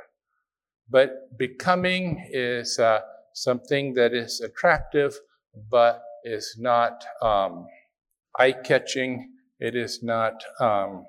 But 0.88 1.36
becoming 1.36 2.28
is 2.32 2.78
uh, 2.78 3.00
something 3.34 3.96
that 3.96 4.14
is 4.14 4.40
attractive, 4.42 5.18
but 5.72 6.04
is 6.24 6.58
not 6.60 7.04
um, 7.24 7.66
eye-catching. 8.38 9.32
It 9.60 9.76
is 9.76 10.04
not. 10.04 10.44
Um, 10.60 11.06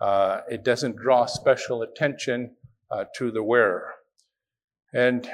uh, 0.00 0.40
it 0.50 0.64
doesn't 0.64 0.96
draw 0.96 1.26
special 1.26 1.82
attention 1.82 2.56
uh, 2.90 3.04
to 3.18 3.30
the 3.30 3.42
wearer. 3.42 3.86
And 4.92 5.30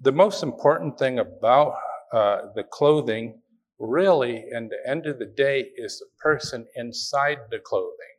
the 0.00 0.12
most 0.12 0.44
important 0.44 0.98
thing 0.98 1.18
about 1.18 1.74
uh, 2.12 2.38
the 2.54 2.64
clothing, 2.64 3.40
really, 3.78 4.44
in 4.50 4.68
the 4.68 4.78
end 4.88 5.06
of 5.06 5.18
the 5.18 5.32
day, 5.36 5.70
is 5.76 5.98
the 5.98 6.06
person 6.20 6.66
inside 6.76 7.38
the 7.50 7.58
clothing. 7.58 8.16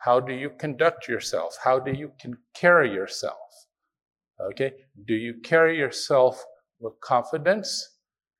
How 0.00 0.20
do 0.20 0.32
you 0.34 0.50
conduct 0.50 1.08
yourself? 1.08 1.56
How 1.62 1.78
do 1.78 1.92
you 1.92 2.12
carry 2.54 2.92
yourself? 2.92 3.38
Okay, 4.40 4.72
do 5.06 5.14
you 5.14 5.34
carry 5.44 5.78
yourself 5.78 6.44
with 6.80 6.94
confidence? 7.00 7.88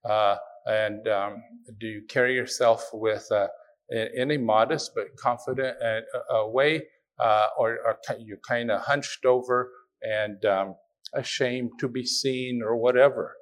Uh, 0.03 0.35
and 0.65 1.07
um, 1.07 1.41
do 1.79 1.87
you 1.87 2.01
carry 2.09 2.35
yourself 2.35 2.89
with 2.93 3.25
uh, 3.31 3.47
in 3.89 4.31
a 4.31 4.37
modest 4.37 4.91
but 4.95 5.15
confident 5.17 5.77
uh 5.81 6.47
way, 6.47 6.83
uh, 7.19 7.47
or, 7.57 7.77
are 7.85 7.97
you 8.17 8.37
kind 8.47 8.71
of 8.71 8.81
hunched 8.81 9.25
over 9.25 9.69
and 10.01 10.43
um, 10.45 10.75
ashamed 11.13 11.71
to 11.79 11.87
be 11.87 12.05
seen 12.05 12.61
or 12.63 12.75
whatever? 12.75 13.35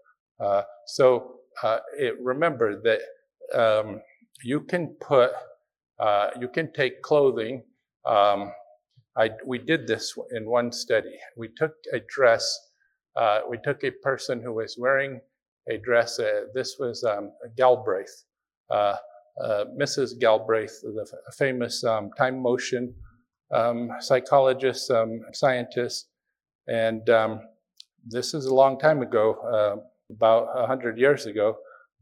Uh, 0.43 0.63
so 0.87 1.35
it, 1.97 2.15
remember 2.21 2.81
that 2.81 3.01
um, 3.57 4.01
you 4.43 4.61
can 4.61 4.87
put, 4.99 5.31
you 6.39 6.47
can 6.47 6.71
take 6.73 7.01
clothing. 7.01 7.63
Um, 8.05 8.51
I, 9.17 9.31
we 9.45 9.57
did 9.57 9.87
this 9.87 10.17
in 10.31 10.49
one 10.49 10.71
study. 10.71 11.15
We 11.35 11.49
took 11.57 11.73
a 11.93 11.99
dress, 12.07 12.59
uh, 13.15 13.41
we 13.49 13.57
took 13.63 13.83
a 13.83 13.91
person 13.91 14.41
who 14.41 14.53
was 14.53 14.77
wearing 14.79 15.19
a 15.69 15.77
dress. 15.77 16.17
Uh, 16.19 16.45
this 16.53 16.77
was 16.79 17.03
um, 17.03 17.31
Galbraith, 17.57 18.23
uh, 18.69 18.95
uh 19.43 19.65
Mrs. 19.79 20.19
Galbraith, 20.19 20.79
the 20.81 21.05
f- 21.07 21.35
famous 21.35 21.83
um, 21.83 22.09
time 22.17 22.41
motion 22.41 22.93
um, 23.53 23.89
psychologist, 23.99 24.89
um, 24.91 25.21
scientist. 25.33 26.07
And 26.67 27.09
um, 27.09 27.41
this 28.05 28.33
is 28.33 28.45
a 28.45 28.53
long 28.53 28.79
time 28.79 29.01
ago, 29.01 29.35
uh, 29.53 29.81
about 30.11 30.55
100 30.55 30.97
years 30.97 31.25
ago. 31.25 31.57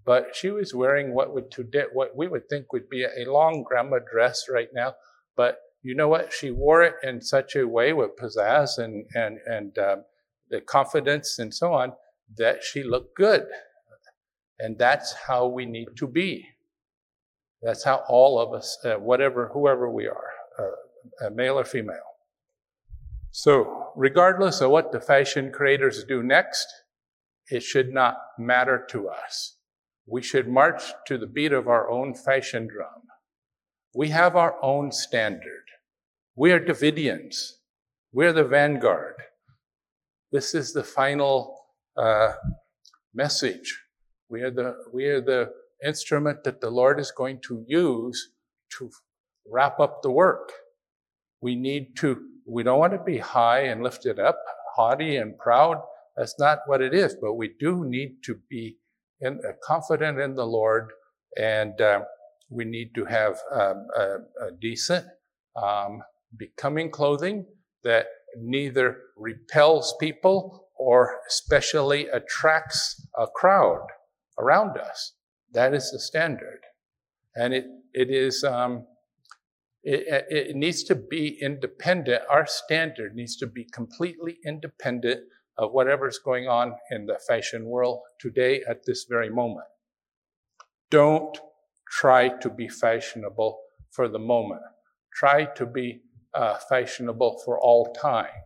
But 0.06 0.36
she 0.36 0.50
was 0.50 0.74
wearing 0.74 1.14
what 1.14 1.34
would 1.34 1.52
today, 1.52 1.86
what 1.94 2.16
we 2.16 2.28
would 2.28 2.50
think 2.50 2.74
would 2.74 2.90
be 2.90 3.04
a 3.04 3.32
long 3.32 3.64
grandma 3.64 4.00
dress 4.12 4.46
right 4.50 4.70
now, 4.74 4.96
but 5.36 5.60
you 5.82 5.96
know 5.96 6.08
what? 6.08 6.34
She 6.34 6.52
wore 6.52 6.84
it 6.84 6.96
in 7.04 7.22
such 7.22 7.56
a 7.56 7.68
way 7.68 7.94
with 7.94 8.18
pizzazz 8.18 8.78
and 8.78 9.06
and 9.14 9.38
and 9.46 9.78
um, 9.78 10.04
the 10.50 10.62
confidence 10.62 11.40
and 11.40 11.54
so 11.54 11.74
on 11.74 11.94
that 12.38 12.64
she 12.64 12.84
looked 12.84 13.16
good, 13.16 13.46
and 14.60 14.78
that's 14.78 15.14
how 15.14 15.48
we 15.48 15.66
need 15.66 15.90
to 15.98 16.08
be. 16.08 16.46
That's 17.62 17.84
how 17.84 18.04
all 18.08 18.40
of 18.40 18.54
us, 18.54 18.78
uh, 18.86 18.96
whatever, 18.96 19.50
whoever 19.54 19.90
we 19.90 20.08
are, 20.08 20.32
uh, 20.58 21.30
male 21.30 21.60
or 21.60 21.66
female. 21.66 22.10
So, 23.32 23.92
regardless 23.96 24.62
of 24.62 24.72
what 24.72 24.92
the 24.92 25.02
fashion 25.02 25.52
creators 25.52 26.04
do 26.04 26.24
next, 26.24 26.68
it 27.50 27.64
should 27.64 27.94
not 27.94 28.18
matter 28.38 28.86
to 28.92 29.10
us. 29.10 29.58
We 30.06 30.22
should 30.22 30.48
march 30.48 30.84
to 31.08 31.18
the 31.18 31.28
beat 31.28 31.52
of 31.52 31.68
our 31.68 31.90
own 31.90 32.14
fashion 32.16 32.68
drum. 32.68 33.04
We 33.94 34.10
have 34.10 34.36
our 34.36 34.56
own 34.64 34.92
standard. 34.92 35.64
We 36.36 36.52
are 36.52 36.60
Davidians. 36.60 37.36
We're 38.12 38.34
the 38.34 38.44
vanguard. 38.44 39.16
This 40.32 40.54
is 40.54 40.74
the 40.74 40.84
final 40.84 41.60
uh, 41.98 42.34
message. 43.14 43.80
We 44.30 44.42
are 44.42 44.52
the 44.52 44.76
we 44.94 45.06
are 45.06 45.22
the 45.22 45.52
instrument 45.84 46.44
that 46.44 46.62
the 46.62 46.70
Lord 46.70 47.00
is 47.00 47.12
going 47.12 47.40
to 47.48 47.64
use 47.68 48.32
to 48.78 48.92
wrap 49.48 49.80
up 49.80 50.02
the 50.02 50.12
work. 50.12 50.52
We 51.42 51.56
need 51.56 51.96
to. 51.98 52.22
We 52.48 52.64
don't 52.64 52.80
want 52.80 52.94
to 52.94 53.04
be 53.04 53.18
high 53.20 53.62
and 53.62 53.84
lifted 53.84 54.20
up, 54.20 54.40
haughty 54.76 55.18
and 55.18 55.38
proud. 55.38 55.82
That's 56.20 56.38
not 56.38 56.60
what 56.66 56.82
it 56.82 56.94
is. 56.94 57.16
But 57.20 57.36
we 57.36 57.56
do 57.60 57.86
need 57.86 58.18
to 58.26 58.36
be 58.50 58.78
in, 59.22 59.40
uh, 59.48 59.54
confident 59.64 60.20
in 60.20 60.36
the 60.36 60.46
Lord, 60.46 60.92
and 61.38 61.80
uh, 61.80 62.02
we 62.50 62.66
need 62.66 62.94
to 62.96 63.06
have 63.06 63.38
um, 63.54 63.88
a, 63.96 64.04
a, 64.48 64.52
decent, 64.60 65.06
um, 65.56 66.02
becoming 66.38 66.92
clothing 66.92 67.46
that 67.86 68.08
neither 68.38 68.98
repels 69.16 69.96
people 70.00 70.68
or 70.78 71.20
especially 71.30 72.08
attracts 72.08 73.08
a 73.18 73.28
crowd 73.28 73.88
around 74.38 74.78
us. 74.78 75.14
That 75.54 75.74
is 75.74 75.90
the 75.92 76.00
standard. 76.00 76.60
And 77.36 77.54
it, 77.54 77.66
it 77.94 78.10
is, 78.10 78.44
um, 78.44 78.86
it, 79.84 80.26
it 80.30 80.56
needs 80.56 80.84
to 80.84 80.96
be 80.96 81.38
independent. 81.42 82.24
Our 82.30 82.46
standard 82.46 83.16
needs 83.16 83.38
to 83.38 83.48
be 83.48 83.66
completely 83.72 84.38
independent 84.46 85.22
of 85.60 85.74
whatever's 85.74 86.20
going 86.20 86.48
on 86.48 86.74
in 86.90 87.06
the 87.06 87.20
fashion 87.28 87.66
world 87.66 88.00
today 88.18 88.62
at 88.68 88.86
this 88.86 89.06
very 89.10 89.30
moment. 89.30 89.68
Don't 90.90 91.38
try 91.92 92.30
to 92.30 92.50
be 92.50 92.70
fashionable 92.70 93.60
for 93.92 94.08
the 94.08 94.20
moment. 94.20 94.62
Try 95.14 95.46
to 95.56 95.66
be 95.66 96.02
uh, 96.34 96.56
fashionable 96.70 97.42
for 97.44 97.60
all 97.60 97.94
time. 97.94 98.42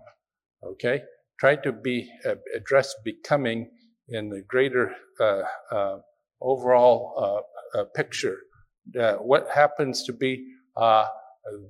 Okay? 0.66 1.04
Try 1.40 1.56
to 1.58 1.72
be 1.72 2.10
uh, 2.26 2.36
address 2.56 2.96
becoming 3.06 3.70
in 4.10 4.30
the 4.30 4.42
greater 4.48 4.96
uh, 5.20 5.44
uh 5.72 5.98
overall 6.42 7.14
uh, 7.18 7.80
uh, 7.80 7.86
picture. 7.96 8.38
what 9.20 9.48
happens 9.50 10.04
to 10.04 10.14
be 10.14 10.46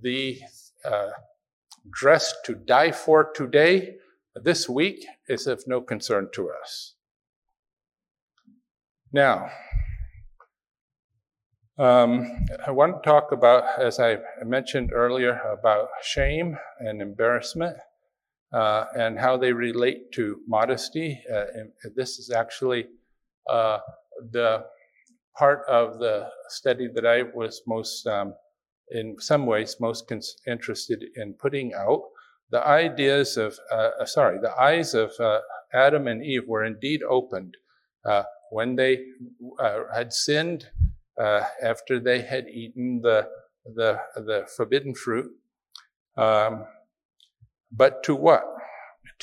the 0.01 0.39
dress 1.91 2.33
to 2.45 2.55
die 2.55 2.91
for 2.91 3.31
today, 3.35 3.97
this 4.35 4.67
week, 4.67 5.05
is 5.27 5.47
of 5.47 5.63
no 5.67 5.81
concern 5.81 6.29
to 6.33 6.49
us. 6.61 6.95
Now, 9.11 9.49
um, 11.77 12.45
I 12.65 12.71
want 12.71 13.01
to 13.01 13.09
talk 13.09 13.31
about, 13.31 13.79
as 13.79 13.99
I 13.99 14.17
mentioned 14.43 14.91
earlier, 14.93 15.39
about 15.51 15.89
shame 16.03 16.57
and 16.79 17.01
embarrassment 17.01 17.77
uh, 18.53 18.85
and 18.95 19.19
how 19.19 19.37
they 19.37 19.53
relate 19.53 20.11
to 20.13 20.39
modesty. 20.47 21.19
Uh, 21.31 21.45
this 21.95 22.19
is 22.19 22.29
actually 22.31 22.87
uh, 23.49 23.79
the 24.31 24.65
part 25.37 25.61
of 25.67 25.99
the 25.99 26.29
study 26.49 26.87
that 26.93 27.05
I 27.05 27.23
was 27.23 27.63
most, 27.67 28.05
um, 28.05 28.35
in 28.91 29.15
some 29.19 29.45
ways, 29.47 29.77
most 29.79 30.07
cons- 30.07 30.37
interested 30.47 31.03
in 31.15 31.33
putting 31.33 31.73
out. 31.73 32.03
The 32.53 32.63
ideas 32.67 33.35
of, 33.35 33.57
uh, 33.71 33.89
uh, 33.99 34.05
sorry, 34.05 34.37
the 34.37 34.55
eyes 34.61 34.93
of 34.93 35.11
uh, 35.19 35.39
Adam 35.73 36.07
and 36.07 36.23
Eve 36.23 36.47
were 36.47 36.63
indeed 36.63 37.01
opened 37.01 37.57
when 38.51 38.75
they 38.75 38.99
had 39.95 40.13
sinned 40.13 40.69
uh, 41.19 41.41
after 41.63 41.99
they 41.99 42.21
had 42.21 42.47
eaten 42.47 43.01
the, 43.01 43.27
the, 43.65 43.99
the 44.15 44.45
forbidden 44.55 44.93
fruit. 44.93 45.31
Um, 46.15 46.67
but 47.71 48.03
to 48.03 48.13
what? 48.13 48.43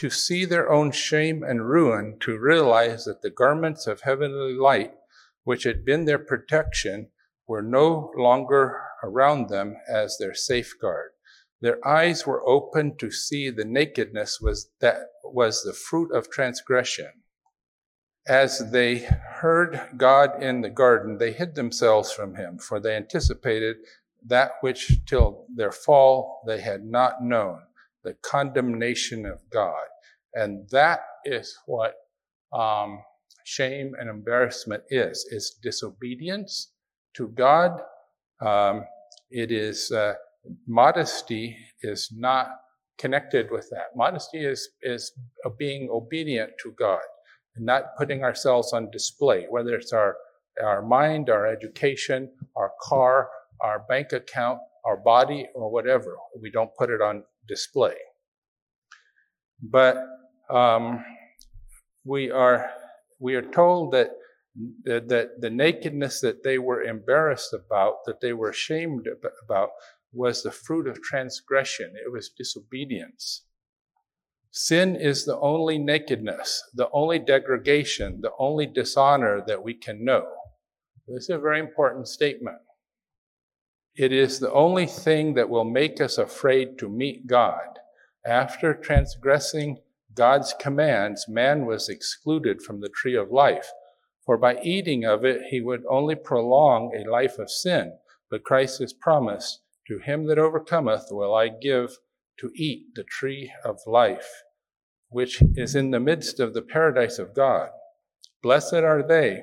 To 0.02 0.10
see 0.10 0.44
their 0.44 0.68
own 0.68 0.90
shame 0.90 1.44
and 1.44 1.68
ruin, 1.68 2.16
to 2.22 2.36
realize 2.36 3.04
that 3.04 3.22
the 3.22 3.30
garments 3.30 3.86
of 3.86 4.00
heavenly 4.00 4.54
light, 4.54 4.94
which 5.44 5.62
had 5.62 5.84
been 5.84 6.04
their 6.04 6.18
protection, 6.18 7.10
were 7.46 7.62
no 7.62 8.10
longer 8.16 8.82
around 9.04 9.50
them 9.50 9.76
as 9.88 10.18
their 10.18 10.34
safeguard. 10.34 11.12
Their 11.62 11.86
eyes 11.86 12.26
were 12.26 12.46
opened 12.48 12.98
to 13.00 13.10
see 13.10 13.50
the 13.50 13.64
nakedness 13.64 14.40
was 14.40 14.70
that 14.80 15.08
was 15.24 15.62
the 15.62 15.72
fruit 15.74 16.12
of 16.14 16.30
transgression. 16.30 17.10
as 18.28 18.70
they 18.70 18.98
heard 18.98 19.80
God 19.96 20.42
in 20.42 20.60
the 20.60 20.70
garden, 20.70 21.18
they 21.18 21.32
hid 21.32 21.54
themselves 21.56 22.12
from 22.12 22.36
him, 22.36 22.58
for 22.58 22.80
they 22.80 22.96
anticipated 22.96 23.76
that 24.26 24.52
which 24.62 25.04
till 25.06 25.46
their 25.54 25.72
fall 25.72 26.42
they 26.46 26.60
had 26.60 26.84
not 26.84 27.22
known, 27.22 27.60
the 28.04 28.14
condemnation 28.22 29.26
of 29.26 29.40
God. 29.50 29.86
And 30.34 30.68
that 30.70 31.00
is 31.24 31.58
what 31.66 31.94
um, 32.52 33.02
shame 33.44 33.94
and 33.98 34.08
embarrassment 34.08 34.84
is. 34.90 35.26
It's 35.32 35.56
disobedience 35.62 36.72
to 37.16 37.28
God. 37.28 37.82
Um, 38.40 38.84
it 39.30 39.52
is 39.52 39.92
uh, 39.92 40.14
modesty 40.66 41.56
is 41.82 42.10
not 42.16 42.48
connected 42.98 43.50
with 43.50 43.68
that. 43.70 43.96
Modesty 43.96 44.44
is 44.44 44.68
is 44.82 45.12
being 45.58 45.88
obedient 45.90 46.52
to 46.62 46.72
God 46.72 47.00
and 47.56 47.66
not 47.66 47.96
putting 47.96 48.22
ourselves 48.22 48.72
on 48.72 48.90
display, 48.90 49.46
whether 49.48 49.74
it's 49.74 49.92
our 49.92 50.16
our 50.62 50.82
mind, 50.82 51.30
our 51.30 51.46
education, 51.46 52.30
our 52.56 52.72
car, 52.82 53.28
our 53.60 53.84
bank 53.88 54.12
account, 54.12 54.58
our 54.84 54.96
body, 54.96 55.46
or 55.54 55.70
whatever. 55.70 56.16
We 56.40 56.50
don't 56.50 56.74
put 56.76 56.90
it 56.90 57.00
on 57.00 57.24
display. 57.48 57.96
But 59.62 59.96
um, 60.48 61.04
we 62.04 62.30
are 62.30 62.70
we 63.18 63.34
are 63.34 63.42
told 63.42 63.92
that 63.92 64.10
that 64.84 65.40
the 65.40 65.50
nakedness 65.50 66.20
that 66.20 66.42
they 66.42 66.58
were 66.58 66.82
embarrassed 66.82 67.54
about, 67.54 68.04
that 68.06 68.20
they 68.20 68.32
were 68.32 68.50
ashamed 68.50 69.06
about, 69.44 69.70
was 70.12 70.42
the 70.42 70.50
fruit 70.50 70.86
of 70.86 71.02
transgression. 71.02 71.92
It 72.04 72.10
was 72.10 72.30
disobedience. 72.30 73.44
Sin 74.50 74.96
is 74.96 75.24
the 75.24 75.38
only 75.38 75.78
nakedness, 75.78 76.62
the 76.74 76.88
only 76.92 77.20
degradation, 77.20 78.20
the 78.20 78.32
only 78.38 78.66
dishonor 78.66 79.42
that 79.46 79.62
we 79.62 79.74
can 79.74 80.04
know. 80.04 80.26
This 81.06 81.24
is 81.24 81.30
a 81.30 81.38
very 81.38 81.60
important 81.60 82.08
statement. 82.08 82.58
It 83.94 84.12
is 84.12 84.40
the 84.40 84.52
only 84.52 84.86
thing 84.86 85.34
that 85.34 85.48
will 85.48 85.64
make 85.64 86.00
us 86.00 86.18
afraid 86.18 86.78
to 86.78 86.88
meet 86.88 87.26
God. 87.26 87.78
After 88.24 88.74
transgressing 88.74 89.78
God's 90.14 90.54
commands, 90.60 91.26
man 91.28 91.66
was 91.66 91.88
excluded 91.88 92.62
from 92.62 92.80
the 92.80 92.88
tree 92.88 93.16
of 93.16 93.30
life. 93.30 93.70
For 94.26 94.36
by 94.36 94.60
eating 94.62 95.04
of 95.04 95.24
it, 95.24 95.42
he 95.50 95.60
would 95.60 95.84
only 95.88 96.14
prolong 96.14 96.92
a 96.94 97.08
life 97.08 97.38
of 97.38 97.50
sin. 97.50 97.98
But 98.30 98.44
Christ 98.44 98.80
has 98.80 98.92
promised, 98.92 99.60
To 99.90 99.98
him 99.98 100.26
that 100.26 100.38
overcometh 100.38 101.06
will 101.10 101.34
I 101.34 101.48
give 101.48 101.98
to 102.38 102.52
eat 102.54 102.94
the 102.94 103.02
tree 103.02 103.52
of 103.64 103.80
life, 103.88 104.44
which 105.08 105.42
is 105.56 105.74
in 105.74 105.90
the 105.90 105.98
midst 105.98 106.38
of 106.38 106.54
the 106.54 106.62
paradise 106.62 107.18
of 107.18 107.34
God. 107.34 107.70
Blessed 108.40 108.74
are 108.74 109.02
they 109.02 109.42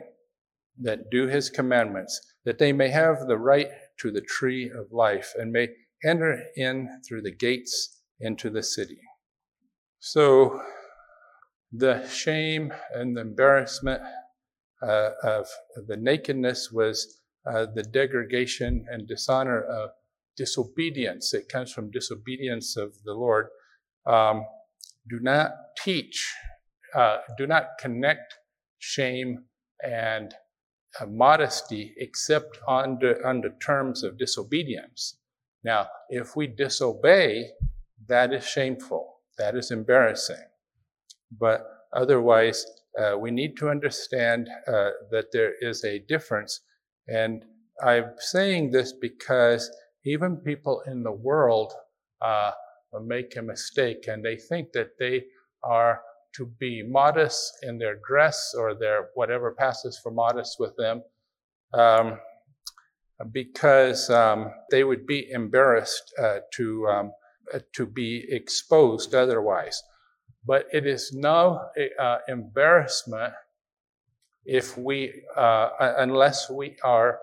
that 0.80 1.12
do 1.12 1.28
his 1.28 1.50
commandments, 1.50 2.34
that 2.46 2.60
they 2.60 2.72
may 2.72 2.88
have 2.88 3.28
the 3.28 3.38
right 3.38 3.68
to 3.98 4.10
the 4.10 4.22
tree 4.22 4.72
of 4.72 4.94
life 4.94 5.34
and 5.38 5.52
may 5.52 5.68
enter 6.06 6.42
in 6.56 7.02
through 7.06 7.24
the 7.24 7.36
gates 7.36 8.00
into 8.22 8.50
the 8.50 8.64
city. 8.64 9.02
So 10.00 10.62
the 11.74 12.08
shame 12.08 12.72
and 12.94 13.18
the 13.18 13.22
embarrassment 13.22 14.02
uh, 14.82 15.10
of 15.24 15.50
the 15.88 15.98
nakedness 15.98 16.72
was 16.72 17.20
uh, 17.46 17.66
the 17.76 17.84
degradation 17.84 18.86
and 18.90 19.10
dishonor 19.10 19.62
of 19.62 19.90
disobedience. 20.38 21.34
It 21.34 21.50
comes 21.50 21.72
from 21.72 21.92
disobedience 21.92 22.78
of 22.78 22.94
the 23.04 23.14
Lord. 23.14 23.48
Um, 24.06 24.46
do 25.10 25.20
not 25.20 25.52
teach, 25.84 26.34
uh, 26.96 27.18
do 27.38 27.48
not 27.48 27.66
connect 27.80 28.36
shame 28.80 29.46
and 29.84 30.34
uh, 31.00 31.06
modesty 31.06 31.94
except 31.98 32.58
under, 32.68 33.26
under 33.26 33.50
terms 33.66 34.04
of 34.04 34.18
disobedience. 34.18 35.18
Now, 35.64 35.88
if 36.10 36.36
we 36.36 36.48
disobey, 36.48 37.50
that 38.08 38.34
is 38.34 38.46
shameful. 38.48 39.16
That 39.38 39.56
is 39.56 39.72
embarrassing. 39.72 40.46
But 41.38 41.66
otherwise, 41.94 42.66
uh, 43.00 43.18
we 43.18 43.32
need 43.32 43.58
to 43.58 43.70
understand 43.70 44.50
uh, 44.68 44.90
that 45.12 45.32
there 45.32 45.54
is 45.62 45.84
a 45.84 46.00
difference. 46.00 46.62
And 47.08 47.44
I'm 47.84 48.14
saying 48.18 48.72
this 48.72 48.94
because 48.94 49.70
even 50.08 50.38
people 50.38 50.82
in 50.88 51.04
the 51.04 51.12
world 51.12 51.74
uh, 52.22 52.52
make 53.04 53.36
a 53.36 53.42
mistake 53.42 54.06
and 54.08 54.24
they 54.24 54.38
think 54.38 54.72
that 54.72 54.98
they 54.98 55.26
are 55.64 56.02
to 56.34 56.46
be 56.60 56.84
modest 56.84 57.58
in 57.64 57.78
their 57.78 57.98
dress 58.08 58.54
or 58.58 58.74
their 58.74 59.10
whatever 59.16 59.52
passes 59.52 60.00
for 60.02 60.12
modest 60.12 60.58
with 60.60 60.76
them 60.78 61.04
um, 61.74 62.20
because 63.32 64.10
um, 64.10 64.52
they 64.72 64.84
would 64.84 65.06
be 65.06 65.30
embarrassed 65.32 66.14
uh, 66.22 66.40
to, 66.54 66.88
um, 66.88 67.12
uh, 67.54 67.60
to 67.74 67.86
be 67.86 68.26
exposed 68.30 69.16
otherwise. 69.16 69.84
But 70.46 70.68
it 70.72 70.86
is 70.86 71.12
no 71.12 71.68
uh, 72.00 72.18
embarrassment 72.28 73.34
if 74.46 74.78
we, 74.78 75.24
uh, 75.36 75.70
unless 75.98 76.50
we 76.50 76.78
are 76.84 77.20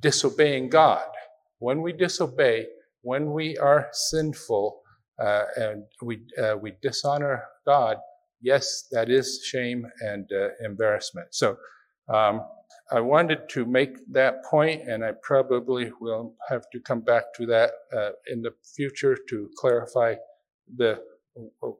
disobeying 0.00 0.68
God. 0.68 1.06
When 1.60 1.82
we 1.82 1.92
disobey, 1.92 2.66
when 3.02 3.32
we 3.32 3.56
are 3.58 3.88
sinful 3.92 4.80
uh, 5.22 5.44
and 5.56 5.84
we, 6.02 6.22
uh, 6.42 6.56
we 6.60 6.72
dishonor 6.82 7.44
God, 7.66 7.96
yes, 8.40 8.88
that 8.90 9.08
is 9.08 9.40
shame 9.44 9.86
and 10.00 10.28
uh, 10.32 10.48
embarrassment. 10.64 11.28
So 11.30 11.56
um, 12.12 12.42
I 12.90 13.00
wanted 13.00 13.48
to 13.50 13.64
make 13.66 13.96
that 14.12 14.42
point, 14.44 14.88
and 14.88 15.04
I 15.04 15.12
probably 15.22 15.92
will 16.00 16.34
have 16.48 16.64
to 16.72 16.80
come 16.80 17.02
back 17.02 17.32
to 17.36 17.46
that 17.46 17.70
uh, 17.96 18.10
in 18.26 18.42
the 18.42 18.52
future 18.74 19.16
to 19.28 19.48
clarify 19.56 20.16
the 20.76 20.98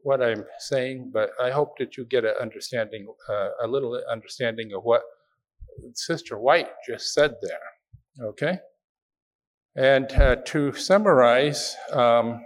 what 0.02 0.22
I'm 0.22 0.44
saying, 0.58 1.10
but 1.12 1.30
I 1.42 1.50
hope 1.50 1.76
that 1.78 1.96
you 1.96 2.04
get 2.04 2.24
an 2.24 2.34
understanding, 2.40 3.06
uh, 3.28 3.48
a 3.62 3.66
little 3.66 4.00
understanding 4.10 4.72
of 4.74 4.84
what 4.84 5.02
Sister 5.94 6.38
White 6.38 6.68
just 6.86 7.12
said 7.12 7.34
there. 7.42 8.28
Okay? 8.28 8.58
And 9.76 10.10
uh, 10.12 10.36
to 10.46 10.72
summarize, 10.72 11.76
um, 11.92 12.40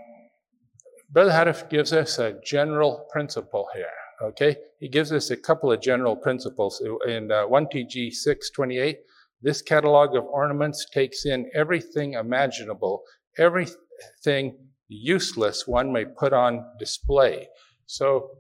Brother 1.11 1.55
gives 1.71 1.93
us 1.93 2.19
a 2.19 2.39
general 2.45 3.07
principle 3.11 3.69
here. 3.75 3.87
Okay? 4.23 4.57
He 4.79 4.89
gives 4.89 5.13
us 5.13 5.31
a 5.31 5.37
couple 5.37 5.73
of 5.73 5.81
general 5.81 6.17
principles. 6.17 6.83
In 7.07 7.31
uh, 7.31 7.47
1TG 7.47 8.13
628, 8.13 8.99
this 9.43 9.63
catalog 9.63 10.17
of 10.17 10.25
ornaments 10.25 10.87
takes 10.93 11.27
in 11.27 11.51
everything 11.55 12.15
imaginable, 12.15 13.03
everything 13.39 14.57
useless 14.89 15.67
one 15.67 15.93
may 15.93 16.05
put 16.05 16.33
on 16.33 16.65
display. 16.79 17.49
So 17.87 18.31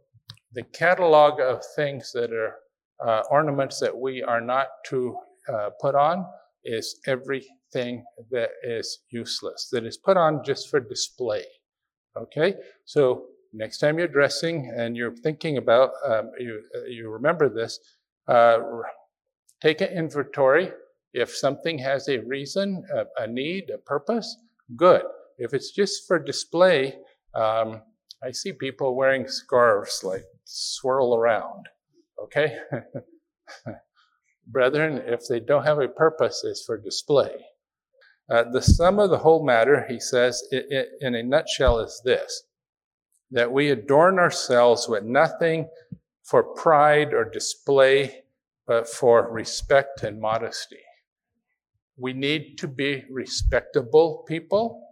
the 0.52 0.62
catalog 0.62 1.40
of 1.40 1.62
things 1.76 2.12
that 2.12 2.32
are 2.32 2.56
uh, 3.04 3.22
ornaments 3.30 3.80
that 3.80 3.96
we 3.96 4.22
are 4.22 4.40
not 4.40 4.68
to 4.86 5.16
uh, 5.52 5.70
put 5.80 5.94
on 5.94 6.24
is 6.64 7.00
everything 7.74 8.04
that 8.30 8.50
is 8.62 9.00
useless, 9.10 9.68
that 9.72 9.84
is 9.84 9.96
put 9.96 10.16
on 10.16 10.42
just 10.44 10.70
for 10.70 10.80
display. 10.80 11.44
Okay? 12.16 12.54
So 12.84 13.26
next 13.52 13.78
time 13.78 13.98
you're 13.98 14.08
dressing 14.08 14.72
and 14.76 14.96
you're 14.96 15.16
thinking 15.16 15.56
about, 15.56 15.90
um, 16.06 16.30
you, 16.38 16.62
uh, 16.76 16.84
you 16.84 17.10
remember 17.10 17.48
this, 17.48 17.78
uh, 18.28 18.58
take 19.62 19.80
an 19.80 19.88
inventory. 19.88 20.70
If 21.12 21.34
something 21.34 21.78
has 21.78 22.08
a 22.08 22.18
reason, 22.18 22.84
a, 22.92 23.22
a 23.22 23.26
need, 23.26 23.70
a 23.70 23.78
purpose, 23.78 24.36
good. 24.76 25.02
If 25.38 25.54
it's 25.54 25.70
just 25.70 26.06
for 26.06 26.18
display, 26.18 26.94
um, 27.34 27.82
I 28.22 28.30
see 28.32 28.52
people 28.52 28.96
wearing 28.96 29.28
scarves 29.28 30.02
like 30.02 30.24
swirl 30.44 31.14
around. 31.14 31.68
Okay? 32.22 32.56
Brethren, 34.46 35.02
if 35.06 35.26
they 35.28 35.40
don't 35.40 35.64
have 35.64 35.80
a 35.80 35.88
purpose, 35.88 36.44
it's 36.44 36.64
for 36.64 36.76
display. 36.78 37.34
Uh, 38.30 38.44
the 38.50 38.62
sum 38.62 38.98
of 38.98 39.10
the 39.10 39.18
whole 39.18 39.44
matter, 39.44 39.84
he 39.88 40.00
says, 40.00 40.42
it, 40.50 40.66
it, 40.70 40.88
in 41.00 41.14
a 41.14 41.22
nutshell, 41.22 41.78
is 41.80 42.00
this 42.04 42.44
that 43.30 43.50
we 43.50 43.70
adorn 43.70 44.18
ourselves 44.18 44.86
with 44.88 45.02
nothing 45.02 45.68
for 46.22 46.54
pride 46.54 47.12
or 47.12 47.24
display, 47.24 48.22
but 48.66 48.88
for 48.88 49.32
respect 49.32 50.04
and 50.04 50.20
modesty. 50.20 50.78
We 51.96 52.12
need 52.12 52.56
to 52.58 52.68
be 52.68 53.04
respectable 53.10 54.24
people 54.28 54.84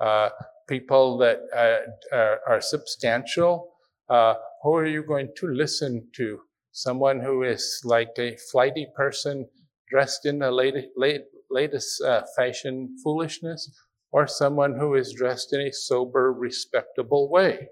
uh, 0.00 0.30
people 0.68 1.18
that 1.18 1.40
uh, 1.54 2.16
are, 2.16 2.40
are, 2.48 2.60
substantial. 2.60 3.72
Uh, 4.08 4.34
who 4.62 4.74
are 4.74 4.86
you 4.86 5.02
going 5.02 5.28
to 5.36 5.48
listen 5.48 6.06
to? 6.14 6.40
Someone 6.72 7.20
who 7.20 7.42
is 7.42 7.80
like 7.84 8.10
a 8.18 8.36
flighty 8.52 8.86
person 8.94 9.48
dressed 9.90 10.26
in 10.26 10.38
latest, 10.38 10.88
late, 10.96 11.22
latest 11.50 12.02
uh, 12.02 12.22
fashion 12.36 12.96
foolishness, 13.02 13.70
or 14.10 14.26
someone 14.26 14.78
who 14.78 14.94
is 14.94 15.12
dressed 15.12 15.52
in 15.52 15.60
a 15.60 15.72
sober, 15.72 16.32
respectable 16.32 17.30
way. 17.30 17.68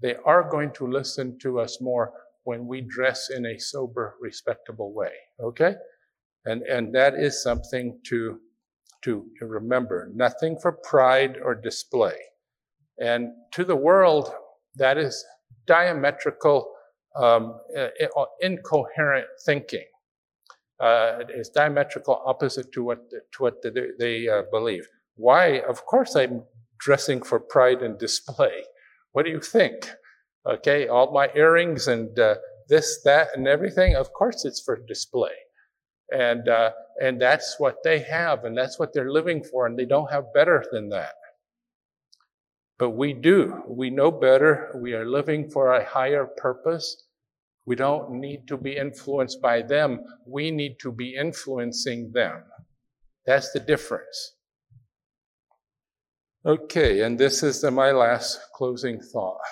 They 0.00 0.14
are 0.24 0.48
going 0.48 0.72
to 0.74 0.86
listen 0.86 1.38
to 1.40 1.60
us 1.60 1.80
more 1.80 2.12
when 2.44 2.66
we 2.66 2.80
dress 2.80 3.30
in 3.30 3.46
a 3.46 3.58
sober, 3.58 4.14
respectable 4.20 4.94
way. 4.94 5.12
Okay? 5.40 5.74
And, 6.44 6.62
and 6.62 6.94
that 6.94 7.14
is 7.14 7.42
something 7.42 7.98
to, 8.06 8.38
to 9.02 9.24
remember. 9.40 10.10
Nothing 10.14 10.58
for 10.58 10.72
pride 10.72 11.38
or 11.42 11.54
display. 11.54 12.16
And 13.00 13.30
to 13.52 13.64
the 13.64 13.76
world, 13.76 14.32
that 14.76 14.96
is 14.98 15.24
diametrical, 15.66 16.70
um, 17.16 17.60
incoherent 18.40 19.26
thinking. 19.44 19.86
Uh, 20.80 21.24
it's 21.28 21.48
diametrical 21.48 22.22
opposite 22.24 22.70
to 22.72 22.84
what, 22.84 23.10
to 23.10 23.42
what 23.42 23.62
they, 23.62 23.70
they 23.98 24.28
uh, 24.28 24.42
believe. 24.50 24.86
Why? 25.16 25.60
Of 25.60 25.84
course, 25.86 26.14
I'm 26.14 26.44
dressing 26.78 27.22
for 27.22 27.40
pride 27.40 27.82
and 27.82 27.98
display. 27.98 28.62
What 29.12 29.24
do 29.24 29.30
you 29.30 29.40
think? 29.40 29.90
Okay, 30.46 30.88
all 30.88 31.12
my 31.12 31.30
earrings 31.34 31.88
and 31.88 32.16
uh, 32.18 32.36
this, 32.68 33.02
that, 33.04 33.28
and 33.34 33.48
everything. 33.48 33.96
Of 33.96 34.12
course, 34.12 34.44
it's 34.44 34.60
for 34.60 34.78
display, 34.86 35.34
and 36.12 36.48
uh, 36.48 36.70
and 37.02 37.20
that's 37.20 37.56
what 37.58 37.82
they 37.82 37.98
have, 38.00 38.44
and 38.44 38.56
that's 38.56 38.78
what 38.78 38.92
they're 38.94 39.10
living 39.10 39.42
for, 39.42 39.66
and 39.66 39.76
they 39.78 39.84
don't 39.84 40.10
have 40.10 40.32
better 40.32 40.64
than 40.70 40.88
that. 40.90 41.14
But 42.78 42.90
we 42.90 43.12
do. 43.12 43.62
We 43.66 43.90
know 43.90 44.10
better. 44.10 44.72
We 44.80 44.94
are 44.94 45.04
living 45.04 45.50
for 45.50 45.74
a 45.74 45.84
higher 45.84 46.26
purpose. 46.26 47.07
We 47.68 47.76
don't 47.76 48.12
need 48.12 48.48
to 48.48 48.56
be 48.56 48.78
influenced 48.78 49.42
by 49.42 49.60
them. 49.60 50.00
We 50.26 50.50
need 50.50 50.78
to 50.80 50.90
be 50.90 51.14
influencing 51.16 52.12
them. 52.14 52.44
That's 53.26 53.52
the 53.52 53.60
difference. 53.60 54.36
Okay, 56.46 57.02
and 57.02 57.18
this 57.18 57.42
is 57.42 57.60
the, 57.60 57.70
my 57.70 57.90
last 57.90 58.40
closing 58.54 59.02
thought. 59.02 59.42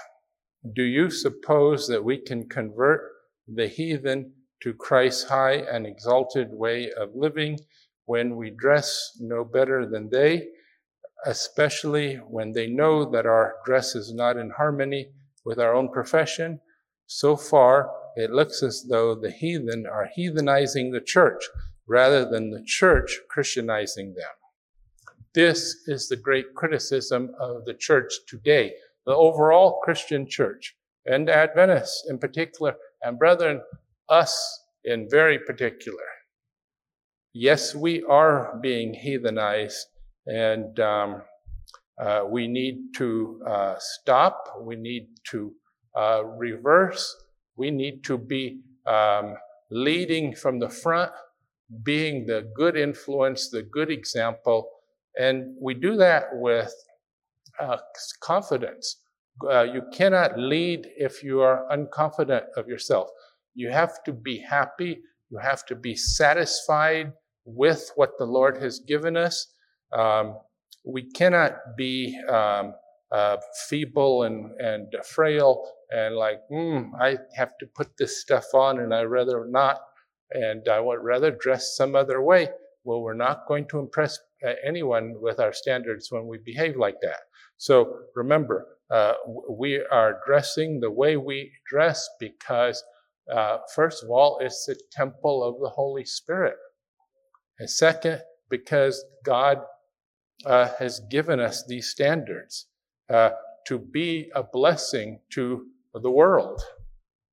Do 0.75 0.83
you 0.83 1.11
suppose 1.11 1.89
that 1.89 2.03
we 2.03 2.17
can 2.17 2.49
convert 2.49 3.03
the 3.47 3.69
heathen 3.69 4.33
to 4.63 4.73
Christ's 4.73 5.25
high 5.25 5.57
and 5.71 5.87
exalted 5.87 6.49
way 6.51 6.91
of 6.99 7.11
living 7.15 7.59
when 8.07 8.37
we 8.37 8.49
dress 8.49 9.11
no 9.21 9.45
better 9.45 9.87
than 9.87 10.09
they, 10.09 10.47
especially 11.27 12.15
when 12.15 12.53
they 12.53 12.67
know 12.67 13.05
that 13.11 13.27
our 13.27 13.57
dress 13.67 13.95
is 13.95 14.15
not 14.15 14.39
in 14.39 14.49
harmony 14.57 15.11
with 15.45 15.59
our 15.59 15.75
own 15.75 15.93
profession? 15.93 16.61
So 17.07 17.37
far, 17.37 17.91
it 18.17 18.31
looks 18.31 18.63
as 18.63 18.87
though 18.89 19.15
the 19.15 19.31
heathen 19.31 19.87
are 19.87 20.09
heathenizing 20.19 20.91
the 20.91 21.03
church 21.05 21.45
rather 21.87 22.25
than 22.29 22.51
the 22.51 22.65
church 22.65 23.21
Christianizing 23.29 24.15
them. 24.15 24.31
This 25.35 25.85
is 25.87 26.09
the 26.09 26.17
great 26.17 26.55
criticism 26.55 27.31
of 27.39 27.67
the 27.67 27.75
church 27.75 28.13
today, 28.27 28.73
the 29.05 29.15
overall 29.15 29.81
Christian 29.85 30.27
church, 30.27 30.75
and 31.05 31.29
Adventists 31.29 32.09
in 32.09 32.19
particular, 32.19 32.75
and 33.03 33.19
brethren, 33.19 33.61
us 34.09 34.65
in 34.85 35.09
very 35.11 35.39
particular. 35.39 35.99
Yes, 37.35 37.75
we 37.75 38.03
are 38.05 38.59
being 38.63 38.95
heathenized, 38.95 39.85
and 40.27 40.81
um, 40.81 41.23
uh, 42.01 42.23
we 42.27 42.49
need 42.49 42.95
to 42.97 43.43
uh, 43.47 43.75
stop. 43.79 44.43
We 44.63 44.77
need 44.77 45.09
to 45.33 45.53
uh, 45.95 46.25
reverse. 46.25 47.15
We 47.57 47.71
need 47.71 48.05
to 48.05 48.19
be 48.19 48.61
um, 48.87 49.37
leading 49.71 50.35
from 50.35 50.59
the 50.59 50.69
front, 50.69 51.13
being 51.83 52.27
the 52.27 52.51
good 52.55 52.77
influence, 52.77 53.51
the 53.51 53.63
good 53.63 53.91
example 53.91 54.71
and 55.17 55.55
we 55.61 55.75
do 55.75 55.97
that 55.97 56.29
with 56.33 56.73
uh, 57.59 57.79
confidence. 58.21 58.97
Uh, 59.49 59.63
you 59.63 59.83
cannot 59.93 60.39
lead 60.39 60.89
if 60.97 61.23
you 61.23 61.41
are 61.41 61.67
unconfident 61.71 62.45
of 62.57 62.69
yourself. 62.69 63.09
You 63.55 63.71
have 63.71 64.03
to 64.05 64.13
be 64.13 64.39
happy. 64.39 65.01
You 65.31 65.39
have 65.39 65.65
to 65.67 65.75
be 65.75 65.97
satisfied 65.97 67.13
with 67.45 67.91
what 67.97 68.13
the 68.19 68.25
Lord 68.25 68.59
has 68.59 68.81
given 68.81 69.17
us. 69.17 69.49
Um, 69.93 70.39
we 70.85 71.11
cannot 71.11 71.77
be 71.77 72.19
um, 72.29 72.75
uh, 73.13 73.37
feeble 73.69 74.25
and, 74.25 74.51
and 74.61 74.95
frail 75.05 75.65
and 75.91 76.17
like, 76.17 76.41
hmm, 76.51 76.95
I 77.01 77.19
have 77.37 77.57
to 77.61 77.67
put 77.75 77.97
this 77.99 78.21
stuff 78.21 78.47
on 78.55 78.81
and 78.81 78.93
I'd 78.93 79.05
rather 79.05 79.47
not, 79.49 79.81
and 80.33 80.69
I 80.69 80.81
would 80.81 81.03
rather 81.03 81.31
dress 81.31 81.77
some 81.77 81.95
other 81.95 82.21
way. 82.21 82.49
Well, 82.85 83.03
we're 83.03 83.15
not 83.15 83.47
going 83.49 83.67
to 83.69 83.79
impress 83.79 84.19
anyone 84.65 85.15
with 85.21 85.41
our 85.41 85.53
standards 85.53 86.09
when 86.11 86.27
we 86.27 86.39
behave 86.45 86.77
like 86.77 87.01
that. 87.03 87.21
So 87.57 87.99
remember, 88.15 88.67
uh, 88.91 89.15
we 89.51 89.85
are 89.91 90.21
dressing 90.27 90.81
the 90.81 90.91
way 90.91 91.17
we 91.17 91.53
dress 91.69 92.09
because, 92.21 92.83
uh, 93.33 93.59
first 93.75 94.05
of 94.05 94.11
all, 94.11 94.39
it's 94.41 94.67
the 94.67 94.79
temple 94.93 95.43
of 95.43 95.61
the 95.61 95.71
Holy 95.71 96.05
Spirit. 96.05 96.57
And 97.59 97.69
second, 97.69 98.23
because 98.51 99.05
God 99.25 99.63
uh, 100.45 100.71
has 100.79 101.01
given 101.11 101.41
us 101.41 101.65
these 101.67 101.89
standards 101.89 102.67
uh, 103.09 103.31
to 103.67 103.79
be 103.79 104.31
a 104.35 104.43
blessing 104.43 105.21
to 105.31 105.67
the 105.95 106.11
world. 106.11 106.63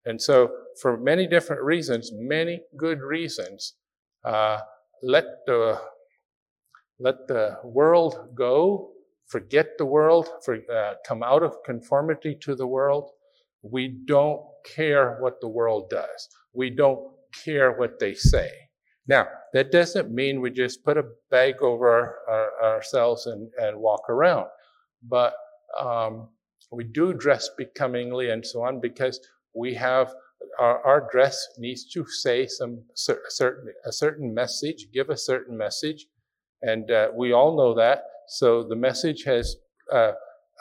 And 0.06 0.22
so, 0.22 0.52
for 0.82 0.98
many 0.98 1.28
different 1.28 1.62
reasons, 1.62 2.12
many 2.14 2.62
good 2.78 3.00
reasons, 3.02 3.76
uh, 4.26 4.60
let 5.02 5.26
the 5.46 5.80
let 7.00 7.28
the 7.28 7.58
world 7.64 8.30
go, 8.36 8.92
forget 9.28 9.78
the 9.78 9.86
world, 9.86 10.30
for, 10.46 10.60
uh, 10.72 10.94
come 11.06 11.24
out 11.24 11.44
of 11.44 11.56
conformity 11.66 12.38
to 12.42 12.56
the 12.56 12.68
world. 12.68 13.10
We 13.62 14.00
don't 14.06 14.42
care 14.76 15.18
what 15.20 15.42
the 15.42 15.50
world 15.50 15.90
does. 15.90 16.30
We 16.54 16.70
don't 16.70 17.00
care 17.44 17.74
what 17.74 18.00
they 18.00 18.14
say. 18.14 18.50
Now, 19.08 19.28
that 19.54 19.72
doesn't 19.72 20.12
mean 20.14 20.40
we 20.40 20.52
just 20.52 20.84
put 20.84 20.98
a 20.98 21.04
bag 21.30 21.56
over 21.62 21.90
our, 21.90 22.16
our, 22.30 22.76
ourselves 22.76 23.26
and, 23.26 23.50
and 23.58 23.78
walk 23.78 24.10
around, 24.10 24.48
but 25.02 25.34
um, 25.80 26.30
we 26.72 26.84
do 26.84 27.14
dress 27.14 27.50
becomingly 27.58 28.30
and 28.30 28.46
so 28.46 28.64
on 28.64 28.80
because 28.82 29.20
we 29.56 29.74
have 29.76 30.14
our, 30.60 30.86
our 30.86 31.08
dress 31.12 31.48
needs 31.58 31.86
to 31.94 32.06
say 32.08 32.48
some 32.48 32.84
certain 32.96 33.74
a 33.86 33.92
certain 33.92 34.34
message, 34.34 34.88
give 34.94 35.10
a 35.10 35.18
certain 35.18 35.58
message, 35.58 36.08
and 36.62 36.92
uh, 36.92 37.10
we 37.16 37.34
all 37.34 37.58
know 37.58 37.74
that. 37.76 38.04
So 38.28 38.64
the 38.64 38.76
message 38.76 39.24
has 39.24 39.56
uh, 39.92 40.14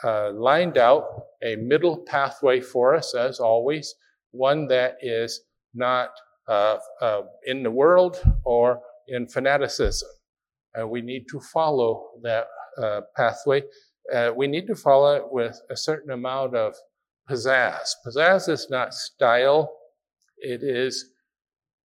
uh, 0.03 0.31
lined 0.33 0.77
out 0.77 1.05
a 1.43 1.55
middle 1.55 1.97
pathway 1.97 2.59
for 2.59 2.95
us, 2.95 3.15
as 3.15 3.39
always, 3.39 3.95
one 4.31 4.67
that 4.67 4.97
is 5.01 5.41
not 5.73 6.09
uh, 6.47 6.77
uh, 7.01 7.21
in 7.45 7.63
the 7.63 7.71
world 7.71 8.21
or 8.45 8.81
in 9.07 9.27
fanaticism. 9.27 10.09
And 10.75 10.89
we 10.89 11.01
need 11.01 11.25
to 11.29 11.39
follow 11.39 12.09
that 12.23 12.47
uh, 14.11 14.31
we 14.35 14.47
need 14.47 14.67
to 14.67 14.75
follow 14.75 15.15
it 15.15 15.23
with 15.31 15.61
a 15.69 15.77
certain 15.77 16.11
amount 16.11 16.55
of 16.55 16.75
pizzazz. 17.29 17.91
Pizzazz 18.05 18.49
is 18.49 18.67
not 18.69 18.93
style, 18.93 19.71
it 20.37 20.61
is 20.63 21.13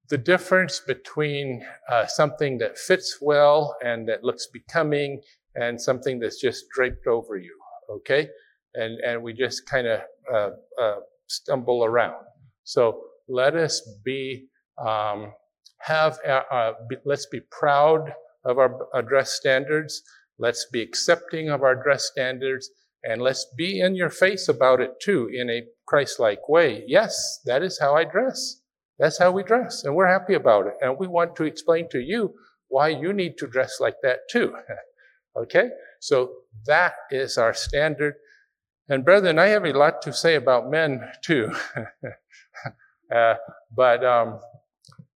the 0.09 0.17
difference 0.17 0.79
between 0.79 1.65
uh, 1.89 2.05
something 2.05 2.57
that 2.57 2.77
fits 2.77 3.17
well 3.21 3.75
and 3.83 4.07
that 4.07 4.23
looks 4.23 4.47
becoming 4.47 5.21
and 5.55 5.79
something 5.79 6.19
that's 6.19 6.39
just 6.39 6.65
draped 6.73 7.07
over 7.07 7.37
you, 7.37 7.55
okay? 7.89 8.29
And, 8.73 8.99
and 9.01 9.21
we 9.21 9.33
just 9.33 9.67
kind 9.67 9.87
of 9.87 10.01
uh, 10.33 10.49
uh, 10.81 10.95
stumble 11.27 11.83
around. 11.83 12.23
So 12.63 13.01
let 13.27 13.55
us 13.55 13.81
be, 14.03 14.47
um, 14.77 15.33
have, 15.79 16.19
uh, 16.25 16.41
uh, 16.51 16.73
be, 16.89 16.97
let's 17.05 17.25
be 17.25 17.41
proud 17.51 18.13
of 18.45 18.59
our, 18.59 18.87
our 18.93 19.01
dress 19.01 19.33
standards. 19.33 20.03
Let's 20.39 20.67
be 20.71 20.81
accepting 20.81 21.49
of 21.49 21.63
our 21.63 21.75
dress 21.75 22.05
standards 22.05 22.69
and 23.03 23.21
let's 23.21 23.45
be 23.57 23.79
in 23.79 23.95
your 23.95 24.09
face 24.09 24.47
about 24.47 24.81
it 24.81 24.99
too 24.99 25.29
in 25.33 25.49
a 25.49 25.63
Christ-like 25.87 26.49
way. 26.49 26.83
Yes, 26.87 27.39
that 27.45 27.63
is 27.63 27.79
how 27.79 27.95
I 27.95 28.03
dress. 28.03 28.61
That's 28.99 29.19
how 29.19 29.31
we 29.31 29.43
dress, 29.43 29.83
and 29.83 29.95
we're 29.95 30.07
happy 30.07 30.33
about 30.33 30.65
it. 30.65 30.73
And 30.81 30.97
we 30.97 31.07
want 31.07 31.35
to 31.35 31.43
explain 31.43 31.87
to 31.89 31.99
you 31.99 32.33
why 32.67 32.89
you 32.89 33.13
need 33.13 33.37
to 33.37 33.47
dress 33.47 33.79
like 33.79 33.95
that 34.01 34.21
too. 34.29 34.55
okay? 35.37 35.69
So 35.99 36.31
that 36.65 36.93
is 37.11 37.37
our 37.37 37.53
standard. 37.53 38.15
And 38.89 39.05
brethren, 39.05 39.37
I 39.37 39.47
have 39.47 39.65
a 39.65 39.73
lot 39.73 40.01
to 40.03 40.13
say 40.13 40.35
about 40.35 40.71
men 40.71 41.01
too. 41.23 41.53
uh, 43.15 43.35
but 43.75 44.03
um, 44.03 44.39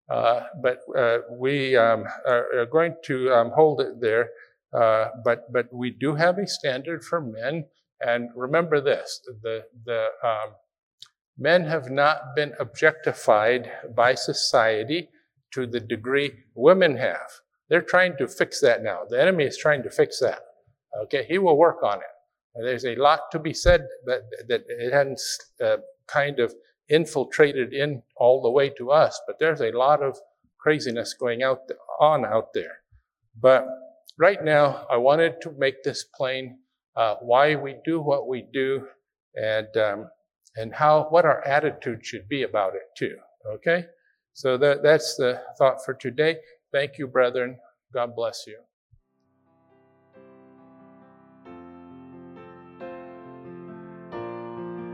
uh, 0.10 0.42
but 0.62 0.80
uh, 0.98 1.20
we 1.32 1.78
um, 1.78 2.04
are, 2.28 2.62
are, 2.62 2.66
going 2.66 2.96
to 3.06 3.32
um, 3.32 3.52
hold 3.56 3.80
it 3.80 4.02
there. 4.02 4.30
Uh, 4.74 5.08
but 5.24 5.52
but 5.52 5.68
we 5.74 5.90
do 5.90 6.16
have 6.16 6.38
a 6.38 6.48
standard 6.48 7.04
for 7.04 7.22
men. 7.22 7.66
And 8.02 8.30
remember 8.36 8.82
this: 8.82 9.22
the 9.42 9.64
the 9.86 10.08
um, 10.24 10.54
men 11.38 11.66
have 11.66 11.90
not 11.90 12.36
been 12.36 12.54
objectified 12.60 13.72
by 13.96 14.16
society 14.16 15.10
to 15.54 15.66
the 15.66 15.80
degree 15.80 16.32
women 16.54 16.98
have. 16.98 17.32
They're 17.70 17.82
trying 17.82 18.18
to 18.18 18.28
fix 18.28 18.60
that 18.62 18.84
now. 18.84 19.02
The 19.08 19.22
enemy 19.22 19.46
is 19.46 19.58
trying 19.58 19.84
to 19.84 19.90
fix 19.90 20.20
that. 20.20 20.42
Okay, 21.04 21.26
he 21.28 21.38
will 21.38 21.58
work 21.58 21.84
on 21.84 21.98
it. 21.98 22.64
There's 22.64 22.86
a 22.86 22.96
lot 22.96 23.32
to 23.32 23.40
be 23.40 23.54
said 23.54 23.88
that, 24.06 24.22
that 24.48 24.64
it 24.68 24.92
hasn't 24.92 25.22
uh, 25.64 25.78
kind 26.08 26.40
of 26.40 26.54
infiltrated 26.90 27.74
in 27.74 28.02
all 28.18 28.42
the 28.42 28.50
way 28.50 28.70
to 28.72 28.92
us, 28.92 29.20
but 29.28 29.38
there's 29.40 29.62
a 29.62 29.72
lot 29.72 30.02
of 30.02 30.18
craziness 30.60 31.14
going 31.14 31.44
out 31.44 31.62
on 32.00 32.26
out 32.26 32.54
there. 32.54 32.80
But 33.40 33.68
right 34.20 34.44
now, 34.44 34.86
I 34.92 34.98
wanted 34.98 35.42
to 35.42 35.52
make 35.58 35.82
this 35.84 36.04
plain 36.04 36.60
uh, 36.96 37.16
why 37.22 37.56
we 37.56 37.78
do 37.86 38.02
what 38.02 38.28
we 38.28 38.46
do 38.54 38.86
and 39.36 39.76
um, 39.78 40.10
and 40.56 40.74
how 40.76 41.08
what 41.10 41.26
our 41.26 41.46
attitude 41.48 42.06
should 42.06 42.28
be 42.28 42.44
about 42.44 42.76
it 42.76 42.84
too. 42.96 43.16
Okay, 43.48 43.86
so 44.34 44.58
that 44.58 44.84
that's 44.84 45.16
the 45.16 45.42
thought 45.58 45.84
for 45.84 45.94
today. 45.94 46.38
Thank 46.72 46.98
you, 47.00 47.08
brethren. 47.08 47.58
God 47.94 48.16
bless 48.16 48.46
you. 48.46 48.60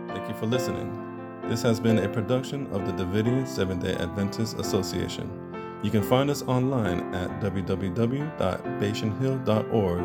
Thank 0.10 0.30
you 0.30 0.36
for 0.36 0.46
listening. 0.46 1.02
This 1.50 1.62
has 1.62 1.80
been 1.80 2.00
a 2.00 2.10
production 2.10 2.68
of 2.68 2.86
the 2.86 2.94
Davidian 2.94 3.48
Seventh 3.48 3.84
day 3.84 3.96
Adventist 3.96 4.58
Association. 4.60 5.55
You 5.86 5.92
can 5.92 6.02
find 6.02 6.32
us 6.32 6.42
online 6.42 7.14
at 7.14 7.30
www.bashanhill.org 7.42 10.00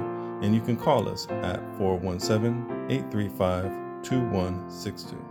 and 0.45 0.55
you 0.55 0.61
can 0.61 0.77
call 0.77 1.09
us 1.09 1.27
at 1.31 1.59
417 1.79 2.91
835 2.91 4.03
2162. 4.03 5.30